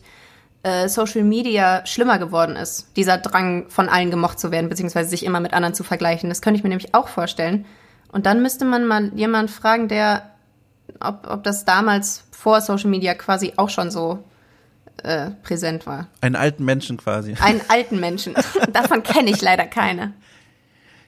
äh, 0.63 0.89
Social 0.89 1.25
Media 1.25 1.85
schlimmer 1.85 2.21
geworden 2.21 2.55
ist. 2.55 2.97
Dieser 2.97 3.19
Drang, 3.19 3.67
von 3.69 3.89
allen 3.89 4.13
gemocht 4.13 4.39
zu 4.39 4.53
werden, 4.53 4.69
beziehungsweise 4.69 5.11
sich 5.11 5.25
immer 5.25 5.41
mit 5.41 5.53
anderen 5.53 5.75
zu 5.75 5.83
vergleichen. 5.83 6.29
Das 6.29 6.41
könnte 6.41 6.59
ich 6.59 6.63
mir 6.63 6.71
nämlich 6.71 6.95
auch 6.95 7.09
vorstellen. 7.09 7.65
Und 8.13 8.27
dann 8.27 8.41
müsste 8.41 8.65
man 8.65 8.87
mal 8.87 9.11
jemanden 9.17 9.51
fragen, 9.51 9.89
der, 9.89 10.31
ob, 11.01 11.27
ob 11.29 11.43
das 11.43 11.65
damals 11.65 12.23
vor 12.31 12.61
Social 12.61 12.91
Media 12.91 13.15
quasi 13.15 13.55
auch 13.57 13.69
schon 13.69 13.91
so 13.91 14.23
äh, 15.03 15.31
präsent 15.43 15.87
war. 15.87 16.09
Einen 16.21 16.37
alten 16.37 16.65
Menschen 16.65 16.97
quasi. 16.97 17.35
Einen 17.41 17.61
alten 17.69 18.01
Menschen. 18.01 18.35
Davon 18.73 19.03
kenne 19.03 19.31
ich 19.31 19.41
leider 19.43 19.67
keine. 19.67 20.13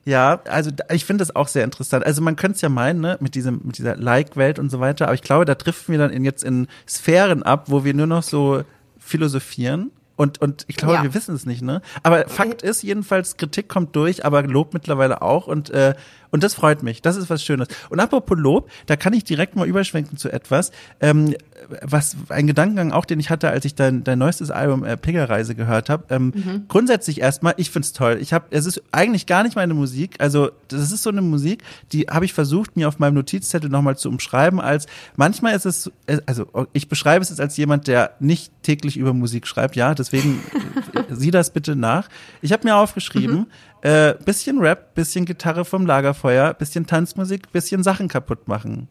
Ja, 0.05 0.40
also 0.48 0.70
ich 0.90 1.05
finde 1.05 1.22
das 1.22 1.37
auch 1.37 1.48
sehr 1.48 1.64
interessant. 1.64 2.07
Also 2.07 2.22
man 2.22 2.37
könnte 2.37 2.57
es 2.57 2.62
ja 2.62 2.70
meinen, 2.70 3.01
ne, 3.01 3.18
mit 3.20 3.35
diesem, 3.35 3.61
mit 3.64 3.77
dieser 3.79 3.94
Like-Welt 3.96 4.59
und 4.59 4.70
so 4.70 4.81
weiter, 4.81 5.05
aber 5.07 5.14
ich 5.14 5.22
glaube, 5.22 5.44
da 5.44 5.55
driften 5.55 5.92
wir 5.92 5.98
dann 5.98 6.11
in, 6.11 6.24
jetzt 6.24 6.44
in 6.44 6.66
Sphären 6.88 7.42
ab, 7.42 7.64
wo 7.66 7.85
wir 7.85 7.92
nur 7.92 8.07
noch 8.07 8.22
so 8.22 8.62
philosophieren. 8.98 9.90
Und, 10.16 10.40
und 10.40 10.64
ich 10.66 10.77
glaube, 10.77 10.94
Ja. 10.94 11.03
wir 11.05 11.14
wissen 11.14 11.35
es 11.35 11.46
nicht, 11.46 11.62
ne? 11.62 11.81
Aber 12.03 12.27
Fakt 12.29 12.62
ist 12.62 12.83
jedenfalls, 12.83 13.37
Kritik 13.37 13.68
kommt 13.68 13.94
durch, 13.94 14.24
aber 14.24 14.42
Lob 14.42 14.74
mittlerweile 14.74 15.22
auch. 15.22 15.46
Und, 15.46 15.70
äh, 15.70 15.94
und 16.31 16.42
das 16.42 16.55
freut 16.55 16.83
mich. 16.83 17.03
Das 17.03 17.14
ist 17.16 17.31
was 17.31 17.44
Schönes. 17.44 17.68
Und 17.88 18.01
apropos 18.01 18.37
Lob, 18.37 18.68
da 18.87 18.96
kann 18.96 19.12
ich 19.12 19.22
direkt 19.22 19.55
mal 19.55 19.68
überschwenken 19.68 20.16
zu 20.18 20.29
etwas, 20.33 20.72
ähm, 21.01 21.37
was 21.83 22.16
ein 22.29 22.47
Gedankengang 22.47 22.92
auch, 22.92 23.05
den 23.05 23.21
ich 23.21 23.31
hatte, 23.31 23.51
als 23.51 23.64
ich 23.64 23.75
dein, 23.75 24.05
dein 24.05 24.18
neuestes 24.18 24.51
Album 24.51 24.85
äh, 24.85 24.97
Pilgerreise 24.97 25.55
gehört 25.55 25.88
habe. 25.88 26.05
Ähm, 26.11 26.64
Grundsätzlich 26.68 27.21
erstmal, 27.21 27.55
ich 27.57 27.71
find's 27.71 27.92
toll. 27.92 28.18
Ich 28.21 28.33
habe, 28.33 28.47
es 28.51 28.66
ist 28.66 28.83
eigentlich 28.92 29.27
gar 29.27 29.42
nicht 29.42 29.57
meine 29.57 29.75
Musik. 29.75 30.16
Also 30.18 30.51
das 30.68 30.92
ist 30.92 31.03
so 31.03 31.11
eine 31.11 31.23
Musik, 31.23 31.62
die 31.92 32.03
habe 32.03 32.25
ich 32.25 32.33
versucht, 32.33 32.77
mir 32.77 32.88
auf 32.88 32.99
meinem 32.99 33.14
Notizzettel 33.14 33.71
nochmal 33.71 33.97
zu 33.97 34.09
umschreiben. 34.09 34.61
Als 34.61 34.87
manchmal 35.16 35.55
ist 35.55 35.66
es, 35.66 35.90
äh, 36.07 36.18
also 36.27 36.47
ich 36.73 36.88
beschreibe 36.88 37.23
es 37.23 37.31
jetzt 37.31 37.40
als 37.40 37.57
jemand, 37.57 37.87
der 37.87 38.12
nicht 38.21 38.53
täglich 38.62 38.97
über 38.97 39.12
Musik 39.12 39.47
schreibt. 39.47 39.77
Ja, 39.77 39.94
deswegen 39.94 40.40
äh, 40.94 41.03
sieh 41.11 41.31
das 41.31 41.51
bitte 41.53 41.77
nach. 41.77 42.09
Ich 42.42 42.53
habe 42.53 42.66
mir 42.66 42.77
aufgeschrieben. 42.77 43.47
Äh, 43.80 44.14
bisschen 44.24 44.58
Rap, 44.58 44.94
bisschen 44.94 45.24
Gitarre 45.24 45.64
vom 45.64 45.86
Lagerfeuer, 45.86 46.52
bisschen 46.54 46.86
Tanzmusik, 46.86 47.52
bisschen 47.52 47.82
Sachen 47.82 48.08
kaputt 48.08 48.48
machen. 48.48 48.88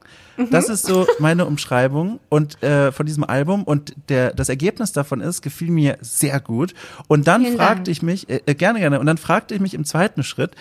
Das 0.51 0.69
ist 0.69 0.85
so 0.85 1.05
meine 1.19 1.45
Umschreibung 1.45 2.19
und 2.29 2.61
äh, 2.63 2.91
von 2.91 3.05
diesem 3.05 3.23
Album 3.23 3.63
und 3.63 3.93
der 4.07 4.33
das 4.33 4.49
Ergebnis 4.49 4.93
davon 4.93 5.19
ist, 5.19 5.41
gefiel 5.41 5.71
mir 5.71 5.97
sehr 6.01 6.39
gut. 6.39 6.73
Und 7.07 7.27
dann 7.27 7.41
Vielen 7.43 7.57
fragte 7.57 7.75
Dank. 7.75 7.87
ich 7.89 8.01
mich, 8.01 8.29
äh, 8.29 8.41
äh, 8.45 8.55
gerne, 8.55 8.79
gerne, 8.79 8.99
und 8.99 9.07
dann 9.07 9.17
fragte 9.17 9.55
ich 9.55 9.59
mich 9.59 9.73
im 9.73 9.83
zweiten 9.83 10.23
Schritt, 10.23 10.51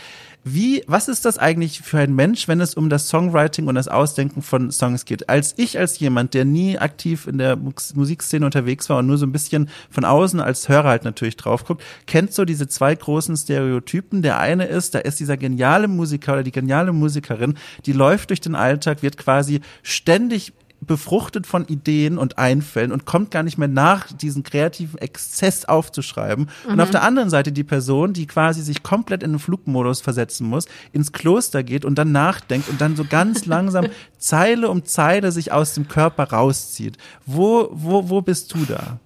wie, 0.48 0.84
was 0.86 1.08
ist 1.08 1.24
das 1.24 1.38
eigentlich 1.38 1.80
für 1.80 1.98
ein 1.98 2.14
Mensch, 2.14 2.46
wenn 2.46 2.60
es 2.60 2.74
um 2.74 2.88
das 2.88 3.08
Songwriting 3.08 3.66
und 3.66 3.74
das 3.74 3.88
Ausdenken 3.88 4.42
von 4.42 4.70
Songs 4.70 5.04
geht? 5.04 5.28
Als 5.28 5.54
ich, 5.56 5.76
als 5.76 5.98
jemand, 5.98 6.34
der 6.34 6.44
nie 6.44 6.78
aktiv 6.78 7.26
in 7.26 7.38
der 7.38 7.56
Mus- 7.56 7.96
Musikszene 7.96 8.46
unterwegs 8.46 8.88
war 8.88 8.98
und 8.98 9.08
nur 9.08 9.18
so 9.18 9.26
ein 9.26 9.32
bisschen 9.32 9.68
von 9.90 10.04
außen 10.04 10.38
als 10.38 10.68
Hörer 10.68 10.90
halt 10.90 11.04
natürlich 11.04 11.36
drauf 11.36 11.64
guckt, 11.64 11.82
kennt 12.06 12.32
so 12.32 12.44
diese 12.44 12.68
zwei 12.68 12.94
großen 12.94 13.36
Stereotypen. 13.36 14.22
Der 14.22 14.38
eine 14.38 14.66
ist, 14.66 14.94
da 14.94 15.00
ist 15.00 15.18
dieser 15.18 15.36
geniale 15.36 15.88
Musiker 15.88 16.34
oder 16.34 16.44
die 16.44 16.52
geniale 16.52 16.92
Musikerin, 16.92 17.54
die 17.84 17.92
läuft 17.92 18.30
durch 18.30 18.40
den 18.40 18.54
Alltag, 18.54 19.02
wird 19.02 19.16
quasi 19.16 19.62
ständig 19.82 20.52
befruchtet 20.80 21.46
von 21.46 21.66
Ideen 21.66 22.18
und 22.18 22.38
Einfällen 22.38 22.92
und 22.92 23.06
kommt 23.06 23.30
gar 23.30 23.42
nicht 23.42 23.58
mehr 23.58 23.68
nach, 23.68 24.12
diesen 24.12 24.42
kreativen 24.42 24.98
Exzess 24.98 25.64
aufzuschreiben. 25.64 26.50
Und 26.68 26.80
auf 26.80 26.90
der 26.90 27.02
anderen 27.02 27.30
Seite 27.30 27.50
die 27.50 27.64
Person, 27.64 28.12
die 28.12 28.26
quasi 28.26 28.62
sich 28.62 28.82
komplett 28.82 29.22
in 29.22 29.32
den 29.32 29.38
Flugmodus 29.38 30.00
versetzen 30.00 30.46
muss, 30.46 30.66
ins 30.92 31.12
Kloster 31.12 31.62
geht 31.62 31.84
und 31.84 31.96
dann 31.96 32.12
nachdenkt 32.12 32.68
und 32.68 32.80
dann 32.80 32.94
so 32.94 33.04
ganz 33.04 33.46
langsam 33.46 33.86
Zeile 34.18 34.68
um 34.68 34.84
Zeile 34.84 35.32
sich 35.32 35.50
aus 35.50 35.74
dem 35.74 35.88
Körper 35.88 36.24
rauszieht. 36.24 36.98
Wo, 37.24 37.68
wo, 37.72 38.10
wo 38.10 38.20
bist 38.20 38.54
du 38.54 38.64
da? 38.64 38.98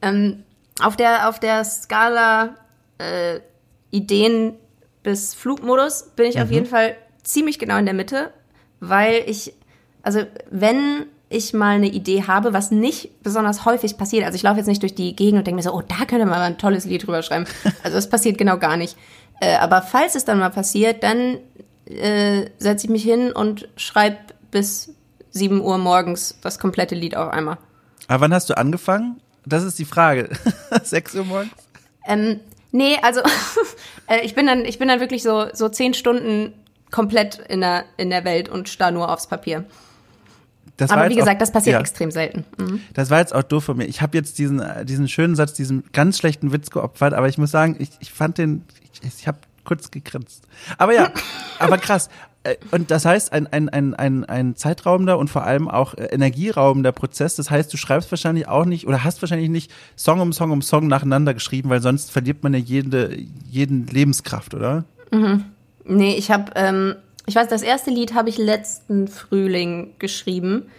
Ähm, 0.00 0.44
auf, 0.80 0.96
der, 0.96 1.28
auf 1.28 1.40
der 1.40 1.64
Skala 1.64 2.56
äh, 2.98 3.40
Ideen 3.90 4.54
bis 5.02 5.34
Flugmodus 5.34 6.10
bin 6.16 6.26
ich 6.26 6.40
auf 6.40 6.50
jeden 6.50 6.66
Fall 6.66 6.96
ziemlich 7.22 7.58
genau 7.58 7.76
in 7.76 7.84
der 7.84 7.94
Mitte, 7.94 8.32
weil 8.80 9.22
ich, 9.26 9.54
also 10.04 10.20
wenn 10.50 11.06
ich 11.28 11.52
mal 11.52 11.76
eine 11.76 11.88
Idee 11.88 12.24
habe, 12.26 12.52
was 12.52 12.70
nicht 12.70 13.22
besonders 13.22 13.64
häufig 13.64 13.96
passiert, 13.96 14.24
also 14.24 14.36
ich 14.36 14.42
laufe 14.42 14.58
jetzt 14.58 14.66
nicht 14.66 14.82
durch 14.82 14.94
die 14.94 15.16
Gegend 15.16 15.38
und 15.38 15.46
denke 15.46 15.56
mir 15.56 15.62
so, 15.62 15.74
oh, 15.74 15.82
da 15.82 16.04
könnte 16.04 16.26
man 16.26 16.38
mal 16.38 16.42
ein 16.42 16.58
tolles 16.58 16.84
Lied 16.84 17.06
drüber 17.06 17.22
schreiben. 17.22 17.46
Also 17.82 17.96
das 17.96 18.08
passiert 18.08 18.38
genau 18.38 18.58
gar 18.58 18.76
nicht. 18.76 18.96
Äh, 19.40 19.56
aber 19.56 19.82
falls 19.82 20.14
es 20.14 20.24
dann 20.24 20.38
mal 20.38 20.50
passiert, 20.50 21.02
dann 21.02 21.38
äh, 21.86 22.46
setze 22.58 22.86
ich 22.86 22.90
mich 22.90 23.02
hin 23.02 23.32
und 23.32 23.68
schreibe 23.76 24.18
bis 24.50 24.94
7 25.30 25.60
Uhr 25.60 25.78
morgens 25.78 26.38
das 26.40 26.58
komplette 26.58 26.94
Lied 26.94 27.16
auf 27.16 27.32
einmal. 27.32 27.58
Aber 28.06 28.22
wann 28.22 28.34
hast 28.34 28.48
du 28.50 28.56
angefangen? 28.56 29.20
Das 29.44 29.64
ist 29.64 29.78
die 29.78 29.84
Frage. 29.84 30.30
6 30.82 31.16
Uhr 31.16 31.24
morgens? 31.24 31.52
Ähm, 32.06 32.40
nee, 32.70 32.96
also 33.02 33.20
äh, 34.06 34.20
ich 34.22 34.34
bin 34.34 34.46
dann, 34.46 34.64
ich 34.64 34.78
bin 34.78 34.88
dann 34.88 35.00
wirklich 35.00 35.22
so, 35.22 35.46
so 35.52 35.68
zehn 35.68 35.94
Stunden 35.94 36.52
komplett 36.90 37.38
in 37.48 37.60
der, 37.60 37.84
in 37.96 38.10
der 38.10 38.24
Welt 38.24 38.48
und 38.48 38.68
starr 38.68 38.92
nur 38.92 39.12
aufs 39.12 39.26
Papier. 39.26 39.64
Das 40.76 40.90
Aber 40.90 41.08
wie 41.08 41.14
gesagt, 41.14 41.36
auch- 41.36 41.38
das 41.40 41.52
passiert 41.52 41.74
ja. 41.74 41.80
extrem 41.80 42.10
selten. 42.10 42.44
Mhm. 42.58 42.80
Das 42.94 43.08
war 43.10 43.20
jetzt 43.20 43.34
auch 43.34 43.44
doof 43.44 43.64
von 43.64 43.76
mir. 43.76 43.84
Ich 43.84 44.02
habe 44.02 44.16
jetzt 44.16 44.38
diesen, 44.38 44.60
äh, 44.60 44.84
diesen 44.84 45.08
schönen 45.08 45.36
Satz, 45.36 45.52
diesen 45.54 45.84
ganz 45.92 46.18
schlechten 46.18 46.52
Witz 46.52 46.70
geopfert, 46.70 47.14
aber 47.14 47.28
ich 47.28 47.38
muss 47.38 47.50
sagen, 47.52 47.76
ich, 47.78 47.90
ich 48.00 48.12
fand 48.12 48.38
den, 48.38 48.64
ich, 48.92 49.00
ich 49.20 49.28
habe 49.28 49.38
kurz 49.64 49.90
gegrinst. 49.90 50.42
Aber 50.78 50.92
ja, 50.92 51.10
aber 51.60 51.78
krass. 51.78 52.08
Äh, 52.42 52.56
Und 52.72 52.90
das 52.90 53.04
heißt, 53.06 53.32
ein, 53.32 53.46
ein, 53.46 53.68
ein, 53.70 53.94
ein, 53.94 54.24
ein 54.24 54.56
zeitraubender 54.56 55.16
und 55.16 55.30
vor 55.30 55.44
allem 55.44 55.68
auch 55.68 55.94
äh, 55.94 56.06
energieraubender 56.06 56.90
Prozess. 56.92 57.36
Das 57.36 57.50
heißt, 57.50 57.72
du 57.72 57.76
schreibst 57.76 58.10
wahrscheinlich 58.10 58.48
auch 58.48 58.64
nicht 58.64 58.86
oder 58.88 59.04
hast 59.04 59.22
wahrscheinlich 59.22 59.48
nicht 59.50 59.72
Song 59.96 60.20
um 60.20 60.32
Song 60.32 60.50
um 60.50 60.60
Song 60.60 60.88
nacheinander 60.88 61.34
geschrieben, 61.34 61.70
weil 61.70 61.80
sonst 61.82 62.10
verliert 62.10 62.42
man 62.42 62.52
ja 62.52 62.58
jede, 62.60 63.16
jeden 63.50 63.86
Lebenskraft, 63.86 64.52
oder? 64.54 64.84
Nee, 65.86 66.14
ich 66.16 66.30
habe, 66.30 66.50
ähm, 66.56 66.96
ich 67.26 67.34
weiß, 67.34 67.48
das 67.48 67.62
erste 67.62 67.90
Lied 67.90 68.14
habe 68.14 68.28
ich 68.28 68.38
letzten 68.38 69.08
Frühling 69.08 69.94
geschrieben. 69.98 70.70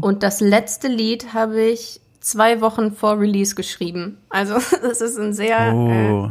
Und 0.00 0.22
das 0.22 0.40
letzte 0.40 0.88
Lied 0.88 1.34
habe 1.34 1.60
ich 1.60 2.00
zwei 2.20 2.60
Wochen 2.62 2.92
vor 2.92 3.20
Release 3.20 3.54
geschrieben. 3.54 4.16
Also 4.30 4.54
das 4.82 5.00
ist 5.02 5.18
ein 5.18 5.34
sehr, 5.34 5.58
äh, 5.68 5.72
Oh. 5.72 6.30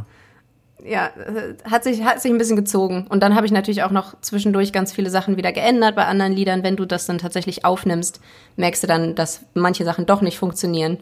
ja, 0.84 1.08
äh, 1.08 1.54
hat 1.70 1.84
sich, 1.84 2.04
hat 2.04 2.22
sich 2.22 2.32
ein 2.32 2.38
bisschen 2.40 2.56
gezogen. 2.56 3.06
Und 3.08 3.22
dann 3.22 3.36
habe 3.36 3.46
ich 3.46 3.52
natürlich 3.52 3.84
auch 3.84 3.92
noch 3.92 4.20
zwischendurch 4.22 4.74
ganz 4.74 4.92
viele 4.94 5.12
Sachen 5.12 5.38
wieder 5.38 5.52
geändert 5.52 5.96
bei 5.96 6.06
anderen 6.06 6.34
Liedern. 6.34 6.64
Wenn 6.64 6.76
du 6.76 6.86
das 6.86 7.06
dann 7.06 7.20
tatsächlich 7.20 7.66
aufnimmst, 7.66 8.20
merkst 8.56 8.82
du 8.82 8.88
dann, 8.88 9.14
dass 9.14 9.42
manche 9.54 9.84
Sachen 9.86 10.08
doch 10.08 10.22
nicht 10.22 10.40
funktionieren. 10.40 10.98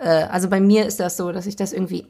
Äh, 0.00 0.08
also 0.08 0.48
bei 0.48 0.58
mir 0.60 0.86
ist 0.86 0.98
das 0.98 1.16
so, 1.16 1.30
dass 1.30 1.46
ich 1.46 1.54
das 1.54 1.72
irgendwie 1.72 2.06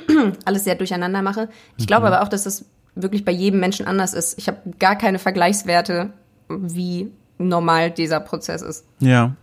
alles 0.46 0.64
sehr 0.64 0.74
durcheinander 0.74 1.20
mache. 1.20 1.48
Ich 1.76 1.86
glaube 1.86 2.06
aber 2.06 2.22
auch, 2.22 2.28
dass 2.28 2.44
das 2.44 2.64
wirklich 2.96 3.24
bei 3.24 3.32
jedem 3.32 3.60
Menschen 3.60 3.86
anders 3.86 4.14
ist. 4.14 4.38
Ich 4.38 4.48
habe 4.48 4.58
gar 4.78 4.96
keine 4.96 5.18
Vergleichswerte, 5.18 6.10
wie 6.48 7.12
normal 7.38 7.90
dieser 7.90 8.20
Prozess 8.20 8.62
ist. 8.62 8.86
Ja. 8.98 9.36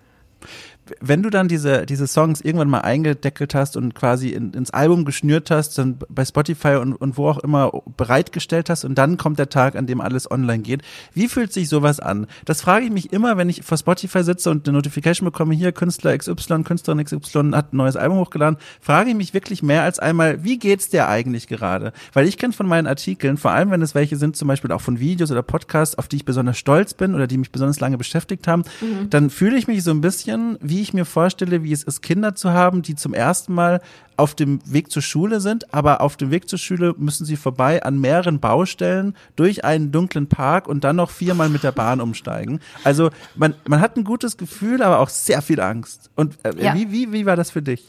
Wenn 0.99 1.23
du 1.23 1.29
dann 1.29 1.47
diese, 1.47 1.85
diese 1.85 2.07
Songs 2.07 2.41
irgendwann 2.41 2.69
mal 2.69 2.81
eingedeckelt 2.81 3.55
hast 3.55 3.77
und 3.77 3.95
quasi 3.95 4.29
in, 4.29 4.53
ins 4.53 4.71
Album 4.71 5.05
geschnürt 5.05 5.49
hast, 5.51 5.77
dann 5.77 5.97
bei 6.09 6.25
Spotify 6.25 6.75
und, 6.75 6.93
und 6.93 7.17
wo 7.17 7.29
auch 7.29 7.37
immer 7.39 7.71
bereitgestellt 7.95 8.69
hast 8.69 8.83
und 8.83 8.97
dann 8.97 9.17
kommt 9.17 9.39
der 9.39 9.49
Tag, 9.49 9.75
an 9.75 9.87
dem 9.87 10.01
alles 10.01 10.29
online 10.29 10.63
geht. 10.63 10.81
Wie 11.13 11.27
fühlt 11.27 11.53
sich 11.53 11.69
sowas 11.69 11.99
an? 11.99 12.27
Das 12.45 12.61
frage 12.61 12.85
ich 12.85 12.91
mich 12.91 13.13
immer, 13.13 13.37
wenn 13.37 13.49
ich 13.49 13.63
vor 13.63 13.77
Spotify 13.77 14.23
sitze 14.23 14.49
und 14.49 14.67
eine 14.67 14.75
Notification 14.75 15.25
bekomme, 15.25 15.53
hier 15.53 15.71
Künstler 15.71 16.17
XY, 16.17 16.63
Künstlerin 16.63 17.03
XY 17.03 17.51
hat 17.53 17.73
ein 17.73 17.77
neues 17.77 17.95
Album 17.95 18.17
hochgeladen, 18.17 18.57
frage 18.81 19.11
ich 19.11 19.15
mich 19.15 19.33
wirklich 19.33 19.63
mehr 19.63 19.83
als 19.83 19.99
einmal, 19.99 20.43
wie 20.43 20.59
geht's 20.59 20.89
dir 20.89 21.07
eigentlich 21.07 21.47
gerade? 21.47 21.93
Weil 22.11 22.27
ich 22.27 22.37
kenne 22.37 22.53
von 22.53 22.67
meinen 22.67 22.87
Artikeln, 22.87 23.37
vor 23.37 23.51
allem 23.51 23.71
wenn 23.71 23.81
es 23.81 23.95
welche 23.95 24.17
sind, 24.17 24.35
zum 24.35 24.47
Beispiel 24.47 24.71
auch 24.71 24.81
von 24.81 24.99
Videos 24.99 25.31
oder 25.31 25.43
Podcasts, 25.43 25.97
auf 25.97 26.07
die 26.07 26.17
ich 26.17 26.25
besonders 26.25 26.57
stolz 26.57 26.93
bin 26.93 27.15
oder 27.15 27.27
die 27.27 27.37
mich 27.37 27.51
besonders 27.51 27.79
lange 27.79 27.97
beschäftigt 27.97 28.47
haben, 28.47 28.63
dann 29.09 29.29
fühle 29.29 29.57
ich 29.57 29.67
mich 29.67 29.83
so 29.83 29.91
ein 29.91 30.01
bisschen, 30.01 30.57
wie 30.61 30.72
ich 30.81 30.93
mir 30.93 31.05
vorstelle, 31.05 31.63
wie 31.63 31.71
es 31.71 31.83
ist, 31.83 32.01
Kinder 32.01 32.35
zu 32.35 32.51
haben, 32.51 32.81
die 32.81 32.95
zum 32.95 33.13
ersten 33.13 33.53
Mal 33.53 33.81
auf 34.17 34.35
dem 34.35 34.59
Weg 34.71 34.91
zur 34.91 35.01
Schule 35.01 35.39
sind, 35.39 35.73
aber 35.73 36.01
auf 36.01 36.17
dem 36.17 36.31
Weg 36.31 36.47
zur 36.47 36.59
Schule 36.59 36.93
müssen 36.97 37.25
sie 37.25 37.35
vorbei 37.35 37.83
an 37.83 37.99
mehreren 37.99 38.39
Baustellen 38.39 39.15
durch 39.35 39.65
einen 39.65 39.91
dunklen 39.91 40.27
Park 40.27 40.67
und 40.67 40.83
dann 40.83 40.95
noch 40.97 41.09
viermal 41.09 41.49
mit 41.49 41.63
der 41.63 41.71
Bahn 41.71 41.99
umsteigen. 42.01 42.59
Also 42.83 43.09
man, 43.35 43.55
man 43.67 43.81
hat 43.81 43.97
ein 43.97 44.03
gutes 44.03 44.37
Gefühl, 44.37 44.81
aber 44.83 44.99
auch 44.99 45.09
sehr 45.09 45.41
viel 45.41 45.59
Angst. 45.59 46.09
Und 46.15 46.37
äh, 46.43 46.51
Ja. 46.63 46.75
wie, 46.75 46.91
wie, 46.91 47.11
wie 47.11 47.25
war 47.25 47.35
das 47.35 47.51
für 47.51 47.61
dich? 47.61 47.83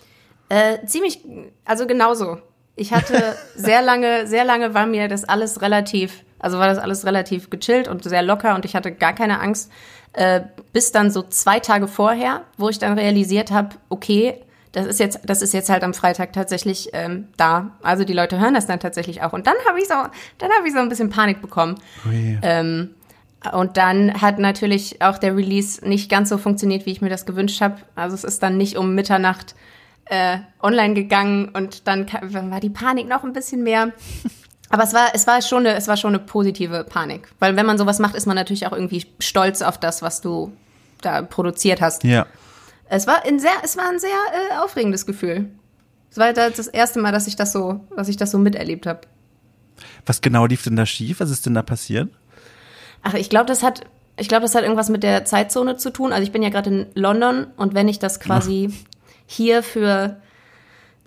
Äh, 0.48 0.84
ziemlich, 0.86 1.20
also 1.64 1.86
genauso. 1.86 2.38
Ich 2.76 2.92
hatte 2.92 3.36
sehr 3.54 3.82
lange, 3.82 4.26
sehr 4.26 4.44
lange 4.44 4.74
war 4.74 4.86
mir 4.86 5.08
das 5.08 5.24
alles 5.24 5.62
relativ, 5.62 6.24
also 6.38 6.58
war 6.58 6.68
das 6.68 6.78
alles 6.78 7.04
relativ 7.06 7.50
gechillt 7.50 7.86
und 7.88 8.02
sehr 8.04 8.22
locker 8.22 8.54
und 8.54 8.64
ich 8.64 8.74
hatte 8.74 8.92
gar 8.92 9.12
keine 9.12 9.40
Angst. 9.40 9.70
Äh, 10.14 10.42
bis 10.72 10.92
dann 10.92 11.10
so 11.10 11.22
zwei 11.22 11.60
Tage 11.60 11.88
vorher, 11.88 12.42
wo 12.56 12.68
ich 12.68 12.78
dann 12.78 12.96
realisiert 12.96 13.50
habe, 13.50 13.70
okay, 13.88 14.40
das 14.70 14.86
ist 14.86 14.98
jetzt, 14.98 15.20
das 15.24 15.42
ist 15.42 15.54
jetzt 15.54 15.70
halt 15.70 15.84
am 15.84 15.94
Freitag 15.94 16.32
tatsächlich 16.32 16.90
ähm, 16.92 17.28
da. 17.36 17.72
Also 17.82 18.04
die 18.04 18.12
Leute 18.12 18.40
hören 18.40 18.54
das 18.54 18.66
dann 18.66 18.80
tatsächlich 18.80 19.22
auch. 19.22 19.32
Und 19.32 19.46
dann 19.46 19.54
habe 19.68 19.78
ich 19.78 19.86
so, 19.86 19.94
dann 20.38 20.50
habe 20.56 20.66
ich 20.66 20.72
so 20.72 20.80
ein 20.80 20.88
bisschen 20.88 21.10
Panik 21.10 21.40
bekommen. 21.40 21.76
Ui. 22.06 22.38
Ähm, 22.42 22.90
und 23.52 23.76
dann 23.76 24.20
hat 24.20 24.38
natürlich 24.38 25.02
auch 25.02 25.18
der 25.18 25.36
Release 25.36 25.86
nicht 25.86 26.10
ganz 26.10 26.28
so 26.28 26.38
funktioniert, 26.38 26.86
wie 26.86 26.92
ich 26.92 27.00
mir 27.00 27.10
das 27.10 27.26
gewünscht 27.26 27.60
habe. 27.60 27.76
Also 27.94 28.14
es 28.14 28.24
ist 28.24 28.42
dann 28.42 28.56
nicht 28.56 28.76
um 28.76 28.94
Mitternacht 28.94 29.54
äh, 30.06 30.38
online 30.62 30.94
gegangen 30.94 31.50
und 31.50 31.86
dann 31.86 32.06
war 32.50 32.60
die 32.60 32.70
Panik 32.70 33.08
noch 33.08 33.24
ein 33.24 33.32
bisschen 33.32 33.62
mehr. 33.62 33.92
Aber 34.70 34.82
es 34.82 34.94
war, 34.94 35.08
es 35.14 35.26
war 35.26 35.40
schon 35.42 35.66
eine, 35.66 35.76
es 35.76 35.88
war 35.88 35.96
schon 35.96 36.14
eine 36.14 36.24
positive 36.24 36.84
Panik. 36.84 37.28
Weil 37.38 37.56
wenn 37.56 37.66
man 37.66 37.78
sowas 37.78 37.98
macht, 37.98 38.14
ist 38.14 38.26
man 38.26 38.36
natürlich 38.36 38.66
auch 38.66 38.72
irgendwie 38.72 39.06
stolz 39.20 39.62
auf 39.62 39.78
das, 39.78 40.02
was 40.02 40.20
du 40.20 40.52
da 41.00 41.22
produziert 41.22 41.80
hast. 41.80 42.04
Ja. 42.04 42.26
Es 42.88 43.06
war 43.06 43.24
ein 43.24 43.38
sehr, 43.38 43.52
es 43.62 43.76
war 43.76 43.88
ein 43.88 43.98
sehr 43.98 44.10
äh, 44.10 44.64
aufregendes 44.64 45.06
Gefühl. 45.06 45.50
Es 46.10 46.18
war 46.18 46.32
das 46.32 46.68
erste 46.68 47.00
Mal, 47.00 47.12
dass 47.12 47.26
ich 47.26 47.36
das 47.36 47.52
so, 47.52 47.80
dass 47.96 48.08
ich 48.08 48.16
das 48.16 48.30
so 48.30 48.38
miterlebt 48.38 48.86
habe. 48.86 49.00
Was 50.06 50.20
genau 50.20 50.46
lief 50.46 50.62
denn 50.62 50.76
da 50.76 50.86
schief? 50.86 51.20
Was 51.20 51.30
ist 51.30 51.46
denn 51.46 51.54
da 51.54 51.62
passiert? 51.62 52.08
Ach, 53.02 53.14
ich 53.14 53.28
glaube, 53.28 53.46
das 53.46 53.62
hat, 53.62 53.80
ich 54.16 54.28
glaube, 54.28 54.42
das 54.42 54.54
hat 54.54 54.62
irgendwas 54.62 54.88
mit 54.88 55.02
der 55.02 55.24
Zeitzone 55.24 55.76
zu 55.76 55.90
tun. 55.90 56.12
Also 56.12 56.22
ich 56.22 56.32
bin 56.32 56.42
ja 56.42 56.50
gerade 56.50 56.70
in 56.70 56.86
London 56.94 57.48
und 57.56 57.74
wenn 57.74 57.88
ich 57.88 57.98
das 57.98 58.20
quasi 58.20 58.70
Ach. 58.70 58.88
hier 59.26 59.62
für 59.62 60.20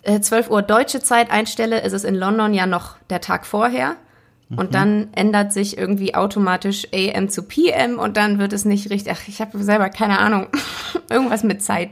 12 0.04 0.50
Uhr 0.50 0.62
deutsche 0.62 1.02
Zeit 1.02 1.32
einstelle, 1.32 1.82
ist 1.82 1.94
es 1.94 2.04
in 2.04 2.16
London 2.16 2.54
ja 2.54 2.66
noch 2.66 2.96
der 3.10 3.22
Tag 3.22 3.46
vorher. 3.46 3.96
Und 4.50 4.70
mhm. 4.70 4.74
dann 4.74 5.08
ändert 5.14 5.52
sich 5.52 5.78
irgendwie 5.78 6.16
automatisch 6.16 6.88
AM 6.94 7.28
zu 7.28 7.44
PM 7.44 8.00
und 8.00 8.16
dann 8.16 8.40
wird 8.40 8.54
es 8.54 8.64
nicht 8.64 8.90
richtig. 8.90 9.14
Ach, 9.14 9.28
ich 9.28 9.42
habe 9.42 9.62
selber 9.62 9.90
keine 9.90 10.20
Ahnung. 10.20 10.48
Irgendwas 11.10 11.44
mit 11.44 11.62
Zeit. 11.62 11.90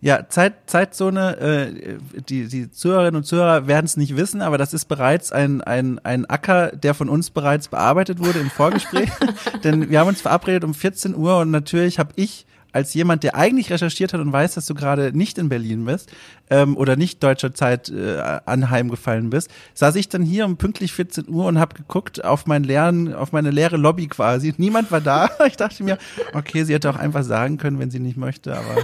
Ja, 0.00 0.28
Zeit, 0.28 0.54
Zeitzone, 0.66 1.36
äh, 1.38 1.98
die, 2.28 2.46
die 2.46 2.70
Zuhörerinnen 2.70 3.16
und 3.16 3.24
Zuhörer 3.24 3.66
werden 3.66 3.84
es 3.84 3.96
nicht 3.96 4.16
wissen, 4.16 4.42
aber 4.42 4.56
das 4.56 4.72
ist 4.72 4.84
bereits 4.84 5.32
ein, 5.32 5.60
ein, 5.60 5.98
ein 6.04 6.24
Acker, 6.24 6.68
der 6.68 6.94
von 6.94 7.08
uns 7.08 7.30
bereits 7.30 7.66
bearbeitet 7.66 8.20
wurde 8.20 8.38
im 8.38 8.48
Vorgespräch. 8.48 9.10
Denn 9.64 9.90
wir 9.90 9.98
haben 9.98 10.08
uns 10.08 10.20
verabredet 10.20 10.62
um 10.62 10.72
14 10.72 11.16
Uhr 11.16 11.38
und 11.38 11.50
natürlich 11.50 11.98
habe 11.98 12.12
ich 12.14 12.46
als 12.72 12.94
jemand, 12.94 13.22
der 13.22 13.34
eigentlich 13.34 13.70
recherchiert 13.70 14.12
hat 14.12 14.20
und 14.20 14.32
weiß, 14.32 14.54
dass 14.54 14.66
du 14.66 14.74
gerade 14.74 15.16
nicht 15.16 15.38
in 15.38 15.48
Berlin 15.48 15.84
bist 15.84 16.12
ähm, 16.50 16.76
oder 16.76 16.96
nicht 16.96 17.22
deutscher 17.22 17.54
Zeit 17.54 17.88
äh, 17.88 18.18
anheimgefallen 18.44 19.30
bist, 19.30 19.50
saß 19.74 19.96
ich 19.96 20.08
dann 20.08 20.22
hier 20.22 20.44
um 20.44 20.56
pünktlich 20.56 20.92
14 20.92 21.28
Uhr 21.28 21.46
und 21.46 21.58
habe 21.58 21.74
geguckt 21.74 22.24
auf 22.24 22.46
meinen 22.46 22.64
leeren, 22.64 23.14
auf 23.14 23.32
meine 23.32 23.50
leere 23.50 23.76
Lobby 23.76 24.06
quasi. 24.08 24.54
Niemand 24.58 24.90
war 24.90 25.00
da. 25.00 25.30
Ich 25.46 25.56
dachte 25.56 25.82
mir, 25.82 25.98
okay, 26.34 26.64
sie 26.64 26.74
hätte 26.74 26.90
auch 26.90 26.96
einfach 26.96 27.24
sagen 27.24 27.58
können, 27.58 27.78
wenn 27.78 27.90
sie 27.90 28.00
nicht 28.00 28.16
möchte, 28.16 28.56
aber 28.56 28.76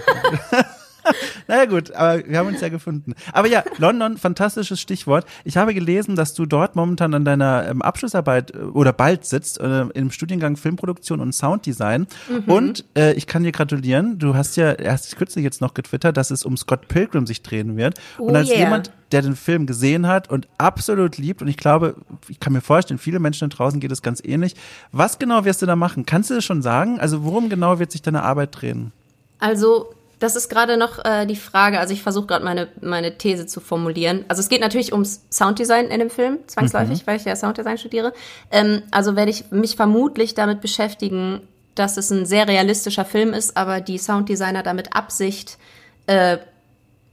naja 1.49 1.65
gut, 1.67 1.93
aber 1.93 2.27
wir 2.27 2.39
haben 2.39 2.49
uns 2.49 2.61
ja 2.61 2.69
gefunden. 2.69 3.15
Aber 3.33 3.49
ja, 3.49 3.63
London, 3.79 4.17
fantastisches 4.17 4.81
Stichwort. 4.81 5.27
Ich 5.45 5.57
habe 5.57 5.75
gelesen, 5.75 6.17
dass 6.17 6.35
du 6.35 6.47
dort 6.47 6.77
momentan 6.77 7.15
an 7.15 7.25
deiner 7.25 7.69
ähm, 7.69 7.83
Abschlussarbeit 7.83 8.55
äh, 8.55 8.59
oder 8.59 8.93
bald 8.93 9.25
sitzt 9.25 9.61
äh, 9.61 9.83
im 9.95 10.11
Studiengang 10.11 10.57
Filmproduktion 10.57 11.21
und 11.21 11.33
Sounddesign. 11.33 12.07
Mhm. 12.29 12.53
Und 12.53 12.85
äh, 12.97 13.13
ich 13.15 13.27
kann 13.27 13.43
dir 13.43 13.53
gratulieren. 13.53 14.19
Du 14.19 14.35
hast 14.35 14.57
ja 14.57 14.73
erst 14.73 15.17
kürzlich 15.17 15.45
jetzt 15.45 15.61
noch 15.61 15.75
getwittert, 15.75 16.17
dass 16.17 16.31
es 16.31 16.45
um 16.45 16.57
Scott 16.57 16.89
Pilgrim 16.89 17.27
sich 17.27 17.43
drehen 17.43 17.77
wird. 17.77 18.01
Oh 18.19 18.25
und 18.25 18.37
als 18.37 18.49
yeah. 18.49 18.59
jemand, 18.59 18.91
der 19.13 19.23
den 19.23 19.37
Film 19.37 19.67
gesehen 19.67 20.07
hat 20.07 20.31
und 20.31 20.49
absolut 20.59 21.19
liebt, 21.19 21.43
und 21.43 21.49
ich 21.49 21.57
glaube, 21.57 21.97
ich 22.29 22.41
kann 22.41 22.53
mir 22.53 22.61
vorstellen, 22.61 22.99
viele 22.99 23.19
Menschen 23.19 23.49
da 23.49 23.57
draußen 23.57 23.81
geht 23.81 23.93
es 23.93 24.03
ganz 24.03 24.23
ähnlich. 24.25 24.55
Was 24.93 25.19
genau 25.19 25.45
wirst 25.45 25.63
du 25.63 25.67
da 25.67 25.77
machen? 25.77 26.07
Kannst 26.07 26.31
du 26.31 26.35
das 26.35 26.45
schon 26.45 26.63
sagen? 26.63 26.99
Also 26.99 27.25
worum 27.25 27.49
genau 27.49 27.79
wird 27.79 27.93
sich 27.93 28.03
deine 28.03 28.23
Arbeit 28.23 28.61
drehen? 28.61 28.93
Also 29.39 29.95
das 30.25 30.37
ist 30.37 30.49
gerade 30.49 30.79
noch 30.79 31.05
äh, 31.05 31.27
die 31.27 31.37
Frage. 31.37 31.79
Also 31.79 31.93
ich 31.93 32.03
versuche 32.03 32.27
gerade 32.27 32.45
meine, 32.45 32.69
meine 32.81 33.19
These 33.19 33.47
zu 33.47 33.61
formulieren. 33.61 34.25
Also 34.29 34.41
es 34.41 34.49
geht 34.49 34.63
natürlich 34.63 34.93
ums 34.93 35.27
Sounddesign 35.31 35.89
in 35.89 35.99
dem 35.99 36.09
Film, 36.09 36.39
zwangsläufig, 36.47 37.03
mhm. 37.03 37.07
weil 37.07 37.17
ich 37.19 37.25
ja 37.27 37.37
Sounddesign 37.37 37.77
studiere. 37.77 38.15
Ähm, 38.51 38.83
also 38.91 39.17
werde 39.17 39.31
ich 39.31 39.51
mich 39.51 39.77
vermutlich 39.77 40.35
damit 40.35 40.63
beschäftigen, 40.63 41.43
dass 41.75 41.99
es 41.99 42.11
ein 42.11 42.25
sehr 42.25 42.49
realistischer 42.49 43.05
Film 43.05 43.35
ist, 43.35 43.59
aber 43.59 43.83
die 43.83 43.99
Sounddesigner 43.99 44.63
damit 44.63 44.97
Absicht 44.97 45.59
äh, 46.07 46.39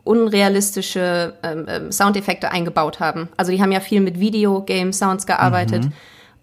unrealistische 0.06 1.34
ähm, 1.44 1.66
ähm, 1.68 1.92
Soundeffekte 1.92 2.50
eingebaut 2.50 3.02
haben. 3.02 3.28
Also 3.36 3.52
die 3.52 3.62
haben 3.62 3.74
ja 3.74 3.82
viel 3.82 4.00
mit 4.00 4.22
Videogame-Sounds 4.22 5.26
gearbeitet 5.26 5.84
mhm. 5.84 5.94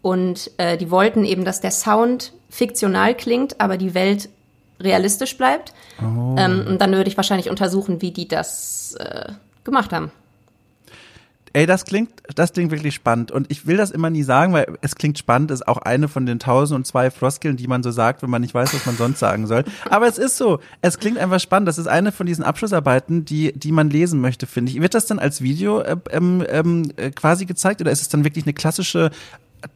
und 0.03 0.51
äh, 0.59 0.77
die 0.77 0.91
wollten 0.91 1.25
eben, 1.25 1.47
dass 1.47 1.63
der 1.63 1.71
Sound 1.71 2.35
fiktional 2.51 3.15
klingt, 3.15 3.59
aber 3.59 3.79
die 3.79 3.95
Welt 3.95 4.29
realistisch 4.81 5.37
bleibt. 5.37 5.73
Oh. 6.01 6.37
Ähm, 6.39 6.65
und 6.69 6.79
dann 6.81 6.93
würde 6.93 7.09
ich 7.09 7.17
wahrscheinlich 7.17 7.51
untersuchen, 7.51 8.03
wie 8.03 8.11
die 8.11 8.29
das 8.29 8.95
äh, 8.99 9.33
gemacht 9.65 9.93
haben. 9.93 10.11
Ey, 11.53 11.67
das 11.67 11.85
klingt, 11.85 12.11
das 12.35 12.53
klingt 12.53 12.71
wirklich 12.71 12.95
spannend. 12.95 13.31
Und 13.31 13.51
ich 13.51 13.67
will 13.67 13.77
das 13.77 13.91
immer 13.91 14.11
nie 14.11 14.23
sagen, 14.23 14.53
weil 14.53 14.77
es 14.81 14.97
klingt 14.97 15.19
spannend, 15.19 15.51
ist 15.51 15.67
auch 15.67 15.79
eine 15.79 16.09
von 16.09 16.27
den 16.27 16.39
tausend 16.39 16.77
und 16.77 16.87
zwei 16.87 17.11
Floskeln, 17.11 17.57
die 17.57 17.67
man 17.67 17.83
so 17.83 17.91
sagt, 17.91 18.23
wenn 18.23 18.31
man 18.31 18.43
nicht 18.43 18.55
weiß, 18.55 18.75
was 18.75 18.87
man 18.87 18.97
sonst 18.97 19.19
sagen 19.19 19.47
soll. 19.47 19.65
Aber 19.89 20.07
es 20.07 20.19
ist 20.19 20.37
so. 20.37 20.61
Es 20.83 20.99
klingt 20.99 21.19
einfach 21.19 21.41
spannend. 21.41 21.67
Das 21.69 21.79
ist 21.79 21.87
eine 21.87 22.13
von 22.13 22.27
diesen 22.27 22.45
Abschlussarbeiten, 22.45 23.25
die, 23.25 23.53
die 23.53 23.73
man 23.73 23.91
lesen 23.91 24.21
möchte, 24.21 24.47
finde 24.47 24.73
ich. 24.73 24.81
Wird 24.81 24.95
das 24.95 25.07
dann 25.07 25.19
als 25.19 25.41
Video 25.41 25.81
äh, 25.81 25.97
ähm, 26.11 26.45
ähm, 26.49 26.93
äh, 26.97 27.11
quasi 27.11 27.47
gezeigt 27.47 27.81
oder 27.81 27.91
ist 27.91 28.03
es 28.03 28.09
dann 28.09 28.25
wirklich 28.25 28.45
eine 28.45 28.55
klassische 28.55 29.11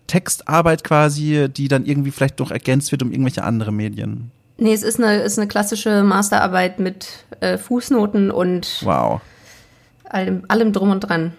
Textarbeit 0.07 0.85
quasi, 0.85 1.49
die 1.49 1.69
dann 1.69 1.87
irgendwie 1.87 2.11
vielleicht 2.11 2.39
noch 2.39 2.51
ergänzt 2.51 2.93
wird 2.93 3.03
um 3.03 3.11
irgendwelche 3.11 3.45
andere 3.45 3.73
Medien? 3.73 4.31
Nee, 4.63 4.75
es 4.75 4.85
ist 4.85 5.01
eine, 5.01 5.17
ist 5.23 5.41
eine 5.41 5.49
klassische 5.49 6.05
Masterarbeit 6.05 6.79
mit 6.79 7.25
äh, 7.41 7.59
Fußnoten 7.59 8.31
und 8.31 8.81
wow. 8.85 9.21
allem, 10.05 10.45
allem 10.47 10.73
drum 10.73 10.91
und 10.91 11.01
dran. 11.01 11.33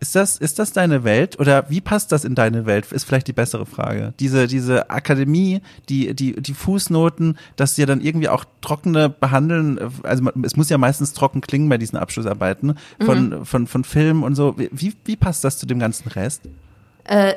Ist 0.00 0.16
das, 0.16 0.38
ist 0.38 0.58
das 0.58 0.72
deine 0.72 1.04
Welt 1.04 1.38
oder 1.38 1.70
wie 1.70 1.80
passt 1.80 2.10
das 2.10 2.24
in 2.24 2.34
deine 2.34 2.66
Welt? 2.66 2.90
Ist 2.90 3.04
vielleicht 3.04 3.28
die 3.28 3.32
bessere 3.32 3.64
Frage. 3.64 4.12
Diese, 4.18 4.48
diese 4.48 4.90
Akademie, 4.90 5.60
die, 5.88 6.16
die, 6.16 6.32
die 6.32 6.54
Fußnoten, 6.54 7.38
dass 7.54 7.76
sie 7.76 7.86
dann 7.86 8.00
irgendwie 8.00 8.28
auch 8.28 8.44
trockene 8.60 9.08
behandeln, 9.08 9.78
also 10.02 10.28
es 10.42 10.56
muss 10.56 10.68
ja 10.68 10.78
meistens 10.78 11.12
trocken 11.12 11.42
klingen 11.42 11.68
bei 11.68 11.78
diesen 11.78 11.96
Abschlussarbeiten 11.96 12.76
von, 13.00 13.28
mhm. 13.28 13.44
von, 13.44 13.66
von 13.68 13.84
Filmen 13.84 14.24
und 14.24 14.34
so. 14.34 14.56
Wie, 14.58 14.94
wie 15.04 15.14
passt 15.14 15.44
das 15.44 15.58
zu 15.58 15.66
dem 15.66 15.78
ganzen 15.78 16.08
Rest? 16.08 16.42
Äh, 17.04 17.34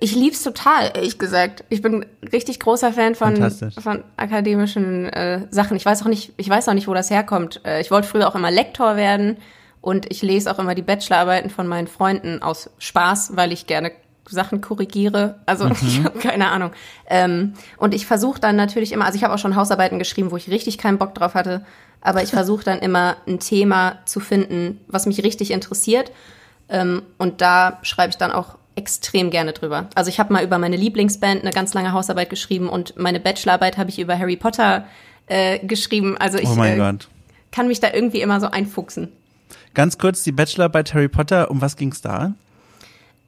ich 0.00 0.14
lieb's 0.14 0.42
total, 0.42 0.92
ehrlich 0.94 1.18
gesagt. 1.18 1.64
Ich 1.68 1.82
bin 1.82 2.06
richtig 2.32 2.60
großer 2.60 2.92
Fan 2.92 3.14
von, 3.14 3.50
von 3.80 4.04
akademischen 4.16 5.08
äh, 5.08 5.46
Sachen. 5.50 5.76
Ich 5.76 5.84
weiß 5.84 6.02
auch 6.02 6.08
nicht, 6.08 6.32
ich 6.36 6.48
weiß 6.48 6.68
auch 6.68 6.74
nicht, 6.74 6.88
wo 6.88 6.94
das 6.94 7.10
herkommt. 7.10 7.60
Äh, 7.64 7.80
ich 7.80 7.90
wollte 7.90 8.08
früher 8.08 8.28
auch 8.28 8.34
immer 8.34 8.50
Lektor 8.50 8.96
werden 8.96 9.38
und 9.80 10.10
ich 10.10 10.22
lese 10.22 10.50
auch 10.50 10.58
immer 10.58 10.74
die 10.74 10.82
Bachelorarbeiten 10.82 11.50
von 11.50 11.66
meinen 11.66 11.86
Freunden 11.86 12.42
aus 12.42 12.70
Spaß, 12.78 13.36
weil 13.36 13.52
ich 13.52 13.66
gerne 13.66 13.92
Sachen 14.28 14.60
korrigiere. 14.60 15.40
Also 15.46 15.66
mhm. 15.66 15.76
ich 15.82 16.04
habe 16.04 16.18
keine 16.18 16.48
Ahnung. 16.50 16.72
Ähm, 17.08 17.54
und 17.78 17.94
ich 17.94 18.06
versuche 18.06 18.40
dann 18.40 18.56
natürlich 18.56 18.92
immer, 18.92 19.06
also 19.06 19.16
ich 19.16 19.24
habe 19.24 19.34
auch 19.34 19.38
schon 19.38 19.56
Hausarbeiten 19.56 19.98
geschrieben, 19.98 20.30
wo 20.30 20.36
ich 20.36 20.50
richtig 20.50 20.78
keinen 20.78 20.98
Bock 20.98 21.14
drauf 21.14 21.34
hatte, 21.34 21.64
aber 22.00 22.22
ich 22.22 22.30
versuche 22.30 22.64
dann 22.64 22.80
immer 22.80 23.16
ein 23.26 23.40
Thema 23.40 23.98
zu 24.04 24.20
finden, 24.20 24.80
was 24.86 25.06
mich 25.06 25.22
richtig 25.24 25.50
interessiert. 25.50 26.12
Ähm, 26.68 27.02
und 27.18 27.40
da 27.40 27.78
schreibe 27.82 28.10
ich 28.10 28.16
dann 28.16 28.32
auch 28.32 28.56
extrem 28.76 29.30
gerne 29.30 29.52
drüber. 29.52 29.88
Also 29.94 30.08
ich 30.08 30.20
habe 30.20 30.32
mal 30.32 30.44
über 30.44 30.58
meine 30.58 30.76
Lieblingsband 30.76 31.42
eine 31.42 31.50
ganz 31.50 31.74
lange 31.74 31.92
Hausarbeit 31.92 32.30
geschrieben 32.30 32.68
und 32.68 32.96
meine 32.96 33.18
Bachelorarbeit 33.18 33.78
habe 33.78 33.90
ich 33.90 33.98
über 33.98 34.18
Harry 34.18 34.36
Potter 34.36 34.86
äh, 35.26 35.58
geschrieben. 35.60 36.16
Also 36.18 36.38
ich 36.38 36.48
oh 36.48 36.62
äh, 36.62 36.94
kann 37.50 37.68
mich 37.68 37.80
da 37.80 37.92
irgendwie 37.92 38.20
immer 38.20 38.40
so 38.40 38.48
einfuchsen. 38.48 39.12
Ganz 39.74 39.98
kurz 39.98 40.22
die 40.22 40.32
Bachelorarbeit 40.32 40.94
Harry 40.94 41.08
Potter, 41.08 41.50
um 41.50 41.60
was 41.60 41.76
ging 41.76 41.90
es 41.90 42.02
da? 42.02 42.34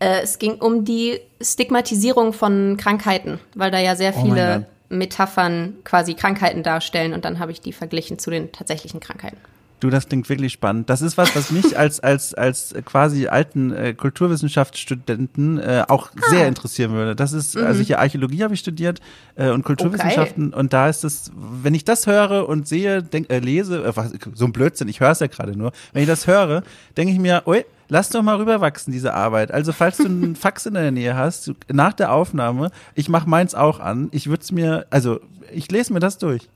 Äh, 0.00 0.20
es 0.22 0.38
ging 0.38 0.54
um 0.54 0.84
die 0.84 1.18
Stigmatisierung 1.40 2.32
von 2.32 2.76
Krankheiten, 2.76 3.40
weil 3.54 3.70
da 3.70 3.78
ja 3.78 3.96
sehr 3.96 4.14
oh 4.16 4.22
viele 4.22 4.66
oh 4.66 4.94
Metaphern 4.94 5.74
quasi 5.84 6.14
Krankheiten 6.14 6.62
darstellen 6.62 7.14
und 7.14 7.24
dann 7.24 7.38
habe 7.38 7.52
ich 7.52 7.60
die 7.60 7.72
verglichen 7.72 8.18
zu 8.18 8.30
den 8.30 8.52
tatsächlichen 8.52 9.00
Krankheiten. 9.00 9.38
Du, 9.80 9.90
das 9.90 10.08
klingt 10.08 10.28
wirklich 10.28 10.52
spannend. 10.52 10.90
Das 10.90 11.02
ist 11.02 11.16
was, 11.16 11.36
was 11.36 11.52
mich 11.52 11.78
als 11.78 12.00
als 12.00 12.34
als 12.34 12.74
quasi 12.84 13.28
alten 13.28 13.72
äh, 13.72 13.94
Kulturwissenschaftsstudenten 13.94 15.58
äh, 15.58 15.84
auch 15.86 16.10
ah. 16.10 16.30
sehr 16.30 16.48
interessieren 16.48 16.92
würde. 16.92 17.14
Das 17.14 17.32
ist 17.32 17.54
mhm. 17.54 17.64
also 17.64 17.82
hier 17.82 18.00
Archäologie 18.00 18.42
habe 18.42 18.54
ich 18.54 18.60
studiert 18.60 19.00
äh, 19.36 19.50
und 19.50 19.62
Kulturwissenschaften 19.62 20.48
okay. 20.48 20.58
und 20.58 20.72
da 20.72 20.88
ist 20.88 21.04
es, 21.04 21.30
wenn 21.34 21.74
ich 21.74 21.84
das 21.84 22.06
höre 22.06 22.48
und 22.48 22.66
sehe, 22.66 23.02
denk, 23.04 23.30
äh, 23.30 23.38
lese, 23.38 23.84
äh, 23.84 23.96
was, 23.96 24.12
so 24.34 24.44
ein 24.46 24.52
Blödsinn, 24.52 24.88
ich 24.88 24.98
höre 24.98 25.12
es 25.12 25.20
ja 25.20 25.28
gerade 25.28 25.56
nur. 25.56 25.72
Wenn 25.92 26.02
ich 26.02 26.08
das 26.08 26.26
höre, 26.26 26.64
denke 26.96 27.12
ich 27.12 27.20
mir, 27.20 27.42
ui, 27.46 27.64
lass 27.88 28.10
doch 28.10 28.22
mal 28.22 28.36
rüberwachsen 28.36 28.92
diese 28.92 29.14
Arbeit. 29.14 29.52
Also 29.52 29.72
falls 29.72 29.98
du 29.98 30.06
einen 30.06 30.36
Fax 30.36 30.66
in 30.66 30.74
der 30.74 30.90
Nähe 30.90 31.16
hast, 31.16 31.52
nach 31.68 31.92
der 31.92 32.12
Aufnahme, 32.12 32.70
ich 32.94 33.08
mache 33.08 33.28
meins 33.28 33.54
auch 33.54 33.80
an. 33.80 34.08
Ich 34.10 34.28
würde 34.28 34.42
es 34.42 34.50
mir, 34.50 34.86
also 34.90 35.20
ich 35.52 35.70
lese 35.70 35.92
mir 35.92 36.00
das 36.00 36.18
durch. 36.18 36.48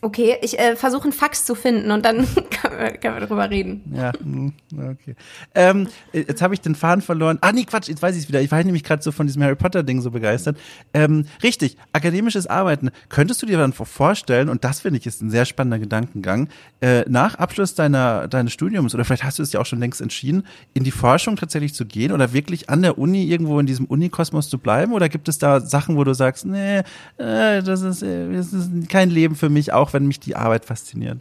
Okay, 0.00 0.36
ich 0.42 0.58
äh, 0.58 0.76
versuche 0.76 1.04
einen 1.04 1.12
Fax 1.12 1.44
zu 1.44 1.56
finden 1.56 1.90
und 1.90 2.04
dann 2.04 2.18
können 2.62 2.78
wir, 2.78 3.20
darüber 3.20 3.50
reden. 3.50 3.82
Ja, 3.92 4.12
hm, 4.12 4.52
okay. 4.72 5.16
Ähm, 5.54 5.88
jetzt 6.12 6.40
habe 6.40 6.54
ich 6.54 6.60
den 6.60 6.76
Faden 6.76 7.02
verloren. 7.02 7.38
Ah, 7.40 7.50
nee, 7.52 7.64
Quatsch, 7.64 7.88
jetzt 7.88 8.00
weiß 8.00 8.14
ich 8.16 8.22
es 8.24 8.28
wieder. 8.28 8.40
Ich 8.40 8.50
war 8.52 8.62
nämlich 8.62 8.84
gerade 8.84 9.02
so 9.02 9.10
von 9.10 9.26
diesem 9.26 9.42
Harry 9.42 9.56
Potter-Ding 9.56 10.00
so 10.00 10.12
begeistert. 10.12 10.56
Ähm, 10.94 11.26
richtig, 11.42 11.76
akademisches 11.92 12.46
Arbeiten. 12.46 12.90
Könntest 13.08 13.42
du 13.42 13.46
dir 13.46 13.58
dann 13.58 13.72
vorstellen, 13.72 14.48
und 14.48 14.62
das 14.64 14.80
finde 14.80 15.00
ich 15.00 15.06
ist 15.06 15.20
ein 15.20 15.30
sehr 15.30 15.44
spannender 15.44 15.80
Gedankengang, 15.80 16.48
äh, 16.80 17.02
nach 17.08 17.34
Abschluss 17.34 17.74
deiner, 17.74 18.28
deines 18.28 18.52
Studiums, 18.52 18.94
oder 18.94 19.04
vielleicht 19.04 19.24
hast 19.24 19.38
du 19.38 19.42
es 19.42 19.52
ja 19.52 19.60
auch 19.60 19.66
schon 19.66 19.80
längst 19.80 20.00
entschieden, 20.00 20.46
in 20.74 20.84
die 20.84 20.92
Forschung 20.92 21.36
tatsächlich 21.36 21.74
zu 21.74 21.86
gehen 21.86 22.12
oder 22.12 22.32
wirklich 22.32 22.70
an 22.70 22.82
der 22.82 22.98
Uni 22.98 23.24
irgendwo 23.24 23.58
in 23.58 23.66
diesem 23.66 23.86
Unikosmos 23.86 24.48
zu 24.48 24.58
bleiben? 24.58 24.92
Oder 24.92 25.08
gibt 25.08 25.28
es 25.28 25.38
da 25.38 25.60
Sachen, 25.60 25.96
wo 25.96 26.04
du 26.04 26.14
sagst, 26.14 26.46
nee, 26.46 26.78
äh, 26.78 27.62
das, 27.62 27.82
ist, 27.82 28.02
äh, 28.02 28.32
das 28.32 28.52
ist 28.52 28.88
kein 28.88 29.10
Leben 29.10 29.34
für 29.34 29.48
mich, 29.48 29.72
auch 29.72 29.87
auch 29.88 29.94
wenn 29.94 30.06
mich 30.06 30.20
die 30.20 30.36
Arbeit 30.36 30.64
fasziniert? 30.64 31.18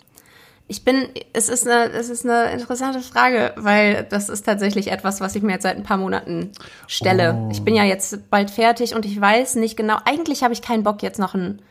Ich 0.70 0.84
bin, 0.84 1.08
es 1.32 1.48
ist 1.48 1.66
eine, 1.66 1.92
es 1.94 2.10
ist 2.10 2.26
eine 2.26 2.52
interessante 2.52 3.00
Frage, 3.00 3.54
weil 3.56 4.06
das 4.10 4.28
ist 4.28 4.46
tatsächlich 4.46 4.92
etwas, 4.92 5.22
was 5.22 5.34
ich 5.36 5.42
mir 5.42 5.54
jetzt 5.54 5.64
seit 5.64 5.78
ein 5.78 5.84
paar 5.84 5.96
Monaten 5.96 6.52
stelle. 6.88 7.36
Oh. 7.36 7.50
Ich 7.52 7.62
bin 7.62 7.74
ja 7.74 7.86
jetzt 7.86 8.30
bald 8.30 8.52
fertig 8.52 8.94
und 8.94 9.06
ich 9.06 9.20
weiß 9.20 9.56
nicht 9.56 9.78
genau, 9.78 9.98
eigentlich 10.04 10.44
habe 10.44 10.54
ich 10.54 10.62
keinen 10.62 10.84
Bock 10.84 11.02
jetzt 11.04 11.20
noch 11.20 11.36
ein, 11.36 11.62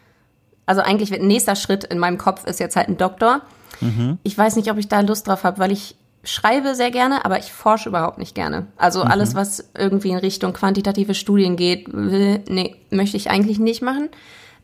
also 0.64 0.80
eigentlich 0.80 1.10
wird 1.10 1.20
ein 1.20 1.26
nächster 1.26 1.56
Schritt 1.56 1.84
in 1.84 1.98
meinem 1.98 2.16
Kopf 2.16 2.46
ist 2.46 2.58
jetzt 2.58 2.74
halt 2.74 2.88
ein 2.88 2.96
Doktor. 2.96 3.42
Mhm. 3.82 4.16
Ich 4.22 4.36
weiß 4.36 4.56
nicht, 4.56 4.70
ob 4.70 4.78
ich 4.78 4.88
da 4.88 5.00
Lust 5.00 5.28
drauf 5.28 5.44
habe, 5.44 5.58
weil 5.58 5.72
ich 5.72 5.96
schreibe 6.24 6.74
sehr 6.74 6.90
gerne, 6.90 7.26
aber 7.26 7.38
ich 7.38 7.52
forsche 7.52 7.90
überhaupt 7.90 8.16
nicht 8.16 8.34
gerne. 8.34 8.66
Also 8.78 9.04
mhm. 9.04 9.10
alles, 9.10 9.34
was 9.34 9.68
irgendwie 9.76 10.10
in 10.10 10.18
Richtung 10.18 10.54
quantitative 10.54 11.14
Studien 11.14 11.56
geht, 11.56 11.92
will, 11.92 12.42
nee, 12.48 12.76
möchte 12.88 13.18
ich 13.18 13.28
eigentlich 13.28 13.58
nicht 13.58 13.82
machen. 13.82 14.08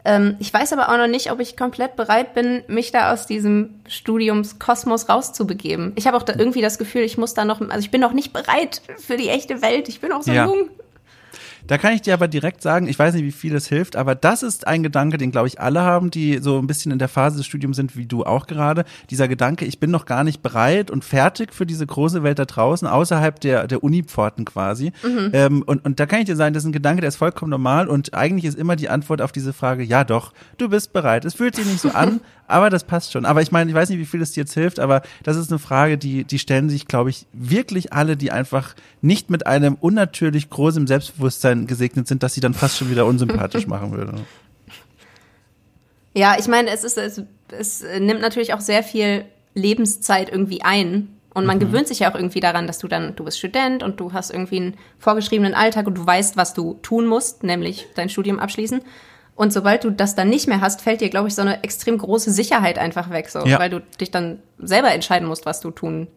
Ähm, 0.05 0.37
ich 0.41 0.53
weiß 0.53 0.73
aber 0.73 0.89
auch 0.89 0.97
noch 0.97 1.07
nicht, 1.07 1.31
ob 1.31 1.41
ich 1.41 1.57
komplett 1.57 1.97
bereit 1.97 2.35
bin, 2.35 2.65
mich 2.67 2.91
da 2.91 3.13
aus 3.13 3.27
diesem 3.27 3.81
Studiumskosmos 3.87 5.09
rauszubegeben. 5.09 5.93
Ich 5.95 6.07
habe 6.07 6.17
auch 6.17 6.23
da 6.23 6.35
irgendwie 6.37 6.61
das 6.61 6.79
Gefühl, 6.79 7.03
ich 7.03 7.19
muss 7.19 7.35
da 7.35 7.45
noch, 7.45 7.61
also 7.61 7.79
ich 7.79 7.91
bin 7.91 8.01
noch 8.01 8.13
nicht 8.13 8.33
bereit 8.33 8.83
für 8.99 9.17
die 9.17 9.29
echte 9.29 9.63
Welt. 9.63 9.89
Ich 9.89 10.01
bin 10.01 10.13
auch 10.13 10.23
so 10.23 10.33
ja. 10.33 10.47
jung. 10.47 10.71
Da 11.67 11.79
kann 11.79 11.95
ich 11.95 12.03
dir 12.03 12.15
aber 12.15 12.29
direkt 12.29 12.63
sagen, 12.63 12.89
ich 12.89 12.99
weiß 12.99 13.15
nicht, 13.15 13.25
wie 13.25 13.33
viel 13.33 13.55
es 13.55 13.69
hilft, 13.69 13.97
aber 13.97 14.15
das 14.15 14.43
ist 14.43 14.67
ein 14.67 14.83
Gedanke, 14.83 15.19
den 15.19 15.31
glaube 15.31 15.49
ich 15.49 15.61
alle 15.61 15.83
haben, 15.83 16.11
die 16.11 16.39
so 16.39 16.59
ein 16.59 16.67
bisschen 16.67 16.93
in 16.93 16.99
der 16.99 17.09
Phase 17.09 17.37
des 17.37 17.47
Studiums 17.47 17.77
sind, 17.77 17.97
wie 17.97 18.07
du 18.07 18.25
auch 18.25 18.47
gerade. 18.47 18.85
Dieser 19.11 19.29
Gedanke, 19.29 19.65
ich 19.65 19.79
bin 19.79 19.91
noch 19.91 20.05
gar 20.05 20.25
nicht 20.25 20.43
bereit 20.43 20.91
und 20.91 21.05
fertig 21.05 21.53
für 21.55 21.67
diese 21.67 21.87
große 21.87 22.23
Welt 22.23 22.39
da 22.39 22.45
draußen, 22.45 22.87
außerhalb 22.89 23.41
der, 23.41 23.67
der 23.67 23.83
Uni-Pforten 23.83 24.45
quasi. 24.45 24.93
Mhm. 25.03 25.31
Ähm, 25.33 25.63
und, 25.63 25.85
und 25.85 26.01
da 26.01 26.07
kann 26.07 26.21
ich 26.21 26.27
dir 26.27 26.37
sagen, 26.37 26.55
das 26.55 26.65
ist 26.65 26.69
ein 26.69 26.73
Gedanke, 26.73 27.01
der 27.01 27.09
ist 27.09 27.17
vollkommen 27.17 27.51
normal 27.51 27.89
und 27.89 28.15
eigentlich 28.15 28.45
ist 28.45 28.59
immer 28.59 28.77
die 28.77 28.89
Antwort 28.89 29.23
auf 29.23 29.33
diese 29.33 29.53
Frage, 29.53 29.83
ja 29.83 30.05
doch, 30.05 30.33
du 30.59 30.69
bist 30.69 30.93
bereit. 30.93 31.25
Es 31.25 31.35
fühlt 31.35 31.55
sich 31.55 31.67
nicht 31.67 31.81
so 31.81 31.91
an, 31.95 32.21
aber 32.47 32.71
das 32.71 32.85
passt 32.85 33.13
schon. 33.13 33.25
Aber 33.25 33.43
ich 33.43 33.53
meine, 33.53 33.71
ich 33.71 33.77
weiß 33.77 33.89
nicht, 33.89 33.99
wie 33.99 34.05
viel 34.05 34.21
es 34.23 34.33
dir 34.33 34.43
jetzt 34.43 34.55
hilft, 34.55 34.79
aber 34.79 35.03
das 35.23 35.37
ist 35.37 35.51
eine 35.51 35.59
Frage, 35.59 35.97
die, 35.97 36.25
die 36.25 36.39
stellen 36.39 36.69
sich, 36.69 36.87
glaube 36.87 37.11
ich, 37.11 37.27
wirklich 37.33 37.93
alle, 37.93 38.17
die 38.17 38.31
einfach 38.31 38.75
nicht 39.01 39.31
mit 39.31 39.47
einem 39.47 39.77
unnatürlich 39.81 40.51
großen 40.51 40.87
Selbstbewusstsein 40.87 41.52
Bewusstsein 41.53 41.67
gesegnet 41.67 42.09
sind, 42.09 42.23
dass 42.23 42.35
sie 42.35 42.41
dann 42.41 42.55
fast 42.55 42.79
schon 42.79 42.91
wieder 42.91 43.07
unsympathisch 43.07 43.67
machen 43.67 43.93
würde. 43.93 44.15
Ja, 46.15 46.37
ich 46.39 46.49
meine, 46.49 46.71
es 46.71 46.85
ist, 46.85 46.99
es, 46.99 47.23
es 47.51 47.85
nimmt 47.99 48.21
natürlich 48.21 48.55
auch 48.55 48.61
sehr 48.61 48.83
viel 48.83 49.25
Lebenszeit 49.55 50.31
irgendwie 50.31 50.63
ein. 50.63 51.09
Und 51.35 51.47
man 51.47 51.57
mhm. 51.57 51.61
gewöhnt 51.61 51.89
sich 51.89 52.01
ja 52.01 52.11
auch 52.11 52.15
irgendwie 52.15 52.41
daran, 52.41 52.67
dass 52.67 52.79
du 52.79 52.89
dann, 52.89 53.17
du 53.17 53.25
bist 53.25 53.39
Student 53.39 53.83
und 53.83 53.99
du 54.01 54.13
hast 54.13 54.31
irgendwie 54.31 54.57
einen 54.57 54.75
vorgeschriebenen 54.99 55.55
Alltag 55.55 55.87
und 55.87 55.95
du 55.97 56.07
weißt, 56.07 56.37
was 56.37 56.53
du 56.53 56.75
tun 56.83 57.07
musst, 57.07 57.43
nämlich 57.43 57.87
dein 57.95 58.11
Studium 58.11 58.39
abschließen. 58.39 58.83
Und 59.35 59.51
sobald 59.51 59.85
du 59.85 59.91
das 59.91 60.15
dann 60.15 60.29
nicht 60.29 60.47
mehr 60.47 60.61
hast, 60.61 60.83
fällt 60.83 61.01
dir, 61.01 61.09
glaube 61.09 61.29
ich, 61.29 61.35
so 61.35 61.41
eine 61.41 61.65
extrem 61.65 61.97
große 61.97 62.31
Sicherheit 62.31 62.79
einfach 62.79 63.09
weg, 63.09 63.31
so, 63.31 63.47
ja. 63.47 63.59
weil 63.59 63.71
du 63.71 63.81
dich 63.99 64.11
dann 64.11 64.41
selber 64.59 64.93
entscheiden 64.93 65.27
musst, 65.27 65.47
was 65.47 65.61
du 65.63 65.71
tun 65.71 66.09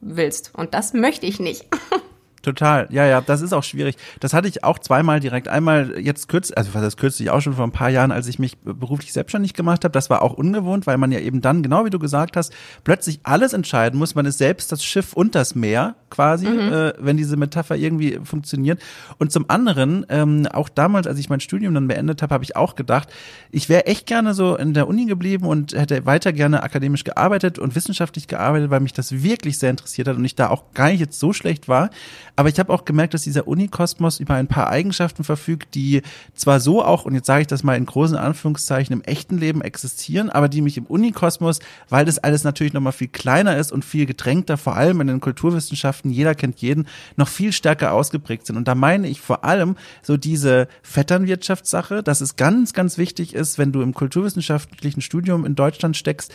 willst. 0.00 0.52
Und 0.54 0.72
das 0.72 0.94
möchte 0.94 1.26
ich 1.26 1.40
nicht. 1.40 1.66
Total, 2.44 2.86
ja, 2.90 3.06
ja, 3.06 3.22
das 3.22 3.40
ist 3.40 3.54
auch 3.54 3.62
schwierig. 3.62 3.96
Das 4.20 4.34
hatte 4.34 4.48
ich 4.48 4.64
auch 4.64 4.78
zweimal 4.78 5.18
direkt. 5.18 5.48
Einmal 5.48 5.98
jetzt 5.98 6.28
kürzlich, 6.28 6.58
also 6.58 6.74
was 6.74 6.82
heißt 6.82 6.98
kürzlich 6.98 7.30
auch 7.30 7.40
schon 7.40 7.54
vor 7.54 7.64
ein 7.64 7.72
paar 7.72 7.88
Jahren, 7.88 8.12
als 8.12 8.26
ich 8.26 8.38
mich 8.38 8.58
beruflich 8.58 9.14
selbstständig 9.14 9.54
gemacht 9.54 9.82
habe. 9.82 9.92
Das 9.92 10.10
war 10.10 10.20
auch 10.20 10.34
ungewohnt, 10.34 10.86
weil 10.86 10.98
man 10.98 11.10
ja 11.10 11.20
eben 11.20 11.40
dann, 11.40 11.62
genau 11.62 11.86
wie 11.86 11.90
du 11.90 11.98
gesagt 11.98 12.36
hast, 12.36 12.52
plötzlich 12.84 13.20
alles 13.22 13.54
entscheiden 13.54 13.98
muss. 13.98 14.14
Man 14.14 14.26
ist 14.26 14.36
selbst 14.36 14.70
das 14.72 14.84
Schiff 14.84 15.14
und 15.14 15.34
das 15.34 15.54
Meer 15.54 15.94
quasi, 16.10 16.46
mhm. 16.46 16.72
äh, 16.72 16.92
wenn 16.98 17.16
diese 17.16 17.38
Metapher 17.38 17.76
irgendwie 17.76 18.20
funktioniert. 18.22 18.80
Und 19.18 19.32
zum 19.32 19.48
anderen, 19.48 20.04
ähm, 20.10 20.46
auch 20.52 20.68
damals, 20.68 21.06
als 21.06 21.18
ich 21.18 21.30
mein 21.30 21.40
Studium 21.40 21.72
dann 21.72 21.88
beendet 21.88 22.20
habe, 22.20 22.34
habe 22.34 22.44
ich 22.44 22.56
auch 22.56 22.74
gedacht, 22.74 23.08
ich 23.50 23.70
wäre 23.70 23.86
echt 23.86 24.06
gerne 24.06 24.34
so 24.34 24.54
in 24.56 24.74
der 24.74 24.86
Uni 24.86 25.06
geblieben 25.06 25.46
und 25.46 25.72
hätte 25.72 26.04
weiter 26.04 26.34
gerne 26.34 26.62
akademisch 26.62 27.04
gearbeitet 27.04 27.58
und 27.58 27.74
wissenschaftlich 27.74 28.28
gearbeitet, 28.28 28.70
weil 28.70 28.80
mich 28.80 28.92
das 28.92 29.22
wirklich 29.22 29.58
sehr 29.58 29.70
interessiert 29.70 30.08
hat 30.08 30.16
und 30.16 30.24
ich 30.26 30.34
da 30.34 30.50
auch 30.50 30.74
gar 30.74 30.90
nicht 30.90 31.00
jetzt 31.00 31.18
so 31.18 31.32
schlecht 31.32 31.68
war. 31.68 31.90
Aber 32.36 32.48
ich 32.48 32.58
habe 32.58 32.72
auch 32.72 32.84
gemerkt, 32.84 33.14
dass 33.14 33.22
dieser 33.22 33.46
Unikosmos 33.46 34.18
über 34.18 34.34
ein 34.34 34.48
paar 34.48 34.68
Eigenschaften 34.68 35.22
verfügt, 35.22 35.74
die 35.74 36.02
zwar 36.34 36.58
so 36.58 36.84
auch, 36.84 37.04
und 37.04 37.14
jetzt 37.14 37.26
sage 37.26 37.42
ich 37.42 37.46
das 37.46 37.62
mal 37.62 37.76
in 37.76 37.86
großen 37.86 38.16
Anführungszeichen, 38.16 38.92
im 38.92 39.02
echten 39.02 39.38
Leben 39.38 39.62
existieren, 39.62 40.30
aber 40.30 40.48
die 40.48 40.60
mich 40.60 40.76
im 40.76 40.86
Unikosmos, 40.86 41.60
weil 41.88 42.04
das 42.04 42.18
alles 42.18 42.42
natürlich 42.42 42.72
nochmal 42.72 42.92
viel 42.92 43.08
kleiner 43.08 43.56
ist 43.56 43.70
und 43.70 43.84
viel 43.84 44.06
gedrängter, 44.06 44.56
vor 44.56 44.76
allem 44.76 45.00
in 45.00 45.06
den 45.06 45.20
Kulturwissenschaften, 45.20 46.10
jeder 46.10 46.34
kennt 46.34 46.60
jeden, 46.60 46.88
noch 47.16 47.28
viel 47.28 47.52
stärker 47.52 47.92
ausgeprägt 47.92 48.46
sind. 48.46 48.56
Und 48.56 48.66
da 48.66 48.74
meine 48.74 49.08
ich 49.08 49.20
vor 49.20 49.44
allem 49.44 49.76
so 50.02 50.16
diese 50.16 50.66
Vetternwirtschaftssache, 50.82 52.02
dass 52.02 52.20
es 52.20 52.36
ganz, 52.36 52.72
ganz 52.72 52.98
wichtig 52.98 53.34
ist, 53.34 53.58
wenn 53.58 53.70
du 53.70 53.82
im 53.82 53.94
kulturwissenschaftlichen 53.94 55.02
Studium 55.02 55.46
in 55.46 55.54
Deutschland 55.54 55.96
steckst, 55.96 56.32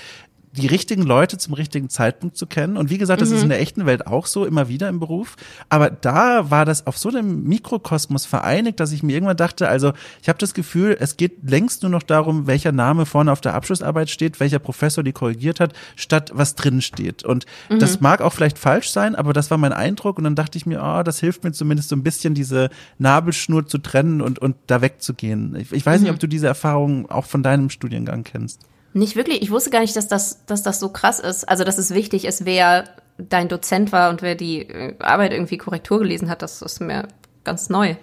die 0.54 0.68
richtigen 0.68 1.04
Leute 1.04 1.38
zum 1.38 1.54
richtigen 1.54 1.90
Zeitpunkt 1.90 2.36
zu 2.36 2.48
kennen. 2.48 2.76
Und 2.76 2.90
wie 2.90 2.98
gesagt, 2.98 3.22
das 3.22 3.30
mhm. 3.30 3.36
ist 3.36 3.44
in 3.44 3.50
der 3.50 3.60
echten 3.60 3.86
Welt 3.86 4.08
auch 4.08 4.26
so, 4.26 4.46
immer 4.46 4.68
wieder 4.68 4.90
im 4.90 5.00
Beruf. 5.00 5.36
Aber 5.70 5.90
da 5.90 6.50
war 6.50 6.66
das 6.66 6.88
auf 6.88 6.98
so 6.98 7.10
einem 7.10 7.44
Mikrokosmos 7.44 8.26
vereinigt, 8.26 8.80
dass 8.80 8.92
ich 8.92 9.04
mir 9.04 9.14
irgendwann 9.14 9.38
dachte, 9.38 9.68
also 9.68 9.94
ich 10.22 10.30
habe 10.30 10.40
das 10.40 10.54
Gefühl, 10.54 10.98
es 11.00 11.18
geht 11.18 11.50
längst 11.50 11.84
nur 11.84 11.92
noch 11.92 12.04
darum, 12.04 12.48
welcher 12.48 12.72
Name 12.72 13.06
vorne 13.06 13.32
auf 13.32 13.42
der 13.42 13.54
Abschlussarbeit 13.54 14.10
steht, 14.10 14.40
welcher 14.40 14.60
Professor 14.60 15.04
die 15.04 15.12
korrigiert 15.12 15.60
hat, 15.60 15.74
statt 15.96 16.32
was 16.34 16.56
drin 16.56 16.82
steht. 16.82 17.24
Und 17.24 17.46
mhm. 17.70 17.80
das 17.80 18.02
mag 18.02 18.22
auch 18.22 18.34
vielleicht 18.34 18.58
falsch 18.58 18.90
sein, 18.90 19.16
aber 19.16 19.34
das 19.34 19.52
war 19.52 19.58
mein 19.58 19.74
Eindruck. 19.74 20.18
Und 20.18 20.24
dann 20.24 20.36
dachte 20.36 20.58
ich 20.58 20.66
mir, 20.66 20.82
oh, 20.84 21.04
das 21.04 21.20
hilft 21.20 21.44
mir 21.44 21.52
zumindest 21.52 21.90
so 21.90 21.96
ein 21.96 22.04
bisschen, 22.04 22.34
diese 22.34 22.70
Nabelschnur 22.98 23.68
zu 23.68 23.78
trennen 23.78 24.22
und, 24.22 24.40
und 24.40 24.56
da 24.68 24.82
wegzugehen. 24.82 25.56
Ich, 25.56 25.72
ich 25.72 25.86
weiß 25.86 26.00
mhm. 26.00 26.06
nicht, 26.06 26.14
ob 26.14 26.20
du 26.20 26.28
diese 26.28 26.48
Erfahrung 26.48 27.10
auch 27.10 27.26
von 27.26 27.44
deinem 27.44 27.70
Studiengang 27.70 28.24
kennst. 28.24 28.62
Nicht 28.94 29.16
wirklich. 29.16 29.42
Ich 29.42 29.52
wusste 29.52 29.70
gar 29.70 29.82
nicht, 29.82 29.96
dass 29.96 30.08
das, 30.08 30.46
dass 30.46 30.64
das 30.64 30.80
so 30.80 30.90
krass 30.90 31.20
ist. 31.20 31.48
Also, 31.48 31.64
dass 31.64 31.78
es 31.78 31.94
wichtig 31.94 32.26
ist, 32.26 32.46
wer 32.46 32.86
dein 33.18 33.50
Dozent 33.50 33.92
war 33.92 34.10
und 34.10 34.22
wer 34.22 34.36
die 34.36 34.62
äh, 34.62 34.96
Arbeit 35.00 35.34
irgendwie 35.34 35.58
Korrektur 35.58 36.00
gelesen 36.00 36.30
hat. 36.30 36.42
Das 36.42 36.62
ist 36.62 36.80
mir 36.80 37.08
ganz 37.44 37.70
neu. 37.70 37.96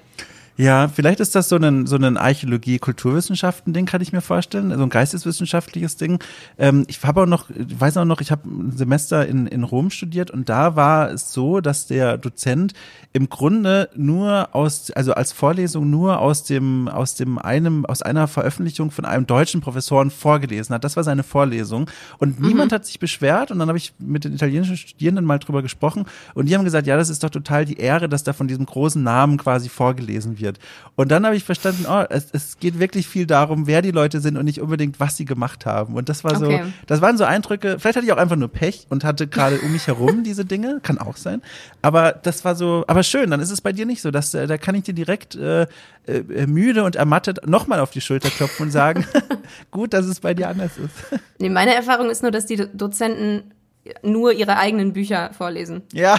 Ja, 0.59 0.89
vielleicht 0.89 1.21
ist 1.21 1.35
das 1.35 1.51
so 1.51 1.57
ein, 1.57 1.87
so 1.87 1.97
ein 1.97 2.17
Archäologie-Kulturwissenschaften-Ding, 2.17 3.85
kann 3.85 4.01
ich 4.01 4.15
mir 4.15 4.23
vorstellen, 4.23 4.71
so 4.75 4.83
ein 4.83 4.89
geisteswissenschaftliches 4.89 5.97
Ding. 5.97 6.19
Ähm, 6.57 6.85
ich 6.89 7.03
habe 7.05 7.23
auch 7.23 7.27
noch, 7.27 7.51
ich 7.51 7.79
weiß 7.79 7.99
auch 7.99 8.07
noch, 8.07 8.23
ich 8.23 8.31
habe 8.31 8.49
ein 8.49 8.75
Semester 8.75 9.27
in, 9.27 9.47
in 9.47 9.65
Rom 9.65 9.91
studiert 9.91 10.31
und 10.31 10.49
da 10.49 10.75
war 10.75 11.11
es 11.11 11.35
so, 11.35 11.61
dass 11.61 11.87
der 11.87 12.17
Dozent 12.17 12.73
im 13.13 13.29
Grunde 13.29 13.91
nur 13.95 14.55
aus, 14.55 14.91
also 14.93 15.13
als 15.13 15.33
Vorlesung 15.33 15.91
nur 15.91 16.21
aus 16.21 16.45
dem, 16.45 16.89
aus 16.89 17.15
dem 17.15 17.39
einem, 17.39 17.85
aus 17.85 18.01
einer 18.01 18.27
Veröffentlichung 18.27 18.91
von 18.91 19.05
einem 19.05 19.27
deutschen 19.27 19.61
Professoren 19.61 20.11
vorgelesen 20.11 20.75
hat. 20.75 20.85
Das 20.85 20.97
war 20.97 21.05
seine 21.05 21.23
Vorlesung 21.23 21.91
und 22.17 22.41
mhm. 22.41 22.47
niemand 22.47 22.73
hat 22.73 22.87
sich 22.87 22.99
beschwert 22.99 23.51
und 23.51 23.59
dann 23.59 23.69
habe 23.69 23.79
ich 23.79 23.93
mit 23.99 24.25
den 24.25 24.33
italienischen 24.33 24.79
Studierenden 24.79 25.27
mal 25.27 25.39
drüber 25.39 25.61
gesprochen 25.61 26.07
und 26.33 26.49
die 26.49 26.57
haben 26.57 26.65
gesagt, 26.65 26.87
ja, 26.87 26.97
das 26.97 27.11
ist 27.11 27.23
doch 27.23 27.31
total 27.31 27.67
die 27.67 27.77
Ehre, 27.77 28.09
dass 28.09 28.25
da 28.25 28.33
von 28.33 28.49
diesem 28.49 28.65
großen 28.65 29.03
Namen 29.03 29.37
quasi 29.37 29.69
vorgelesen 29.69 30.39
wird 30.39 30.46
wird. 30.47 30.59
Und 30.95 31.11
dann 31.11 31.27
habe 31.27 31.37
ich 31.37 31.45
verstanden, 31.45 31.87
oh, 31.89 32.05
es, 32.09 32.29
es 32.33 32.59
geht 32.59 32.79
wirklich 32.79 33.09
viel 33.09 33.27
darum, 33.27 33.67
wer 33.67 33.83
die 33.83 33.91
Leute 33.91 34.21
sind 34.21 34.37
und 34.37 34.45
nicht 34.45 34.61
unbedingt, 34.61 35.01
was 35.01 35.17
sie 35.17 35.25
gemacht 35.25 35.67
haben. 35.67 35.95
Und 35.95 36.09
das 36.09 36.23
war 36.23 36.37
so, 36.37 36.47
okay. 36.47 36.65
das 36.87 37.01
waren 37.01 37.19
so 37.19 37.25
Eindrücke, 37.25 37.79
vielleicht 37.79 37.97
hatte 37.97 38.07
ich 38.07 38.13
auch 38.13 38.17
einfach 38.17 38.37
nur 38.37 38.49
Pech 38.49 38.87
und 38.89 39.05
hatte 39.05 39.27
gerade 39.27 39.59
um 39.61 39.73
mich 39.73 39.89
herum 39.89 40.23
diese 40.25 40.45
Dinge, 40.45 40.79
kann 40.83 40.99
auch 40.99 41.17
sein. 41.17 41.43
Aber 41.83 42.13
das 42.13 42.45
war 42.45 42.55
so, 42.55 42.85
aber 42.87 43.03
schön, 43.03 43.31
dann 43.31 43.41
ist 43.41 43.51
es 43.51 43.61
bei 43.61 43.73
dir 43.73 43.85
nicht 43.87 44.01
so, 44.01 44.11
dass 44.11 44.33
äh, 44.35 44.47
da 44.47 44.57
kann 44.57 44.75
ich 44.75 44.85
dir 44.85 44.95
direkt 44.95 45.35
äh, 45.35 45.67
äh, 46.07 46.47
müde 46.47 46.85
und 46.85 46.95
ermattet 46.95 47.47
nochmal 47.49 47.81
auf 47.81 47.91
die 47.91 48.01
Schulter 48.01 48.31
klopfen 48.31 48.67
und 48.67 48.71
sagen, 48.71 49.05
gut, 49.73 49.93
dass 49.93 50.07
es 50.07 50.21
bei 50.21 50.35
dir 50.35 50.49
anders 50.49 50.73
ist. 50.79 51.21
Nee, 51.39 51.51
meine 51.51 51.75
Erfahrung 51.75 52.09
ist 52.09 52.23
nur, 52.23 52.31
dass 52.31 52.47
die 52.47 52.57
Dozenten 52.73 53.53
nur 54.03 54.33
ihre 54.33 54.57
eigenen 54.57 54.95
Bücher 54.95 55.33
vorlesen. 55.35 55.83
Ja. 55.93 56.19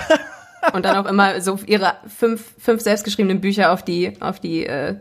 Und 0.74 0.86
dann 0.86 0.98
auch 0.98 1.10
immer 1.10 1.42
so 1.42 1.60
ihre 1.66 1.94
fünf, 2.08 2.54
fünf 2.58 2.82
selbstgeschriebenen 2.82 3.42
Bücher 3.42 3.72
auf 3.72 3.84
die, 3.84 4.14
auf 4.22 4.40
die 4.40 4.66
äh, 4.66 4.96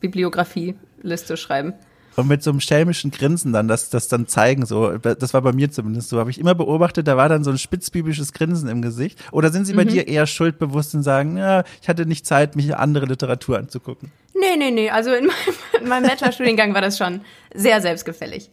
Bibliografieliste 0.00 1.36
schreiben. 1.36 1.74
Und 2.16 2.28
mit 2.28 2.42
so 2.42 2.50
einem 2.50 2.60
schelmischen 2.60 3.10
Grinsen 3.12 3.52
dann, 3.52 3.68
das, 3.68 3.88
das 3.88 4.08
dann 4.08 4.26
zeigen, 4.26 4.66
so, 4.66 4.98
das 4.98 5.32
war 5.32 5.42
bei 5.42 5.52
mir 5.52 5.70
zumindest 5.70 6.08
so, 6.08 6.18
habe 6.18 6.30
ich 6.30 6.38
immer 6.38 6.54
beobachtet, 6.54 7.06
da 7.06 7.16
war 7.16 7.28
dann 7.28 7.44
so 7.44 7.50
ein 7.50 7.58
spitzbübisches 7.58 8.32
Grinsen 8.32 8.68
im 8.68 8.82
Gesicht. 8.82 9.18
Oder 9.32 9.50
sind 9.50 9.64
sie 9.64 9.74
bei 9.74 9.84
mhm. 9.84 9.90
dir 9.90 10.08
eher 10.08 10.26
schuldbewusst 10.26 10.94
und 10.94 11.02
sagen, 11.02 11.36
ja, 11.36 11.64
ich 11.80 11.88
hatte 11.88 12.06
nicht 12.06 12.26
Zeit, 12.26 12.56
mich 12.56 12.74
andere 12.76 13.06
Literatur 13.06 13.58
anzugucken? 13.58 14.10
Nee, 14.34 14.56
nee, 14.58 14.70
nee, 14.70 14.90
also 14.90 15.12
in 15.12 15.26
meinem, 15.26 15.54
in 15.82 15.88
meinem 15.88 16.08
Bachelorstudiengang 16.08 16.74
war 16.74 16.80
das 16.80 16.98
schon 16.98 17.20
sehr 17.54 17.80
selbstgefällig. 17.80 18.50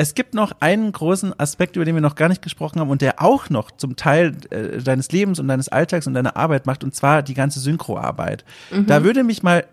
Es 0.00 0.14
gibt 0.14 0.32
noch 0.32 0.52
einen 0.60 0.92
großen 0.92 1.40
Aspekt, 1.40 1.74
über 1.74 1.84
den 1.84 1.96
wir 1.96 2.00
noch 2.00 2.14
gar 2.14 2.28
nicht 2.28 2.40
gesprochen 2.40 2.78
haben 2.78 2.88
und 2.88 3.02
der 3.02 3.20
auch 3.20 3.50
noch 3.50 3.72
zum 3.72 3.96
Teil 3.96 4.36
äh, 4.50 4.80
deines 4.80 5.10
Lebens 5.10 5.40
und 5.40 5.48
deines 5.48 5.68
Alltags 5.68 6.06
und 6.06 6.14
deiner 6.14 6.36
Arbeit 6.36 6.66
macht, 6.66 6.84
und 6.84 6.94
zwar 6.94 7.24
die 7.24 7.34
ganze 7.34 7.58
Synchroarbeit. 7.58 8.44
Mhm. 8.70 8.86
Da 8.86 9.02
würde 9.02 9.24
mich 9.24 9.42
mal 9.42 9.64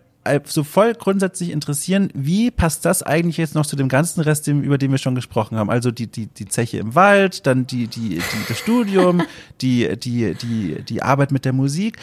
so 0.44 0.64
voll 0.64 0.94
grundsätzlich 0.94 1.50
interessieren, 1.50 2.10
wie 2.14 2.50
passt 2.50 2.84
das 2.84 3.02
eigentlich 3.02 3.36
jetzt 3.36 3.54
noch 3.54 3.66
zu 3.66 3.76
dem 3.76 3.88
ganzen 3.88 4.20
Rest, 4.20 4.48
über 4.48 4.78
den 4.78 4.90
wir 4.90 4.98
schon 4.98 5.14
gesprochen 5.14 5.56
haben? 5.56 5.70
Also 5.70 5.90
die, 5.90 6.06
die, 6.06 6.26
die 6.26 6.46
Zeche 6.46 6.78
im 6.78 6.94
Wald, 6.94 7.46
dann 7.46 7.66
die, 7.66 7.86
die, 7.86 8.10
die, 8.18 8.22
das 8.48 8.58
Studium, 8.58 9.22
die, 9.60 9.96
die, 9.96 10.34
die, 10.34 10.82
die 10.82 11.02
Arbeit 11.02 11.32
mit 11.32 11.44
der 11.44 11.52
Musik. 11.52 11.98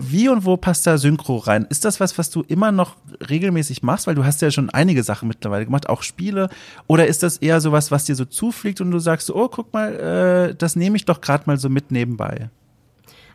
Wie 0.00 0.28
und 0.28 0.44
wo 0.44 0.56
passt 0.56 0.86
da 0.86 0.98
Synchro 0.98 1.36
rein? 1.36 1.66
Ist 1.68 1.84
das 1.84 2.00
was, 2.00 2.18
was 2.18 2.30
du 2.30 2.42
immer 2.42 2.72
noch 2.72 2.96
regelmäßig 3.28 3.82
machst? 3.82 4.06
Weil 4.06 4.14
du 4.14 4.24
hast 4.24 4.42
ja 4.42 4.50
schon 4.50 4.70
einige 4.70 5.02
Sachen 5.02 5.28
mittlerweile 5.28 5.64
gemacht, 5.64 5.88
auch 5.88 6.02
Spiele. 6.02 6.48
Oder 6.86 7.06
ist 7.06 7.22
das 7.22 7.38
eher 7.38 7.60
sowas, 7.60 7.90
was 7.90 8.04
dir 8.04 8.14
so 8.14 8.24
zufliegt 8.24 8.80
und 8.80 8.90
du 8.90 8.98
sagst, 8.98 9.30
oh, 9.30 9.48
guck 9.48 9.72
mal, 9.72 10.50
äh, 10.50 10.54
das 10.54 10.76
nehme 10.76 10.96
ich 10.96 11.04
doch 11.04 11.20
gerade 11.20 11.44
mal 11.46 11.58
so 11.58 11.68
mit 11.68 11.90
nebenbei? 11.90 12.50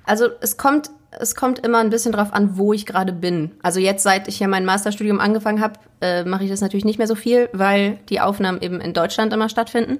Also 0.05 0.25
es 0.41 0.57
kommt 0.57 0.89
es 1.19 1.35
kommt 1.35 1.59
immer 1.59 1.79
ein 1.79 1.89
bisschen 1.89 2.11
drauf 2.11 2.33
an, 2.33 2.57
wo 2.57 2.73
ich 2.73 2.85
gerade 2.85 3.11
bin. 3.13 3.51
Also 3.61 3.79
jetzt, 3.79 4.03
seit 4.03 4.27
ich 4.27 4.37
hier 4.37 4.47
mein 4.47 4.65
Masterstudium 4.65 5.19
angefangen 5.19 5.61
habe, 5.61 5.79
äh, 5.99 6.23
mache 6.23 6.43
ich 6.45 6.49
das 6.49 6.61
natürlich 6.61 6.85
nicht 6.85 6.97
mehr 6.97 7.07
so 7.07 7.15
viel, 7.15 7.49
weil 7.53 7.97
die 8.09 8.21
Aufnahmen 8.21 8.61
eben 8.61 8.79
in 8.79 8.93
Deutschland 8.93 9.33
immer 9.33 9.49
stattfinden. 9.49 9.99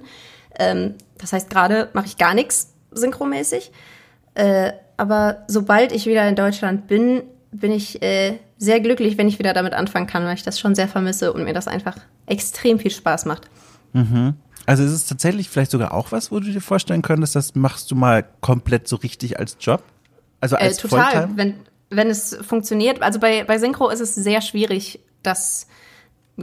Ähm, 0.58 0.94
das 1.18 1.32
heißt, 1.32 1.50
gerade 1.50 1.90
mache 1.92 2.06
ich 2.06 2.16
gar 2.16 2.34
nichts. 2.34 2.72
synchromäßig. 2.90 3.72
Äh, 4.34 4.72
aber 4.96 5.44
sobald 5.48 5.92
ich 5.92 6.06
wieder 6.06 6.28
in 6.28 6.36
Deutschland 6.36 6.86
bin, 6.86 7.22
bin 7.52 7.72
ich 7.72 8.02
äh, 8.02 8.38
sehr 8.58 8.80
glücklich, 8.80 9.18
wenn 9.18 9.28
ich 9.28 9.38
wieder 9.38 9.52
damit 9.52 9.74
anfangen 9.74 10.06
kann, 10.06 10.24
weil 10.24 10.34
ich 10.34 10.42
das 10.42 10.60
schon 10.60 10.74
sehr 10.74 10.88
vermisse 10.88 11.32
und 11.32 11.44
mir 11.44 11.54
das 11.54 11.68
einfach 11.68 11.96
extrem 12.26 12.78
viel 12.78 12.90
Spaß 12.90 13.24
macht. 13.24 13.48
Mhm. 13.92 14.34
Also 14.64 14.84
ist 14.84 14.92
es 14.92 15.06
tatsächlich 15.06 15.48
vielleicht 15.48 15.70
sogar 15.70 15.92
auch 15.92 16.12
was, 16.12 16.30
wo 16.30 16.38
du 16.38 16.50
dir 16.50 16.60
vorstellen 16.60 17.02
könntest, 17.02 17.34
das 17.34 17.54
machst 17.54 17.90
du 17.90 17.96
mal 17.96 18.24
komplett 18.40 18.88
so 18.88 18.96
richtig 18.96 19.38
als 19.38 19.56
Job? 19.60 19.82
Also 20.42 20.56
als 20.56 20.78
äh, 20.78 20.80
total, 20.82 21.12
Volltime? 21.12 21.36
wenn, 21.36 21.54
wenn 21.88 22.10
es 22.10 22.36
funktioniert. 22.42 23.00
Also 23.00 23.18
bei, 23.20 23.44
bei 23.44 23.58
Synchro 23.58 23.88
ist 23.88 24.00
es 24.00 24.14
sehr 24.14 24.42
schwierig, 24.42 25.00
das 25.22 25.68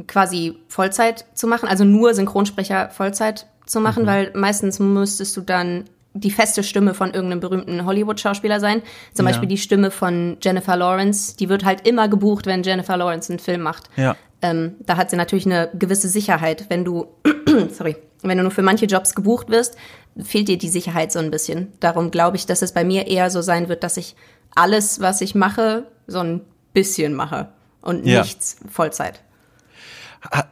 quasi 0.07 0.57
Vollzeit 0.67 1.25
zu 1.33 1.47
machen, 1.47 1.67
also 1.67 1.83
nur 1.83 2.13
Synchronsprecher 2.13 2.89
Vollzeit 2.89 3.47
zu 3.65 3.81
machen, 3.81 4.03
mhm. 4.03 4.07
weil 4.07 4.31
meistens 4.33 4.79
müsstest 4.79 5.35
du 5.35 5.41
dann 5.41 5.85
die 6.13 6.31
feste 6.31 6.63
Stimme 6.63 6.93
von 6.93 7.13
irgendeinem 7.13 7.39
berühmten 7.39 7.85
Hollywood-Schauspieler 7.85 8.59
sein. 8.59 8.81
Zum 9.13 9.25
ja. 9.25 9.31
Beispiel 9.31 9.49
die 9.49 9.57
Stimme 9.57 9.91
von 9.91 10.37
Jennifer 10.41 10.75
Lawrence, 10.75 11.35
die 11.37 11.49
wird 11.49 11.65
halt 11.65 11.87
immer 11.87 12.07
gebucht, 12.07 12.45
wenn 12.45 12.63
Jennifer 12.63 12.97
Lawrence 12.97 13.31
einen 13.31 13.39
Film 13.39 13.61
macht. 13.61 13.89
Ja. 13.95 14.15
Ähm, 14.41 14.75
da 14.79 14.97
hat 14.97 15.09
sie 15.09 15.17
natürlich 15.17 15.45
eine 15.45 15.69
gewisse 15.73 16.07
Sicherheit. 16.07 16.65
Wenn 16.69 16.85
du, 16.85 17.07
sorry, 17.71 17.97
wenn 18.21 18.37
du 18.37 18.43
nur 18.43 18.51
für 18.51 18.61
manche 18.61 18.85
Jobs 18.85 19.13
gebucht 19.13 19.49
wirst, 19.49 19.75
fehlt 20.23 20.47
dir 20.47 20.57
die 20.57 20.69
Sicherheit 20.69 21.11
so 21.11 21.19
ein 21.19 21.31
bisschen. 21.31 21.73
Darum 21.79 22.11
glaube 22.11 22.37
ich, 22.37 22.45
dass 22.45 22.61
es 22.61 22.73
bei 22.73 22.83
mir 22.83 23.07
eher 23.07 23.29
so 23.29 23.41
sein 23.41 23.69
wird, 23.69 23.83
dass 23.83 23.97
ich 23.97 24.15
alles, 24.55 24.99
was 24.99 25.21
ich 25.21 25.35
mache, 25.35 25.85
so 26.07 26.19
ein 26.19 26.41
bisschen 26.73 27.13
mache 27.13 27.49
und 27.81 28.05
ja. 28.05 28.21
nichts 28.21 28.57
Vollzeit. 28.69 29.21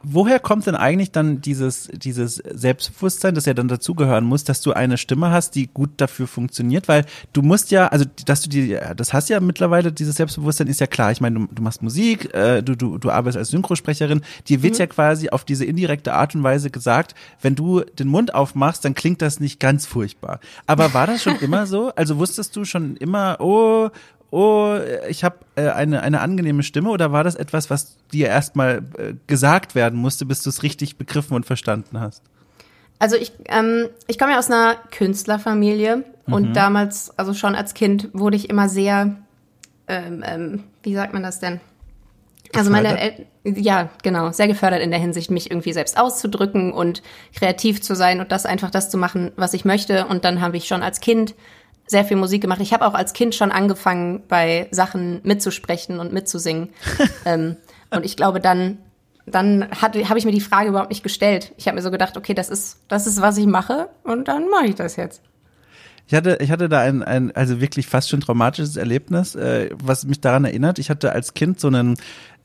Woher 0.02 0.40
kommt 0.40 0.66
denn 0.66 0.74
eigentlich 0.74 1.12
dann 1.12 1.42
dieses, 1.42 1.88
dieses 1.92 2.36
Selbstbewusstsein, 2.36 3.34
das 3.34 3.44
ja 3.44 3.52
dann 3.52 3.68
dazugehören 3.68 4.24
muss, 4.24 4.44
dass 4.44 4.62
du 4.62 4.72
eine 4.72 4.96
Stimme 4.96 5.30
hast, 5.30 5.54
die 5.54 5.66
gut 5.66 5.90
dafür 5.98 6.26
funktioniert? 6.26 6.88
Weil 6.88 7.04
du 7.34 7.42
musst 7.42 7.70
ja, 7.70 7.88
also 7.88 8.06
dass 8.24 8.40
du 8.40 8.48
die, 8.48 8.78
das 8.96 9.12
hast 9.12 9.28
ja 9.28 9.40
mittlerweile, 9.40 9.92
dieses 9.92 10.16
Selbstbewusstsein 10.16 10.68
ist 10.68 10.80
ja 10.80 10.86
klar. 10.86 11.12
Ich 11.12 11.20
meine, 11.20 11.40
du, 11.40 11.48
du 11.52 11.62
machst 11.62 11.82
Musik, 11.82 12.32
äh, 12.34 12.62
du, 12.62 12.76
du, 12.76 12.96
du 12.96 13.10
arbeitest 13.10 13.36
als 13.36 13.50
Synchrosprecherin, 13.50 14.22
dir 14.48 14.62
wird 14.62 14.74
mhm. 14.74 14.78
ja 14.80 14.86
quasi 14.86 15.28
auf 15.28 15.44
diese 15.44 15.66
indirekte 15.66 16.14
Art 16.14 16.34
und 16.34 16.42
Weise 16.42 16.70
gesagt, 16.70 17.14
wenn 17.42 17.54
du 17.54 17.80
den 17.80 18.08
Mund 18.08 18.34
aufmachst, 18.34 18.86
dann 18.86 18.94
klingt 18.94 19.20
das 19.20 19.38
nicht 19.38 19.60
ganz 19.60 19.84
furchtbar. 19.84 20.40
Aber 20.66 20.94
war 20.94 21.06
das 21.06 21.22
schon 21.22 21.36
immer 21.40 21.66
so? 21.66 21.92
Also 21.94 22.16
wusstest 22.16 22.56
du 22.56 22.64
schon 22.64 22.96
immer, 22.96 23.36
oh, 23.40 23.90
oh, 24.30 24.76
ich 25.08 25.24
habe 25.24 25.38
äh, 25.56 25.68
eine, 25.68 26.02
eine 26.02 26.20
angenehme 26.20 26.62
Stimme 26.62 26.90
oder 26.90 27.12
war 27.12 27.24
das 27.24 27.34
etwas, 27.34 27.70
was 27.70 27.96
dir 28.12 28.28
erstmal 28.28 28.82
äh, 28.98 29.14
gesagt 29.26 29.74
werden 29.74 29.98
musste, 29.98 30.26
bis 30.26 30.42
du 30.42 30.50
es 30.50 30.62
richtig 30.62 30.96
begriffen 30.96 31.34
und 31.34 31.46
verstanden 31.46 32.00
hast? 32.00 32.22
Also 32.98 33.16
ich, 33.16 33.32
ähm, 33.46 33.88
ich 34.06 34.18
komme 34.18 34.32
ja 34.32 34.38
aus 34.38 34.50
einer 34.50 34.76
Künstlerfamilie 34.90 36.04
mhm. 36.26 36.32
und 36.32 36.54
damals, 36.54 37.16
also 37.18 37.32
schon 37.32 37.54
als 37.54 37.74
Kind, 37.74 38.08
wurde 38.12 38.36
ich 38.36 38.50
immer 38.50 38.68
sehr, 38.68 39.16
ähm, 39.86 40.24
ähm, 40.26 40.64
wie 40.82 40.94
sagt 40.94 41.12
man 41.12 41.22
das 41.22 41.38
denn? 41.38 41.60
Also 42.54 42.70
meine, 42.70 42.98
El 42.98 43.26
ja, 43.44 43.88
genau, 44.02 44.30
sehr 44.32 44.48
gefördert 44.48 44.82
in 44.82 44.90
der 44.90 45.00
Hinsicht, 45.00 45.30
mich 45.30 45.50
irgendwie 45.50 45.72
selbst 45.72 45.98
auszudrücken 45.98 46.72
und 46.72 47.02
kreativ 47.34 47.80
zu 47.80 47.94
sein 47.94 48.20
und 48.20 48.32
das 48.32 48.44
einfach 48.44 48.70
das 48.70 48.90
zu 48.90 48.98
machen, 48.98 49.32
was 49.36 49.54
ich 49.54 49.64
möchte. 49.64 50.06
Und 50.06 50.24
dann 50.24 50.40
habe 50.40 50.56
ich 50.56 50.66
schon 50.66 50.82
als 50.82 51.00
Kind 51.00 51.34
sehr 51.88 52.04
viel 52.04 52.16
Musik 52.16 52.42
gemacht. 52.42 52.60
Ich 52.60 52.72
habe 52.72 52.86
auch 52.86 52.94
als 52.94 53.12
Kind 53.12 53.34
schon 53.34 53.50
angefangen, 53.50 54.22
bei 54.28 54.68
Sachen 54.70 55.20
mitzusprechen 55.24 55.98
und 55.98 56.12
mitzusingen. 56.12 56.68
ähm, 57.24 57.56
und 57.90 58.04
ich 58.04 58.16
glaube, 58.16 58.40
dann, 58.40 58.78
dann 59.26 59.68
habe 59.80 60.18
ich 60.18 60.24
mir 60.24 60.32
die 60.32 60.40
Frage 60.40 60.68
überhaupt 60.68 60.90
nicht 60.90 61.02
gestellt. 61.02 61.52
Ich 61.56 61.66
habe 61.66 61.76
mir 61.76 61.82
so 61.82 61.90
gedacht, 61.90 62.16
okay, 62.16 62.34
das 62.34 62.48
ist, 62.48 62.78
das 62.88 63.06
ist, 63.06 63.20
was 63.20 63.38
ich 63.38 63.46
mache 63.46 63.88
und 64.04 64.28
dann 64.28 64.48
mache 64.48 64.66
ich 64.66 64.74
das 64.74 64.96
jetzt. 64.96 65.22
Ich 66.06 66.14
hatte, 66.14 66.38
ich 66.40 66.50
hatte 66.50 66.70
da 66.70 66.80
ein, 66.80 67.02
ein 67.02 67.36
also 67.36 67.60
wirklich 67.60 67.86
fast 67.86 68.08
schon 68.08 68.20
traumatisches 68.20 68.76
Erlebnis, 68.76 69.34
äh, 69.34 69.68
was 69.82 70.06
mich 70.06 70.20
daran 70.22 70.46
erinnert. 70.46 70.78
Ich 70.78 70.88
hatte 70.88 71.12
als 71.12 71.34
Kind 71.34 71.60
so 71.60 71.68
einen 71.68 71.96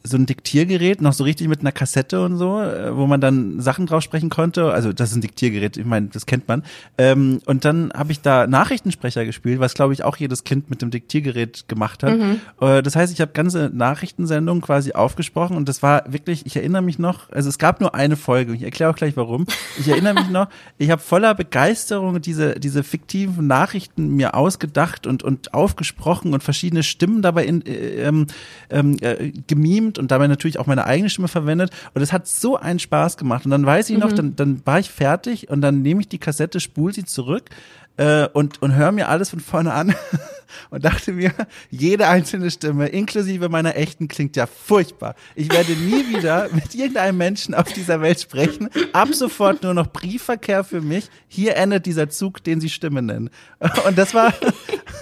so 0.05 0.17
ein 0.17 0.25
Diktiergerät, 0.25 1.01
noch 1.01 1.13
so 1.13 1.23
richtig 1.23 1.47
mit 1.47 1.61
einer 1.61 1.71
Kassette 1.71 2.23
und 2.25 2.35
so, 2.37 2.61
äh, 2.61 2.95
wo 2.95 3.07
man 3.07 3.21
dann 3.21 3.61
Sachen 3.61 3.85
drauf 3.85 4.03
sprechen 4.03 4.29
konnte. 4.29 4.71
Also 4.71 4.91
das 4.91 5.11
ist 5.11 5.15
ein 5.15 5.21
Diktiergerät, 5.21 5.77
ich 5.77 5.85
meine, 5.85 6.07
das 6.07 6.25
kennt 6.25 6.47
man. 6.49 6.63
Ähm, 6.97 7.39
und 7.45 7.63
dann 7.63 7.91
habe 7.95 8.11
ich 8.11 8.19
da 8.21 8.45
Nachrichtensprecher 8.45 9.23
gespielt, 9.23 9.61
was 9.61 9.73
glaube 9.73 9.93
ich 9.93 10.03
auch 10.03 10.17
jedes 10.17 10.43
Kind 10.43 10.69
mit 10.69 10.81
dem 10.81 10.91
Diktiergerät 10.91 11.69
gemacht 11.69 12.03
hat. 12.03 12.17
Mhm. 12.17 12.41
Äh, 12.59 12.83
das 12.83 12.97
heißt, 12.97 13.13
ich 13.13 13.21
habe 13.21 13.31
ganze 13.31 13.71
Nachrichtensendungen 13.73 14.61
quasi 14.61 14.91
aufgesprochen 14.91 15.55
und 15.55 15.69
das 15.69 15.81
war 15.81 16.03
wirklich, 16.11 16.45
ich 16.45 16.57
erinnere 16.57 16.81
mich 16.81 16.99
noch, 16.99 17.31
also 17.31 17.47
es 17.47 17.57
gab 17.57 17.79
nur 17.79 17.95
eine 17.95 18.17
Folge, 18.17 18.53
ich 18.53 18.63
erkläre 18.63 18.91
auch 18.91 18.97
gleich 18.97 19.15
warum. 19.15 19.45
Ich 19.79 19.87
erinnere 19.87 20.15
mich 20.15 20.29
noch, 20.29 20.49
ich 20.77 20.89
habe 20.89 21.01
voller 21.01 21.33
Begeisterung 21.33 22.21
diese, 22.21 22.59
diese 22.59 22.83
fiktiven 22.83 23.47
Nachrichten 23.47 24.09
mir 24.09 24.35
ausgedacht 24.35 25.07
und, 25.07 25.23
und 25.23 25.53
aufgesprochen 25.53 26.33
und 26.33 26.43
verschiedene 26.43 26.83
Stimmen 26.83 27.21
dabei 27.21 27.45
in, 27.45 27.65
äh, 27.65 28.03
ähm, 28.03 28.27
ähm 28.69 28.97
äh, 28.99 29.31
gemimt 29.47 29.92
und 29.99 30.11
dabei 30.11 30.27
natürlich 30.27 30.59
auch 30.59 30.67
meine 30.67 30.85
eigene 30.85 31.09
Stimme 31.09 31.27
verwendet. 31.27 31.71
Und 31.93 32.01
es 32.01 32.13
hat 32.13 32.27
so 32.27 32.57
einen 32.57 32.79
Spaß 32.79 33.17
gemacht. 33.17 33.45
Und 33.45 33.51
dann 33.51 33.65
weiß 33.65 33.89
ich 33.89 33.97
noch, 33.97 34.11
mhm. 34.11 34.15
dann, 34.15 34.35
dann 34.35 34.61
war 34.65 34.79
ich 34.79 34.89
fertig 34.89 35.49
und 35.49 35.61
dann 35.61 35.81
nehme 35.81 36.01
ich 36.01 36.07
die 36.07 36.19
Kassette, 36.19 36.59
spule 36.59 36.93
sie 36.93 37.05
zurück 37.05 37.49
äh, 37.97 38.27
und, 38.33 38.61
und 38.61 38.75
höre 38.75 38.91
mir 38.91 39.09
alles 39.09 39.29
von 39.29 39.39
vorne 39.39 39.73
an 39.73 39.93
und 40.69 40.83
dachte 40.83 41.13
mir, 41.13 41.31
jede 41.69 42.07
einzelne 42.07 42.49
Stimme, 42.49 42.87
inklusive 42.87 43.49
meiner 43.49 43.75
echten, 43.75 44.07
klingt 44.07 44.35
ja 44.35 44.47
furchtbar. 44.47 45.15
Ich 45.35 45.51
werde 45.51 45.73
nie 45.73 46.09
wieder 46.15 46.49
mit 46.51 46.73
irgendeinem 46.73 47.17
Menschen 47.17 47.53
auf 47.53 47.71
dieser 47.71 48.01
Welt 48.01 48.19
sprechen. 48.19 48.69
Ab 48.93 49.13
sofort 49.13 49.63
nur 49.63 49.73
noch 49.73 49.87
Briefverkehr 49.87 50.63
für 50.63 50.81
mich. 50.81 51.09
Hier 51.27 51.55
endet 51.55 51.85
dieser 51.85 52.09
Zug, 52.09 52.43
den 52.43 52.61
Sie 52.61 52.69
Stimme 52.69 53.01
nennen. 53.01 53.29
Und 53.87 53.97
das 53.97 54.13
war, 54.13 54.33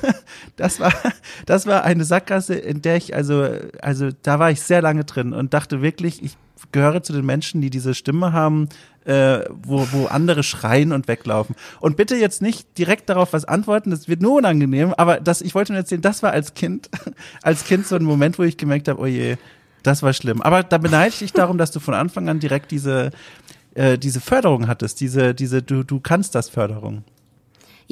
das 0.55 0.79
war, 0.79 0.93
das 1.45 1.65
war 1.65 1.83
eine 1.83 2.05
Sackgasse, 2.05 2.55
in 2.55 2.81
der 2.81 2.97
ich, 2.97 3.15
also, 3.15 3.47
also 3.81 4.09
da 4.23 4.39
war 4.39 4.51
ich 4.51 4.61
sehr 4.61 4.81
lange 4.81 5.03
drin 5.03 5.33
und 5.33 5.53
dachte 5.53 5.81
wirklich, 5.81 6.23
ich 6.23 6.37
gehöre 6.71 7.03
zu 7.03 7.13
den 7.13 7.25
Menschen, 7.25 7.61
die 7.61 7.69
diese 7.69 7.93
Stimme 7.93 8.33
haben, 8.33 8.69
äh, 9.05 9.39
wo, 9.51 9.87
wo 9.91 10.05
andere 10.05 10.43
schreien 10.43 10.91
und 10.91 11.07
weglaufen. 11.07 11.55
Und 11.79 11.97
bitte 11.97 12.15
jetzt 12.15 12.41
nicht 12.41 12.77
direkt 12.77 13.09
darauf 13.09 13.33
was 13.33 13.45
antworten, 13.45 13.91
das 13.91 14.07
wird 14.07 14.21
nur 14.21 14.37
unangenehm, 14.37 14.93
aber 14.95 15.19
das, 15.19 15.41
ich 15.41 15.55
wollte 15.55 15.73
nur 15.73 15.79
erzählen, 15.79 16.01
das 16.01 16.21
war 16.23 16.31
als 16.31 16.53
Kind, 16.53 16.89
als 17.41 17.65
Kind 17.65 17.87
so 17.87 17.95
ein 17.95 18.03
Moment, 18.03 18.37
wo 18.37 18.43
ich 18.43 18.57
gemerkt 18.57 18.87
habe, 18.87 19.01
oh 19.01 19.07
je, 19.07 19.37
das 19.83 20.03
war 20.03 20.13
schlimm. 20.13 20.41
Aber 20.41 20.63
da 20.63 20.77
beneide 20.77 21.09
ich 21.09 21.19
dich 21.19 21.33
darum, 21.33 21.57
dass 21.57 21.71
du 21.71 21.79
von 21.79 21.95
Anfang 21.95 22.29
an 22.29 22.39
direkt 22.39 22.71
diese, 22.71 23.11
äh, 23.73 23.97
diese 23.97 24.21
Förderung 24.21 24.67
hattest, 24.67 24.99
diese, 24.99 25.33
diese, 25.33 25.63
du, 25.63 25.83
du 25.83 25.99
kannst 25.99 26.35
das 26.35 26.49
Förderung. 26.49 27.03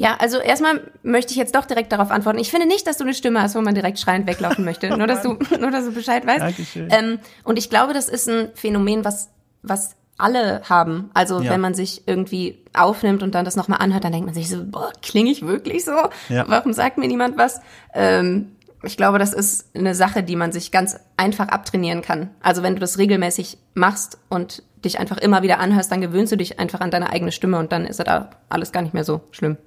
Ja, 0.00 0.16
also 0.18 0.38
erstmal 0.38 0.80
möchte 1.02 1.32
ich 1.32 1.36
jetzt 1.36 1.54
doch 1.54 1.66
direkt 1.66 1.92
darauf 1.92 2.10
antworten. 2.10 2.38
Ich 2.38 2.50
finde 2.50 2.66
nicht, 2.66 2.86
dass 2.86 2.96
du 2.96 3.04
eine 3.04 3.12
Stimme 3.12 3.42
hast, 3.42 3.54
wo 3.54 3.60
man 3.60 3.74
direkt 3.74 3.98
schreiend 3.98 4.26
weglaufen 4.26 4.64
möchte. 4.64 4.88
nur, 4.96 5.06
dass 5.06 5.22
du, 5.22 5.36
nur, 5.60 5.70
dass 5.70 5.84
du 5.84 5.92
Bescheid 5.92 6.26
weißt. 6.26 6.40
Dankeschön. 6.40 6.88
Ähm, 6.90 7.18
und 7.44 7.58
ich 7.58 7.68
glaube, 7.68 7.92
das 7.92 8.08
ist 8.08 8.26
ein 8.26 8.48
Phänomen, 8.54 9.04
was, 9.04 9.28
was 9.62 9.96
alle 10.16 10.62
haben. 10.68 11.10
Also 11.12 11.42
ja. 11.42 11.50
wenn 11.50 11.60
man 11.60 11.74
sich 11.74 12.04
irgendwie 12.06 12.64
aufnimmt 12.72 13.22
und 13.22 13.34
dann 13.34 13.44
das 13.44 13.56
nochmal 13.56 13.78
anhört, 13.80 14.04
dann 14.04 14.12
denkt 14.12 14.24
man 14.24 14.34
sich 14.34 14.48
so, 14.48 14.64
boah, 14.64 14.90
klinge 15.02 15.30
ich 15.30 15.46
wirklich 15.46 15.84
so? 15.84 15.92
Ja. 16.30 16.46
Warum 16.48 16.72
sagt 16.72 16.96
mir 16.96 17.06
niemand 17.06 17.36
was? 17.36 17.60
Ähm, 17.92 18.52
ich 18.82 18.96
glaube, 18.96 19.18
das 19.18 19.34
ist 19.34 19.76
eine 19.76 19.94
Sache, 19.94 20.22
die 20.22 20.36
man 20.36 20.50
sich 20.50 20.70
ganz 20.70 20.98
einfach 21.18 21.48
abtrainieren 21.48 22.00
kann. 22.00 22.30
Also 22.40 22.62
wenn 22.62 22.74
du 22.74 22.80
das 22.80 22.96
regelmäßig 22.96 23.58
machst 23.74 24.18
und 24.30 24.62
dich 24.82 24.98
einfach 24.98 25.18
immer 25.18 25.42
wieder 25.42 25.58
anhörst, 25.58 25.92
dann 25.92 26.00
gewöhnst 26.00 26.32
du 26.32 26.36
dich 26.36 26.58
einfach 26.58 26.80
an 26.80 26.90
deine 26.90 27.10
eigene 27.10 27.32
Stimme 27.32 27.58
und 27.58 27.70
dann 27.70 27.84
ist 27.84 28.00
da 28.00 28.30
alles 28.48 28.72
gar 28.72 28.80
nicht 28.80 28.94
mehr 28.94 29.04
so 29.04 29.20
schlimm. 29.30 29.58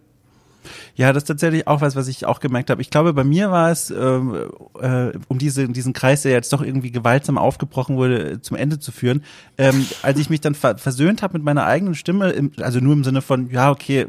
Ja, 0.95 1.13
das 1.13 1.23
ist 1.23 1.27
tatsächlich 1.27 1.67
auch 1.67 1.81
was, 1.81 1.95
was 1.95 2.07
ich 2.07 2.25
auch 2.25 2.39
gemerkt 2.39 2.69
habe. 2.69 2.81
Ich 2.81 2.89
glaube, 2.89 3.13
bei 3.13 3.23
mir 3.23 3.51
war 3.51 3.71
es, 3.71 3.89
ähm, 3.91 4.49
äh, 4.79 5.11
um 5.27 5.37
diese, 5.37 5.67
diesen 5.67 5.93
Kreis, 5.93 6.23
der 6.23 6.31
jetzt 6.31 6.53
doch 6.53 6.61
irgendwie 6.61 6.91
gewaltsam 6.91 7.37
aufgebrochen 7.37 7.95
wurde, 7.95 8.41
zum 8.41 8.57
Ende 8.57 8.79
zu 8.79 8.91
führen, 8.91 9.23
ähm, 9.57 9.85
als 10.01 10.19
ich 10.19 10.29
mich 10.29 10.41
dann 10.41 10.55
ver 10.55 10.77
versöhnt 10.77 11.21
habe 11.21 11.33
mit 11.33 11.43
meiner 11.43 11.65
eigenen 11.65 11.95
Stimme, 11.95 12.31
im, 12.31 12.51
also 12.61 12.79
nur 12.79 12.93
im 12.93 13.03
Sinne 13.03 13.21
von, 13.21 13.49
ja, 13.51 13.71
okay, 13.71 14.07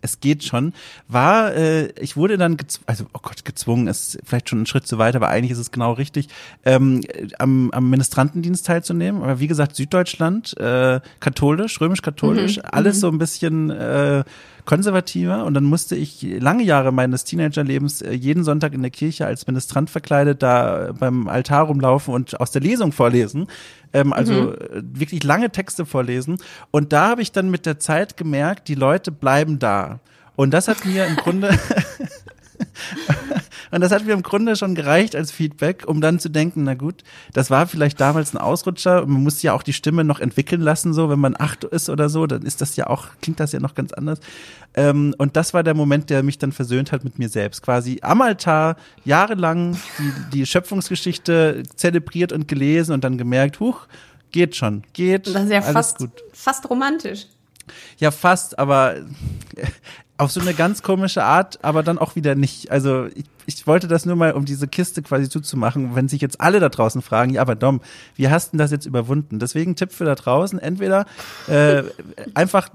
es 0.00 0.20
geht 0.20 0.44
schon, 0.44 0.72
war, 1.08 1.54
äh, 1.54 1.88
ich 2.00 2.16
wurde 2.16 2.36
dann, 2.38 2.56
also 2.86 3.04
oh 3.12 3.20
Gott, 3.22 3.44
gezwungen 3.44 3.86
ist 3.86 4.18
vielleicht 4.24 4.48
schon 4.48 4.62
ein 4.62 4.66
Schritt 4.66 4.86
zu 4.86 4.98
weit, 4.98 5.14
aber 5.16 5.28
eigentlich 5.28 5.52
ist 5.52 5.58
es 5.58 5.70
genau 5.70 5.92
richtig, 5.92 6.28
ähm, 6.64 7.02
am, 7.38 7.70
am 7.70 7.90
Ministrantendienst 7.90 8.66
teilzunehmen. 8.66 9.22
Aber 9.22 9.40
wie 9.40 9.46
gesagt, 9.46 9.76
Süddeutschland, 9.76 10.56
äh, 10.58 11.00
katholisch, 11.20 11.80
römisch-katholisch, 11.80 12.58
mhm, 12.58 12.62
alles 12.70 12.96
mhm. 12.96 13.00
so 13.00 13.08
ein 13.08 13.18
bisschen 13.18 13.70
äh, 13.70 14.24
konservativer 14.64 15.44
und 15.46 15.54
dann 15.54 15.64
musste 15.64 15.96
ich 15.96 16.22
lange 16.22 16.62
Jahre 16.62 16.92
meines 16.92 17.24
Teenagerlebens 17.24 18.02
äh, 18.02 18.12
jeden 18.12 18.44
Sonntag 18.44 18.72
in 18.72 18.82
der 18.82 18.90
Kirche 18.90 19.26
als 19.26 19.46
Ministrant 19.46 19.90
verkleidet 19.90 20.42
da 20.42 20.92
beim 20.98 21.28
Altar 21.28 21.64
rumlaufen 21.64 22.14
und 22.14 22.40
aus 22.40 22.50
der 22.50 22.62
Lesung 22.62 22.92
vorlesen. 22.92 23.46
Ähm, 23.92 24.12
also 24.12 24.32
mhm. 24.32 24.54
Äh, 24.54 24.82
wirklich 25.00 25.24
lange 25.24 25.50
Texte 25.50 25.86
vorlesen. 25.86 26.38
Und 26.70 26.92
da 26.92 27.08
habe 27.08 27.22
ich 27.22 27.32
dann 27.32 27.50
mit 27.50 27.66
der 27.66 27.78
Zeit 27.78 28.16
gemerkt, 28.16 28.68
die 28.68 28.74
Leute 28.74 29.10
bleiben 29.12 29.58
da. 29.58 30.00
Und 30.36 30.52
das 30.52 30.68
hat 30.68 30.84
mir 30.84 31.06
im 31.06 31.16
Grunde 31.16 31.50
Und 33.70 33.82
das 33.82 33.92
hat 33.92 34.04
mir 34.04 34.12
im 34.12 34.22
Grunde 34.22 34.56
schon 34.56 34.74
gereicht 34.74 35.14
als 35.14 35.30
Feedback, 35.30 35.84
um 35.86 36.00
dann 36.00 36.18
zu 36.18 36.28
denken, 36.28 36.64
na 36.64 36.74
gut, 36.74 37.04
das 37.32 37.50
war 37.50 37.66
vielleicht 37.66 38.00
damals 38.00 38.34
ein 38.34 38.38
Ausrutscher. 38.38 39.06
Man 39.06 39.22
muss 39.22 39.42
ja 39.42 39.52
auch 39.52 39.62
die 39.62 39.72
Stimme 39.72 40.02
noch 40.02 40.18
entwickeln 40.18 40.60
lassen, 40.60 40.92
so, 40.92 41.08
wenn 41.08 41.20
man 41.20 41.36
acht 41.38 41.64
ist 41.64 41.88
oder 41.88 42.08
so, 42.08 42.26
dann 42.26 42.42
ist 42.42 42.60
das 42.60 42.74
ja 42.76 42.88
auch, 42.88 43.06
klingt 43.22 43.38
das 43.38 43.52
ja 43.52 43.60
noch 43.60 43.74
ganz 43.74 43.92
anders. 43.92 44.18
Ähm, 44.74 45.14
und 45.18 45.36
das 45.36 45.54
war 45.54 45.62
der 45.62 45.74
Moment, 45.74 46.10
der 46.10 46.22
mich 46.22 46.38
dann 46.38 46.52
versöhnt 46.52 46.90
hat 46.90 47.04
mit 47.04 47.18
mir 47.18 47.28
selbst. 47.28 47.62
Quasi 47.62 48.00
am 48.02 48.22
Altar 48.22 48.76
jahrelang 49.04 49.76
die, 49.98 50.38
die 50.38 50.46
Schöpfungsgeschichte 50.46 51.62
zelebriert 51.76 52.32
und 52.32 52.48
gelesen 52.48 52.92
und 52.92 53.04
dann 53.04 53.18
gemerkt, 53.18 53.60
huch, 53.60 53.86
geht 54.32 54.56
schon, 54.56 54.82
geht. 54.92 55.26
Das 55.28 55.44
ist 55.44 55.50
ja 55.50 55.60
alles 55.60 55.72
fast, 55.72 55.98
gut. 55.98 56.10
fast 56.32 56.68
romantisch. 56.68 57.26
Ja, 57.98 58.10
fast, 58.10 58.58
aber 58.58 58.96
auf 60.20 60.30
so 60.30 60.40
eine 60.40 60.54
ganz 60.54 60.82
komische 60.82 61.24
Art, 61.24 61.58
aber 61.64 61.82
dann 61.82 61.98
auch 61.98 62.14
wieder 62.14 62.34
nicht. 62.34 62.70
Also 62.70 63.06
ich, 63.06 63.24
ich 63.46 63.66
wollte 63.66 63.88
das 63.88 64.04
nur 64.04 64.16
mal, 64.16 64.32
um 64.32 64.44
diese 64.44 64.68
Kiste 64.68 65.02
quasi 65.02 65.28
zuzumachen, 65.28 65.94
wenn 65.94 66.08
sich 66.08 66.20
jetzt 66.20 66.40
alle 66.40 66.60
da 66.60 66.68
draußen 66.68 67.00
fragen, 67.00 67.32
ja, 67.32 67.40
aber 67.40 67.54
Dom, 67.54 67.80
wie 68.16 68.28
hast 68.28 68.52
du 68.52 68.58
das 68.58 68.70
jetzt 68.70 68.84
überwunden? 68.84 69.38
Deswegen 69.38 69.76
Tipp 69.76 69.92
für 69.92 70.04
da 70.04 70.14
draußen, 70.14 70.58
entweder 70.58 71.06
äh, 71.48 71.82
einfach 72.34 72.68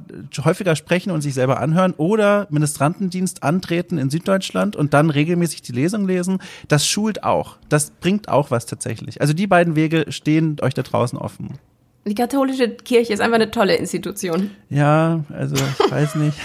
häufiger 0.43 0.75
sprechen 0.75 1.11
und 1.11 1.21
sich 1.21 1.35
selber 1.35 1.59
anhören 1.59 1.93
oder 1.97 2.47
Ministrantendienst 2.49 3.43
antreten 3.43 3.99
in 3.99 4.09
Süddeutschland 4.09 4.75
und 4.75 4.93
dann 4.95 5.11
regelmäßig 5.11 5.61
die 5.61 5.71
Lesung 5.71 6.07
lesen. 6.07 6.39
Das 6.67 6.87
schult 6.87 7.23
auch. 7.23 7.57
Das 7.69 7.91
bringt 7.91 8.27
auch 8.27 8.49
was 8.49 8.65
tatsächlich. 8.65 9.21
Also 9.21 9.33
die 9.33 9.47
beiden 9.47 9.75
Wege 9.75 10.05
stehen 10.09 10.57
euch 10.61 10.73
da 10.73 10.81
draußen 10.81 11.19
offen. 11.19 11.59
Die 12.07 12.13
katholische 12.13 12.69
Kirche 12.69 13.13
ist 13.13 13.19
einfach 13.19 13.35
eine 13.35 13.49
tolle 13.49 13.75
Institution. 13.75 14.51
Ja, 14.69 15.23
also 15.33 15.55
ich 15.55 15.91
weiß 15.91 16.15
nicht. 16.15 16.37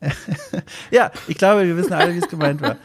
ja, 0.90 1.12
ich 1.28 1.36
glaube, 1.36 1.66
wir 1.66 1.76
wissen 1.76 1.92
alle, 1.92 2.14
wie 2.14 2.18
es 2.18 2.28
gemeint 2.28 2.62
war. 2.62 2.76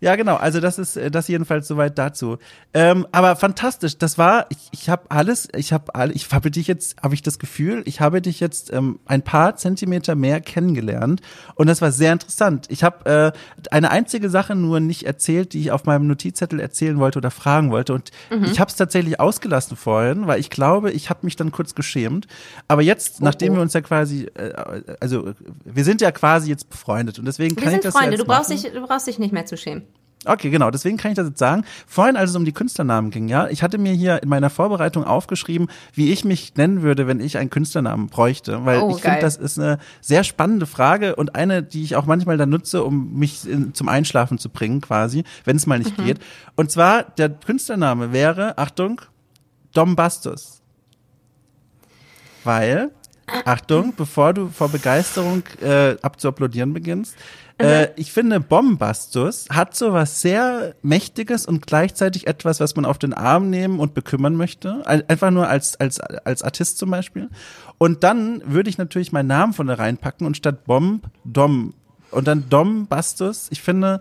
Ja, 0.00 0.16
genau. 0.16 0.36
Also 0.36 0.60
das 0.60 0.78
ist 0.78 0.96
äh, 0.96 1.10
das 1.10 1.28
jedenfalls 1.28 1.68
soweit 1.68 1.98
dazu. 1.98 2.38
Ähm, 2.72 3.06
aber 3.12 3.36
fantastisch. 3.36 3.98
Das 3.98 4.18
war. 4.18 4.46
Ich, 4.48 4.58
ich 4.72 4.88
habe 4.88 5.10
alles. 5.10 5.48
Ich 5.54 5.72
habe 5.72 5.94
alle. 5.94 6.12
Ich 6.12 6.30
habe 6.32 6.50
dich 6.50 6.66
jetzt. 6.66 7.02
Habe 7.02 7.14
ich 7.14 7.22
das 7.22 7.38
Gefühl? 7.38 7.82
Ich 7.84 8.00
habe 8.00 8.22
dich 8.22 8.40
jetzt 8.40 8.72
ähm, 8.72 8.98
ein 9.06 9.22
paar 9.22 9.56
Zentimeter 9.56 10.14
mehr 10.14 10.40
kennengelernt 10.40 11.20
und 11.54 11.66
das 11.66 11.82
war 11.82 11.92
sehr 11.92 12.12
interessant. 12.12 12.66
Ich 12.68 12.82
habe 12.82 13.34
äh, 13.34 13.70
eine 13.70 13.90
einzige 13.90 14.30
Sache 14.30 14.54
nur 14.54 14.80
nicht 14.80 15.04
erzählt, 15.04 15.52
die 15.52 15.60
ich 15.60 15.70
auf 15.70 15.84
meinem 15.84 16.06
Notizzettel 16.06 16.60
erzählen 16.60 16.98
wollte 16.98 17.18
oder 17.18 17.30
fragen 17.30 17.70
wollte 17.70 17.94
und 17.94 18.10
mhm. 18.30 18.44
ich 18.44 18.60
habe 18.60 18.70
es 18.70 18.76
tatsächlich 18.76 19.20
ausgelassen 19.20 19.76
vorhin, 19.76 20.26
weil 20.26 20.40
ich 20.40 20.50
glaube, 20.50 20.90
ich 20.90 21.10
habe 21.10 21.20
mich 21.22 21.36
dann 21.36 21.52
kurz 21.52 21.74
geschämt. 21.74 22.26
Aber 22.68 22.82
jetzt, 22.82 23.16
oh, 23.20 23.24
nachdem 23.24 23.52
oh. 23.52 23.56
wir 23.56 23.62
uns 23.62 23.72
ja 23.74 23.80
quasi, 23.80 24.24
äh, 24.34 24.52
also 25.00 25.32
wir 25.64 25.84
sind 25.84 26.00
ja 26.00 26.10
quasi 26.12 26.48
jetzt 26.48 26.70
befreundet 26.70 27.18
und 27.18 27.26
deswegen 27.26 27.56
wir 27.56 27.62
kann 27.62 27.74
ich 27.74 27.80
das 27.80 27.94
Freunde. 27.94 28.12
jetzt 28.12 28.20
du 28.20 28.26
brauchst 28.26 28.50
dich, 28.50 28.62
du 28.62 28.86
brauchst 28.86 29.06
dich 29.06 29.18
nicht 29.18 29.32
mehr 29.32 29.46
zu 29.46 29.56
schämen. 29.56 29.82
Okay, 30.26 30.50
genau. 30.50 30.70
Deswegen 30.70 30.98
kann 30.98 31.12
ich 31.12 31.16
das 31.16 31.28
jetzt 31.28 31.38
sagen. 31.38 31.64
Vorhin, 31.86 32.16
als 32.16 32.30
es 32.30 32.36
um 32.36 32.44
die 32.44 32.52
Künstlernamen 32.52 33.10
ging, 33.10 33.28
ja, 33.28 33.48
ich 33.48 33.62
hatte 33.62 33.78
mir 33.78 33.94
hier 33.94 34.22
in 34.22 34.28
meiner 34.28 34.50
Vorbereitung 34.50 35.04
aufgeschrieben, 35.04 35.68
wie 35.94 36.12
ich 36.12 36.26
mich 36.26 36.56
nennen 36.56 36.82
würde, 36.82 37.06
wenn 37.06 37.20
ich 37.20 37.38
einen 37.38 37.48
Künstlernamen 37.48 38.08
bräuchte, 38.08 38.66
weil 38.66 38.80
oh, 38.80 38.90
ich 38.94 39.00
finde, 39.00 39.20
das 39.20 39.36
ist 39.36 39.58
eine 39.58 39.78
sehr 40.02 40.22
spannende 40.22 40.66
Frage 40.66 41.16
und 41.16 41.36
eine, 41.36 41.62
die 41.62 41.82
ich 41.82 41.96
auch 41.96 42.04
manchmal 42.04 42.36
dann 42.36 42.50
nutze, 42.50 42.84
um 42.84 43.14
mich 43.14 43.48
in, 43.48 43.72
zum 43.72 43.88
Einschlafen 43.88 44.36
zu 44.36 44.50
bringen, 44.50 44.82
quasi, 44.82 45.24
wenn 45.44 45.56
es 45.56 45.66
mal 45.66 45.78
nicht 45.78 45.96
mhm. 45.96 46.04
geht. 46.04 46.18
Und 46.54 46.70
zwar 46.70 47.04
der 47.04 47.30
Künstlername 47.30 48.12
wäre, 48.12 48.58
Achtung, 48.58 49.00
Dom 49.72 49.96
Bastus. 49.96 50.60
Weil 52.44 52.90
Achtung, 53.44 53.94
bevor 53.96 54.32
du 54.32 54.48
vor 54.48 54.68
Begeisterung 54.68 55.42
äh, 55.62 55.96
abzuapplaudieren 56.02 56.72
beginnst, 56.72 57.16
äh, 57.60 57.88
ich 57.96 58.12
finde, 58.12 58.40
Bombastus 58.40 59.46
hat 59.50 59.76
so 59.76 59.92
was 59.92 60.20
sehr 60.20 60.74
Mächtiges 60.82 61.46
und 61.46 61.66
gleichzeitig 61.66 62.26
etwas, 62.26 62.60
was 62.60 62.74
man 62.74 62.84
auf 62.84 62.98
den 62.98 63.12
Arm 63.12 63.50
nehmen 63.50 63.80
und 63.80 63.92
bekümmern 63.92 64.34
möchte. 64.34 64.86
Einfach 64.86 65.30
nur 65.30 65.48
als, 65.48 65.78
als, 65.78 66.00
als 66.00 66.42
Artist 66.42 66.78
zum 66.78 66.90
Beispiel. 66.90 67.28
Und 67.78 68.02
dann 68.02 68.42
würde 68.46 68.70
ich 68.70 68.78
natürlich 68.78 69.12
meinen 69.12 69.26
Namen 69.26 69.52
von 69.52 69.66
da 69.66 69.74
reinpacken 69.74 70.26
und 70.26 70.36
statt 70.36 70.64
Bomb, 70.64 71.06
Dom. 71.24 71.74
Und 72.10 72.26
dann 72.26 72.48
Dom 72.48 72.86
Bastus. 72.86 73.48
Ich 73.50 73.62
finde, 73.62 74.00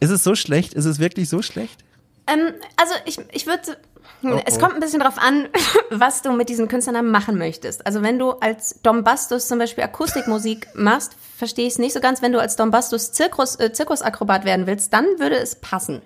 ist 0.00 0.10
es 0.10 0.24
so 0.24 0.34
schlecht? 0.34 0.72
Ist 0.72 0.86
es 0.86 0.98
wirklich 0.98 1.28
so 1.28 1.42
schlecht? 1.42 1.84
Ähm, 2.26 2.54
also 2.76 2.94
ich, 3.04 3.18
ich 3.32 3.46
würde 3.46 3.76
Oh. 4.22 4.40
Es 4.44 4.58
kommt 4.58 4.74
ein 4.74 4.80
bisschen 4.80 5.00
drauf 5.00 5.18
an, 5.18 5.48
was 5.90 6.22
du 6.22 6.32
mit 6.32 6.48
diesem 6.48 6.68
Künstlernamen 6.68 7.10
machen 7.10 7.38
möchtest. 7.38 7.86
Also 7.86 8.02
wenn 8.02 8.18
du 8.18 8.32
als 8.32 8.80
Dom 8.82 9.04
Bastus 9.04 9.48
zum 9.48 9.58
Beispiel 9.58 9.84
Akustikmusik 9.84 10.68
machst, 10.74 11.16
verstehe 11.36 11.66
ich 11.66 11.74
es 11.74 11.78
nicht 11.78 11.92
so 11.92 12.00
ganz. 12.00 12.22
Wenn 12.22 12.32
du 12.32 12.40
als 12.40 12.56
Dom 12.56 12.70
Bastus 12.70 13.12
Zirkus, 13.12 13.56
äh, 13.56 13.72
Zirkusakrobat 13.72 14.44
werden 14.44 14.66
willst, 14.66 14.92
dann 14.92 15.04
würde 15.18 15.36
es 15.36 15.56
passen. 15.56 16.02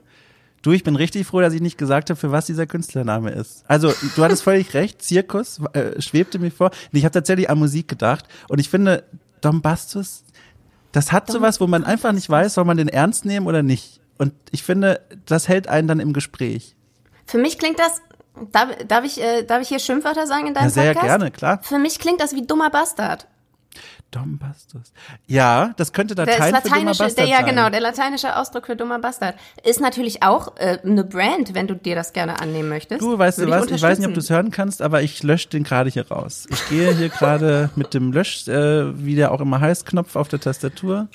Du, 0.63 0.73
ich 0.73 0.83
bin 0.83 0.97
richtig 0.97 1.27
froh, 1.27 1.41
dass 1.41 1.53
ich 1.53 1.61
nicht 1.61 1.77
gesagt 1.77 2.09
habe, 2.09 2.19
für 2.19 2.33
was 2.33 2.47
dieser 2.47 2.67
Künstlername 2.67 3.31
ist. 3.33 3.65
Also, 3.69 3.93
du 4.17 4.25
hattest 4.25 4.43
völlig 4.45 4.73
recht, 4.73 5.03
Zirkus 5.03 5.61
äh, 5.75 6.01
schwebte 6.01 6.39
mir 6.39 6.51
vor. 6.51 6.71
Ich 6.91 7.05
habe 7.05 7.13
tatsächlich 7.13 7.51
an 7.51 7.59
Musik 7.59 7.87
gedacht 7.87 8.27
und 8.49 8.59
ich 8.59 8.71
finde, 8.71 9.05
Dom 9.43 9.61
Bastus, 9.61 10.25
das 10.93 11.13
hat 11.13 11.29
Dom 11.29 11.35
sowas, 11.35 11.61
wo 11.61 11.67
man 11.67 11.85
einfach 11.85 12.13
nicht 12.13 12.31
weiß, 12.31 12.55
soll 12.55 12.65
man 12.65 12.79
den 12.79 12.89
ernst 12.89 13.27
nehmen 13.27 13.47
oder 13.47 13.63
nicht. 13.63 14.01
Und 14.17 14.33
ich 14.53 14.63
finde, 14.63 15.01
das 15.27 15.49
hält 15.49 15.69
einen 15.69 15.89
dann 15.89 16.01
im 16.01 16.15
Gespräch. 16.15 16.77
Für 17.27 17.39
mich 17.39 17.59
klingt 17.59 17.79
das. 17.79 18.03
Darf, 18.51 18.71
darf, 18.89 19.05
ich, 19.05 19.21
äh, 19.23 19.45
darf 19.45 19.63
ich 19.63 19.69
hier 19.69 19.79
Schimpfwörter 19.79 20.27
sagen 20.27 20.49
in 20.49 20.55
deinem 20.55 20.65
ja, 20.65 20.71
sehr 20.71 20.93
Podcast? 20.93 21.07
Sehr 21.09 21.19
gerne, 21.19 21.31
klar. 21.31 21.61
Für 21.63 21.79
mich 21.79 22.01
klingt 22.01 22.21
das 22.21 22.35
wie 22.35 22.45
dummer 22.45 22.69
Bastard. 22.69 23.29
Dombastus. 24.15 24.93
Ja, 25.27 25.73
das 25.77 25.93
könnte 25.93 26.15
Latein 26.15 26.53
das 26.53 26.63
für 26.63 26.69
dummer 26.69 26.85
Bastard 26.87 27.19
der, 27.19 27.27
Ja, 27.27 27.39
sein. 27.39 27.47
genau, 27.47 27.69
der 27.69 27.81
lateinische 27.81 28.37
Ausdruck 28.37 28.67
für 28.67 28.77
dummer 28.77 29.01
Bastard. 29.01 29.35
Ist 29.65 29.81
natürlich 29.81 30.23
auch 30.23 30.57
äh, 30.57 30.79
eine 30.85 31.03
Brand, 31.03 31.55
wenn 31.55 31.67
du 31.67 31.75
dir 31.75 31.97
das 31.97 32.13
gerne 32.13 32.41
annehmen 32.41 32.69
möchtest. 32.69 33.03
Du, 33.03 33.19
weißt 33.19 33.39
du 33.39 33.51
was, 33.51 33.67
ich, 33.67 33.73
ich 33.73 33.83
weiß 33.83 33.99
nicht, 33.99 34.07
ob 34.07 34.15
du 34.15 34.21
es 34.21 34.31
hören 34.31 34.53
kannst, 34.53 34.83
aber 34.83 35.03
ich 35.03 35.23
lösche 35.23 35.49
den 35.49 35.65
gerade 35.65 35.91
hier 35.91 36.09
raus. 36.09 36.47
Ich 36.51 36.69
gehe 36.69 36.95
hier 36.95 37.09
gerade 37.09 37.71
mit 37.75 37.93
dem 37.93 38.13
Lösch, 38.13 38.47
äh, 38.47 39.05
wie 39.05 39.17
der 39.17 39.33
auch 39.33 39.41
immer 39.41 39.61
heißt, 39.61 39.85
Knopf 39.87 40.15
auf 40.15 40.29
der 40.29 40.41
Tastatur. 40.41 41.09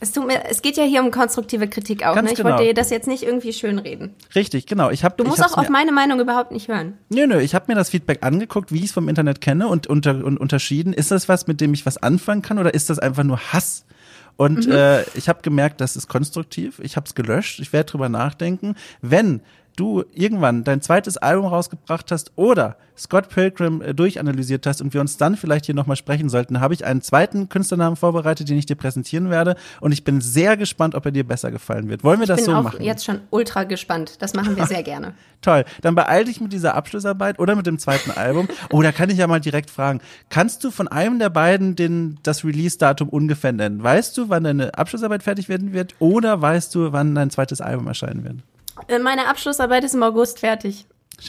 Es, 0.00 0.12
tut 0.12 0.26
mir, 0.26 0.44
es 0.50 0.62
geht 0.62 0.76
ja 0.76 0.84
hier 0.84 1.02
um 1.02 1.10
konstruktive 1.10 1.68
Kritik 1.68 2.04
auch. 2.04 2.14
ne? 2.14 2.30
Ich 2.30 2.36
genau. 2.36 2.50
wollte 2.50 2.64
dir 2.64 2.74
das 2.74 2.90
jetzt 2.90 3.08
nicht 3.08 3.22
irgendwie 3.22 3.52
schönreden. 3.52 4.14
Richtig, 4.34 4.66
genau. 4.66 4.90
Ich 4.90 5.04
hab, 5.04 5.16
du 5.16 5.24
musst 5.24 5.42
auch 5.42 5.56
auf 5.56 5.68
meine 5.68 5.92
Meinung 5.92 6.20
überhaupt 6.20 6.52
nicht 6.52 6.68
hören. 6.68 6.98
Nö, 7.08 7.26
nö. 7.26 7.40
Ich 7.40 7.54
habe 7.54 7.66
mir 7.68 7.74
das 7.74 7.90
Feedback 7.90 8.18
angeguckt, 8.22 8.72
wie 8.72 8.78
ich 8.78 8.86
es 8.86 8.92
vom 8.92 9.08
Internet 9.08 9.40
kenne 9.40 9.68
und, 9.68 9.86
unter, 9.86 10.24
und 10.24 10.38
unterschieden. 10.38 10.92
Ist 10.92 11.10
das 11.10 11.28
was, 11.28 11.46
mit 11.46 11.60
dem 11.60 11.72
ich 11.72 11.86
was 11.86 11.96
anfangen 11.96 12.42
kann 12.42 12.58
oder 12.58 12.74
ist 12.74 12.90
das 12.90 12.98
einfach 12.98 13.24
nur 13.24 13.38
Hass? 13.52 13.86
Und 14.36 14.66
mhm. 14.66 14.72
äh, 14.72 15.02
ich 15.14 15.28
habe 15.28 15.40
gemerkt, 15.42 15.80
das 15.80 15.96
ist 15.96 16.08
konstruktiv. 16.08 16.78
Ich 16.80 16.96
habe 16.96 17.06
es 17.06 17.14
gelöscht. 17.14 17.58
Ich 17.60 17.72
werde 17.72 17.90
drüber 17.90 18.08
nachdenken. 18.08 18.74
Wenn 19.00 19.40
du 19.76 20.04
irgendwann 20.12 20.64
dein 20.64 20.80
zweites 20.80 21.16
Album 21.16 21.46
rausgebracht 21.46 22.10
hast 22.10 22.32
oder 22.36 22.76
Scott 22.98 23.28
Pilgrim 23.28 23.82
äh, 23.82 23.94
durchanalysiert 23.94 24.66
hast 24.66 24.80
und 24.80 24.94
wir 24.94 25.00
uns 25.00 25.16
dann 25.18 25.36
vielleicht 25.36 25.66
hier 25.66 25.74
nochmal 25.74 25.96
sprechen 25.96 26.28
sollten, 26.28 26.60
habe 26.60 26.74
ich 26.74 26.84
einen 26.84 27.02
zweiten 27.02 27.48
Künstlernamen 27.48 27.96
vorbereitet, 27.96 28.48
den 28.48 28.56
ich 28.56 28.66
dir 28.66 28.74
präsentieren 28.74 29.30
werde 29.30 29.56
und 29.80 29.92
ich 29.92 30.02
bin 30.02 30.20
sehr 30.20 30.56
gespannt, 30.56 30.94
ob 30.94 31.04
er 31.04 31.12
dir 31.12 31.26
besser 31.26 31.50
gefallen 31.50 31.88
wird. 31.88 32.04
Wollen 32.04 32.18
wir 32.18 32.24
ich 32.24 32.28
das 32.28 32.44
so 32.44 32.52
machen? 32.52 32.66
Ich 32.66 32.72
bin 32.72 32.80
auch 32.80 32.86
jetzt 32.86 33.04
schon 33.04 33.20
ultra 33.30 33.64
gespannt. 33.64 34.22
Das 34.22 34.34
machen 34.34 34.56
wir 34.56 34.66
sehr 34.66 34.82
gerne. 34.82 35.14
Toll. 35.42 35.64
Dann 35.82 35.94
beeil 35.94 36.24
dich 36.24 36.40
mit 36.40 36.52
dieser 36.52 36.74
Abschlussarbeit 36.74 37.38
oder 37.38 37.54
mit 37.54 37.66
dem 37.66 37.78
zweiten 37.78 38.10
Album. 38.10 38.48
Oh, 38.70 38.82
da 38.82 38.90
kann 38.90 39.10
ich 39.10 39.18
ja 39.18 39.26
mal 39.26 39.40
direkt 39.40 39.70
fragen. 39.70 40.00
Kannst 40.30 40.64
du 40.64 40.70
von 40.70 40.88
einem 40.88 41.18
der 41.18 41.28
beiden 41.30 41.76
den, 41.76 42.18
das 42.22 42.44
Release-Datum 42.44 43.08
ungefähr 43.10 43.52
nennen? 43.52 43.82
Weißt 43.82 44.16
du, 44.16 44.28
wann 44.30 44.44
deine 44.44 44.76
Abschlussarbeit 44.76 45.22
fertig 45.22 45.48
werden 45.48 45.72
wird 45.72 45.94
oder 45.98 46.40
weißt 46.40 46.74
du, 46.74 46.92
wann 46.92 47.14
dein 47.14 47.30
zweites 47.30 47.60
Album 47.60 47.86
erscheinen 47.86 48.24
wird? 48.24 48.36
Äh, 48.88 48.98
meine 48.98 49.28
Abschlussarbeit 49.28 49.84
ist 49.84 49.94
im 49.94 50.02
August 50.02 50.40
fertig. 50.40 50.86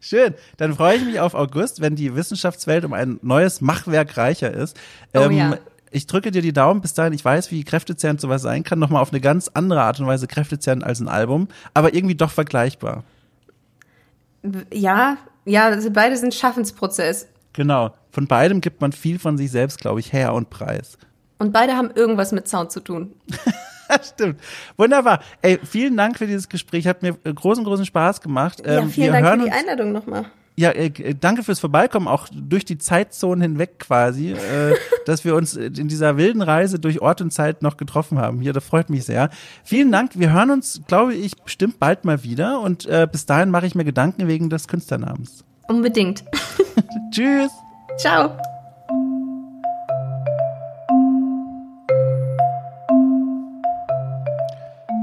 Schön. 0.00 0.34
Dann 0.56 0.74
freue 0.74 0.96
ich 0.96 1.04
mich 1.04 1.20
auf 1.20 1.34
August, 1.34 1.80
wenn 1.80 1.96
die 1.96 2.14
Wissenschaftswelt 2.14 2.84
um 2.84 2.92
ein 2.92 3.18
neues 3.22 3.60
Machwerk 3.60 4.16
reicher 4.16 4.52
ist. 4.52 4.76
Oh, 5.14 5.20
ähm, 5.20 5.32
ja. 5.32 5.58
Ich 5.90 6.06
drücke 6.06 6.30
dir 6.30 6.42
die 6.42 6.52
Daumen 6.52 6.80
bis 6.80 6.94
dahin. 6.94 7.12
Ich 7.12 7.24
weiß, 7.24 7.50
wie 7.50 7.64
kräftezehrend 7.64 8.20
sowas 8.20 8.42
sein 8.42 8.64
kann. 8.64 8.78
Nochmal 8.78 9.02
auf 9.02 9.10
eine 9.12 9.20
ganz 9.20 9.48
andere 9.52 9.82
Art 9.82 10.00
und 10.00 10.06
Weise 10.06 10.26
kräftezehrend 10.26 10.82
als 10.82 11.00
ein 11.00 11.08
Album, 11.08 11.48
aber 11.74 11.94
irgendwie 11.94 12.14
doch 12.14 12.30
vergleichbar. 12.30 13.04
Ja, 14.72 15.18
ja, 15.44 15.66
also 15.66 15.90
beide 15.90 16.16
sind 16.16 16.34
Schaffensprozess. 16.34 17.28
Genau. 17.52 17.94
Von 18.10 18.26
beidem 18.26 18.60
gibt 18.60 18.80
man 18.80 18.92
viel 18.92 19.18
von 19.18 19.36
sich 19.36 19.50
selbst, 19.50 19.80
glaube 19.80 20.00
ich, 20.00 20.12
her 20.12 20.34
und 20.34 20.50
preis. 20.50 20.98
Und 21.38 21.52
beide 21.52 21.76
haben 21.76 21.90
irgendwas 21.94 22.32
mit 22.32 22.48
Sound 22.48 22.72
zu 22.72 22.80
tun. 22.80 23.14
Stimmt. 24.02 24.40
Wunderbar. 24.76 25.20
Ey, 25.40 25.58
vielen 25.64 25.96
Dank 25.96 26.18
für 26.18 26.26
dieses 26.26 26.48
Gespräch. 26.48 26.86
Hat 26.86 27.02
mir 27.02 27.14
großen, 27.14 27.64
großen 27.64 27.86
Spaß 27.86 28.20
gemacht. 28.20 28.62
Ja, 28.64 28.78
ähm, 28.78 28.90
vielen 28.90 29.12
Dank 29.12 29.40
für 29.40 29.46
die 29.46 29.52
Einladung 29.52 29.92
nochmal. 29.92 30.26
Ja, 30.54 30.70
äh, 30.70 31.14
danke 31.14 31.42
fürs 31.42 31.60
Vorbeikommen, 31.60 32.06
auch 32.06 32.28
durch 32.30 32.66
die 32.66 32.76
Zeitzonen 32.76 33.40
hinweg 33.40 33.78
quasi, 33.78 34.32
äh, 34.32 34.74
dass 35.06 35.24
wir 35.24 35.34
uns 35.34 35.56
in 35.56 35.88
dieser 35.88 36.18
wilden 36.18 36.42
Reise 36.42 36.78
durch 36.78 37.00
Ort 37.00 37.22
und 37.22 37.32
Zeit 37.32 37.62
noch 37.62 37.78
getroffen 37.78 38.18
haben. 38.18 38.40
Hier, 38.40 38.52
das 38.52 38.64
freut 38.64 38.90
mich 38.90 39.04
sehr. 39.04 39.30
Vielen 39.64 39.90
Dank. 39.90 40.18
Wir 40.18 40.32
hören 40.32 40.50
uns, 40.50 40.82
glaube 40.86 41.14
ich, 41.14 41.36
bestimmt 41.36 41.78
bald 41.78 42.04
mal 42.04 42.22
wieder 42.22 42.60
und 42.60 42.84
äh, 42.86 43.08
bis 43.10 43.24
dahin 43.24 43.50
mache 43.50 43.66
ich 43.66 43.74
mir 43.74 43.84
Gedanken 43.84 44.28
wegen 44.28 44.50
des 44.50 44.68
Künstlernamens. 44.68 45.44
Unbedingt. 45.68 46.24
Tschüss. 47.10 47.50
Ciao. 47.96 48.36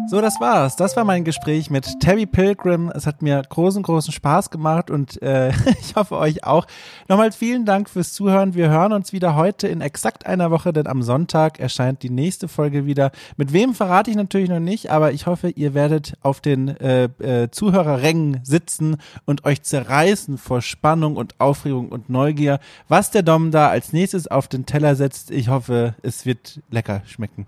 So, 0.10 0.22
das 0.22 0.40
war's. 0.40 0.76
Das 0.76 0.96
war 0.96 1.04
mein 1.04 1.24
Gespräch 1.24 1.70
mit 1.70 2.00
Tabby 2.00 2.26
Pilgrim. 2.26 2.92
Es 2.96 3.06
hat 3.06 3.22
mir 3.22 3.44
großen, 3.48 3.84
großen 3.84 4.12
Spaß 4.12 4.50
gemacht 4.50 4.90
und 4.90 5.22
äh, 5.22 5.50
ich 5.82 5.96
hoffe 5.96 6.18
euch 6.18 6.44
auch. 6.44 6.66
Nochmal 7.08 7.32
vielen 7.32 7.64
Dank 7.64 7.92
fürs 7.92 8.14
Zuhören. 8.14 8.56
Wir 8.56 8.72
hören 8.72 8.92
uns 8.92 9.14
wieder 9.14 9.36
heute 9.36 9.68
in 9.68 9.82
exakt 9.82 10.26
einer 10.26 10.50
Woche, 10.50 10.74
denn 10.74 10.88
am 10.88 11.04
Sonntag 11.04 11.60
erscheint 11.60 12.02
die 12.02 12.10
nächste 12.10 12.48
Folge 12.48 12.88
wieder. 12.88 13.12
Mit 13.38 13.54
wem 13.54 13.76
verrate 13.76 14.10
ich 14.10 14.18
natürlich 14.18 14.50
noch 14.50 14.60
nicht, 14.60 14.90
aber 14.90 15.12
ich 15.12 15.28
hoffe, 15.28 15.50
ihr 15.50 15.76
werdet 15.76 16.14
auf 16.24 16.42
den 16.42 16.70
äh, 16.70 17.04
äh, 17.04 17.52
Zuhörerrängen 17.52 18.40
sitzen 18.42 18.98
und 19.26 19.46
euch 19.46 19.62
zerreißen 19.62 20.40
vor 20.40 20.64
Spannung 20.64 21.18
und 21.18 21.40
Aufregung 21.40 21.90
und 21.90 22.10
Neugier, 22.10 22.60
was 22.88 23.12
der 23.12 23.22
Dom 23.22 23.52
da 23.52 23.68
als 23.68 23.94
nächstes 23.94 24.26
auf 24.26 24.48
den 24.48 24.66
Teller 24.66 24.96
setzt. 24.96 25.30
Ich 25.30 25.50
hoffe, 25.50 25.94
es 26.02 26.26
wird 26.26 26.62
lecker 26.72 27.04
schmecken. 27.06 27.46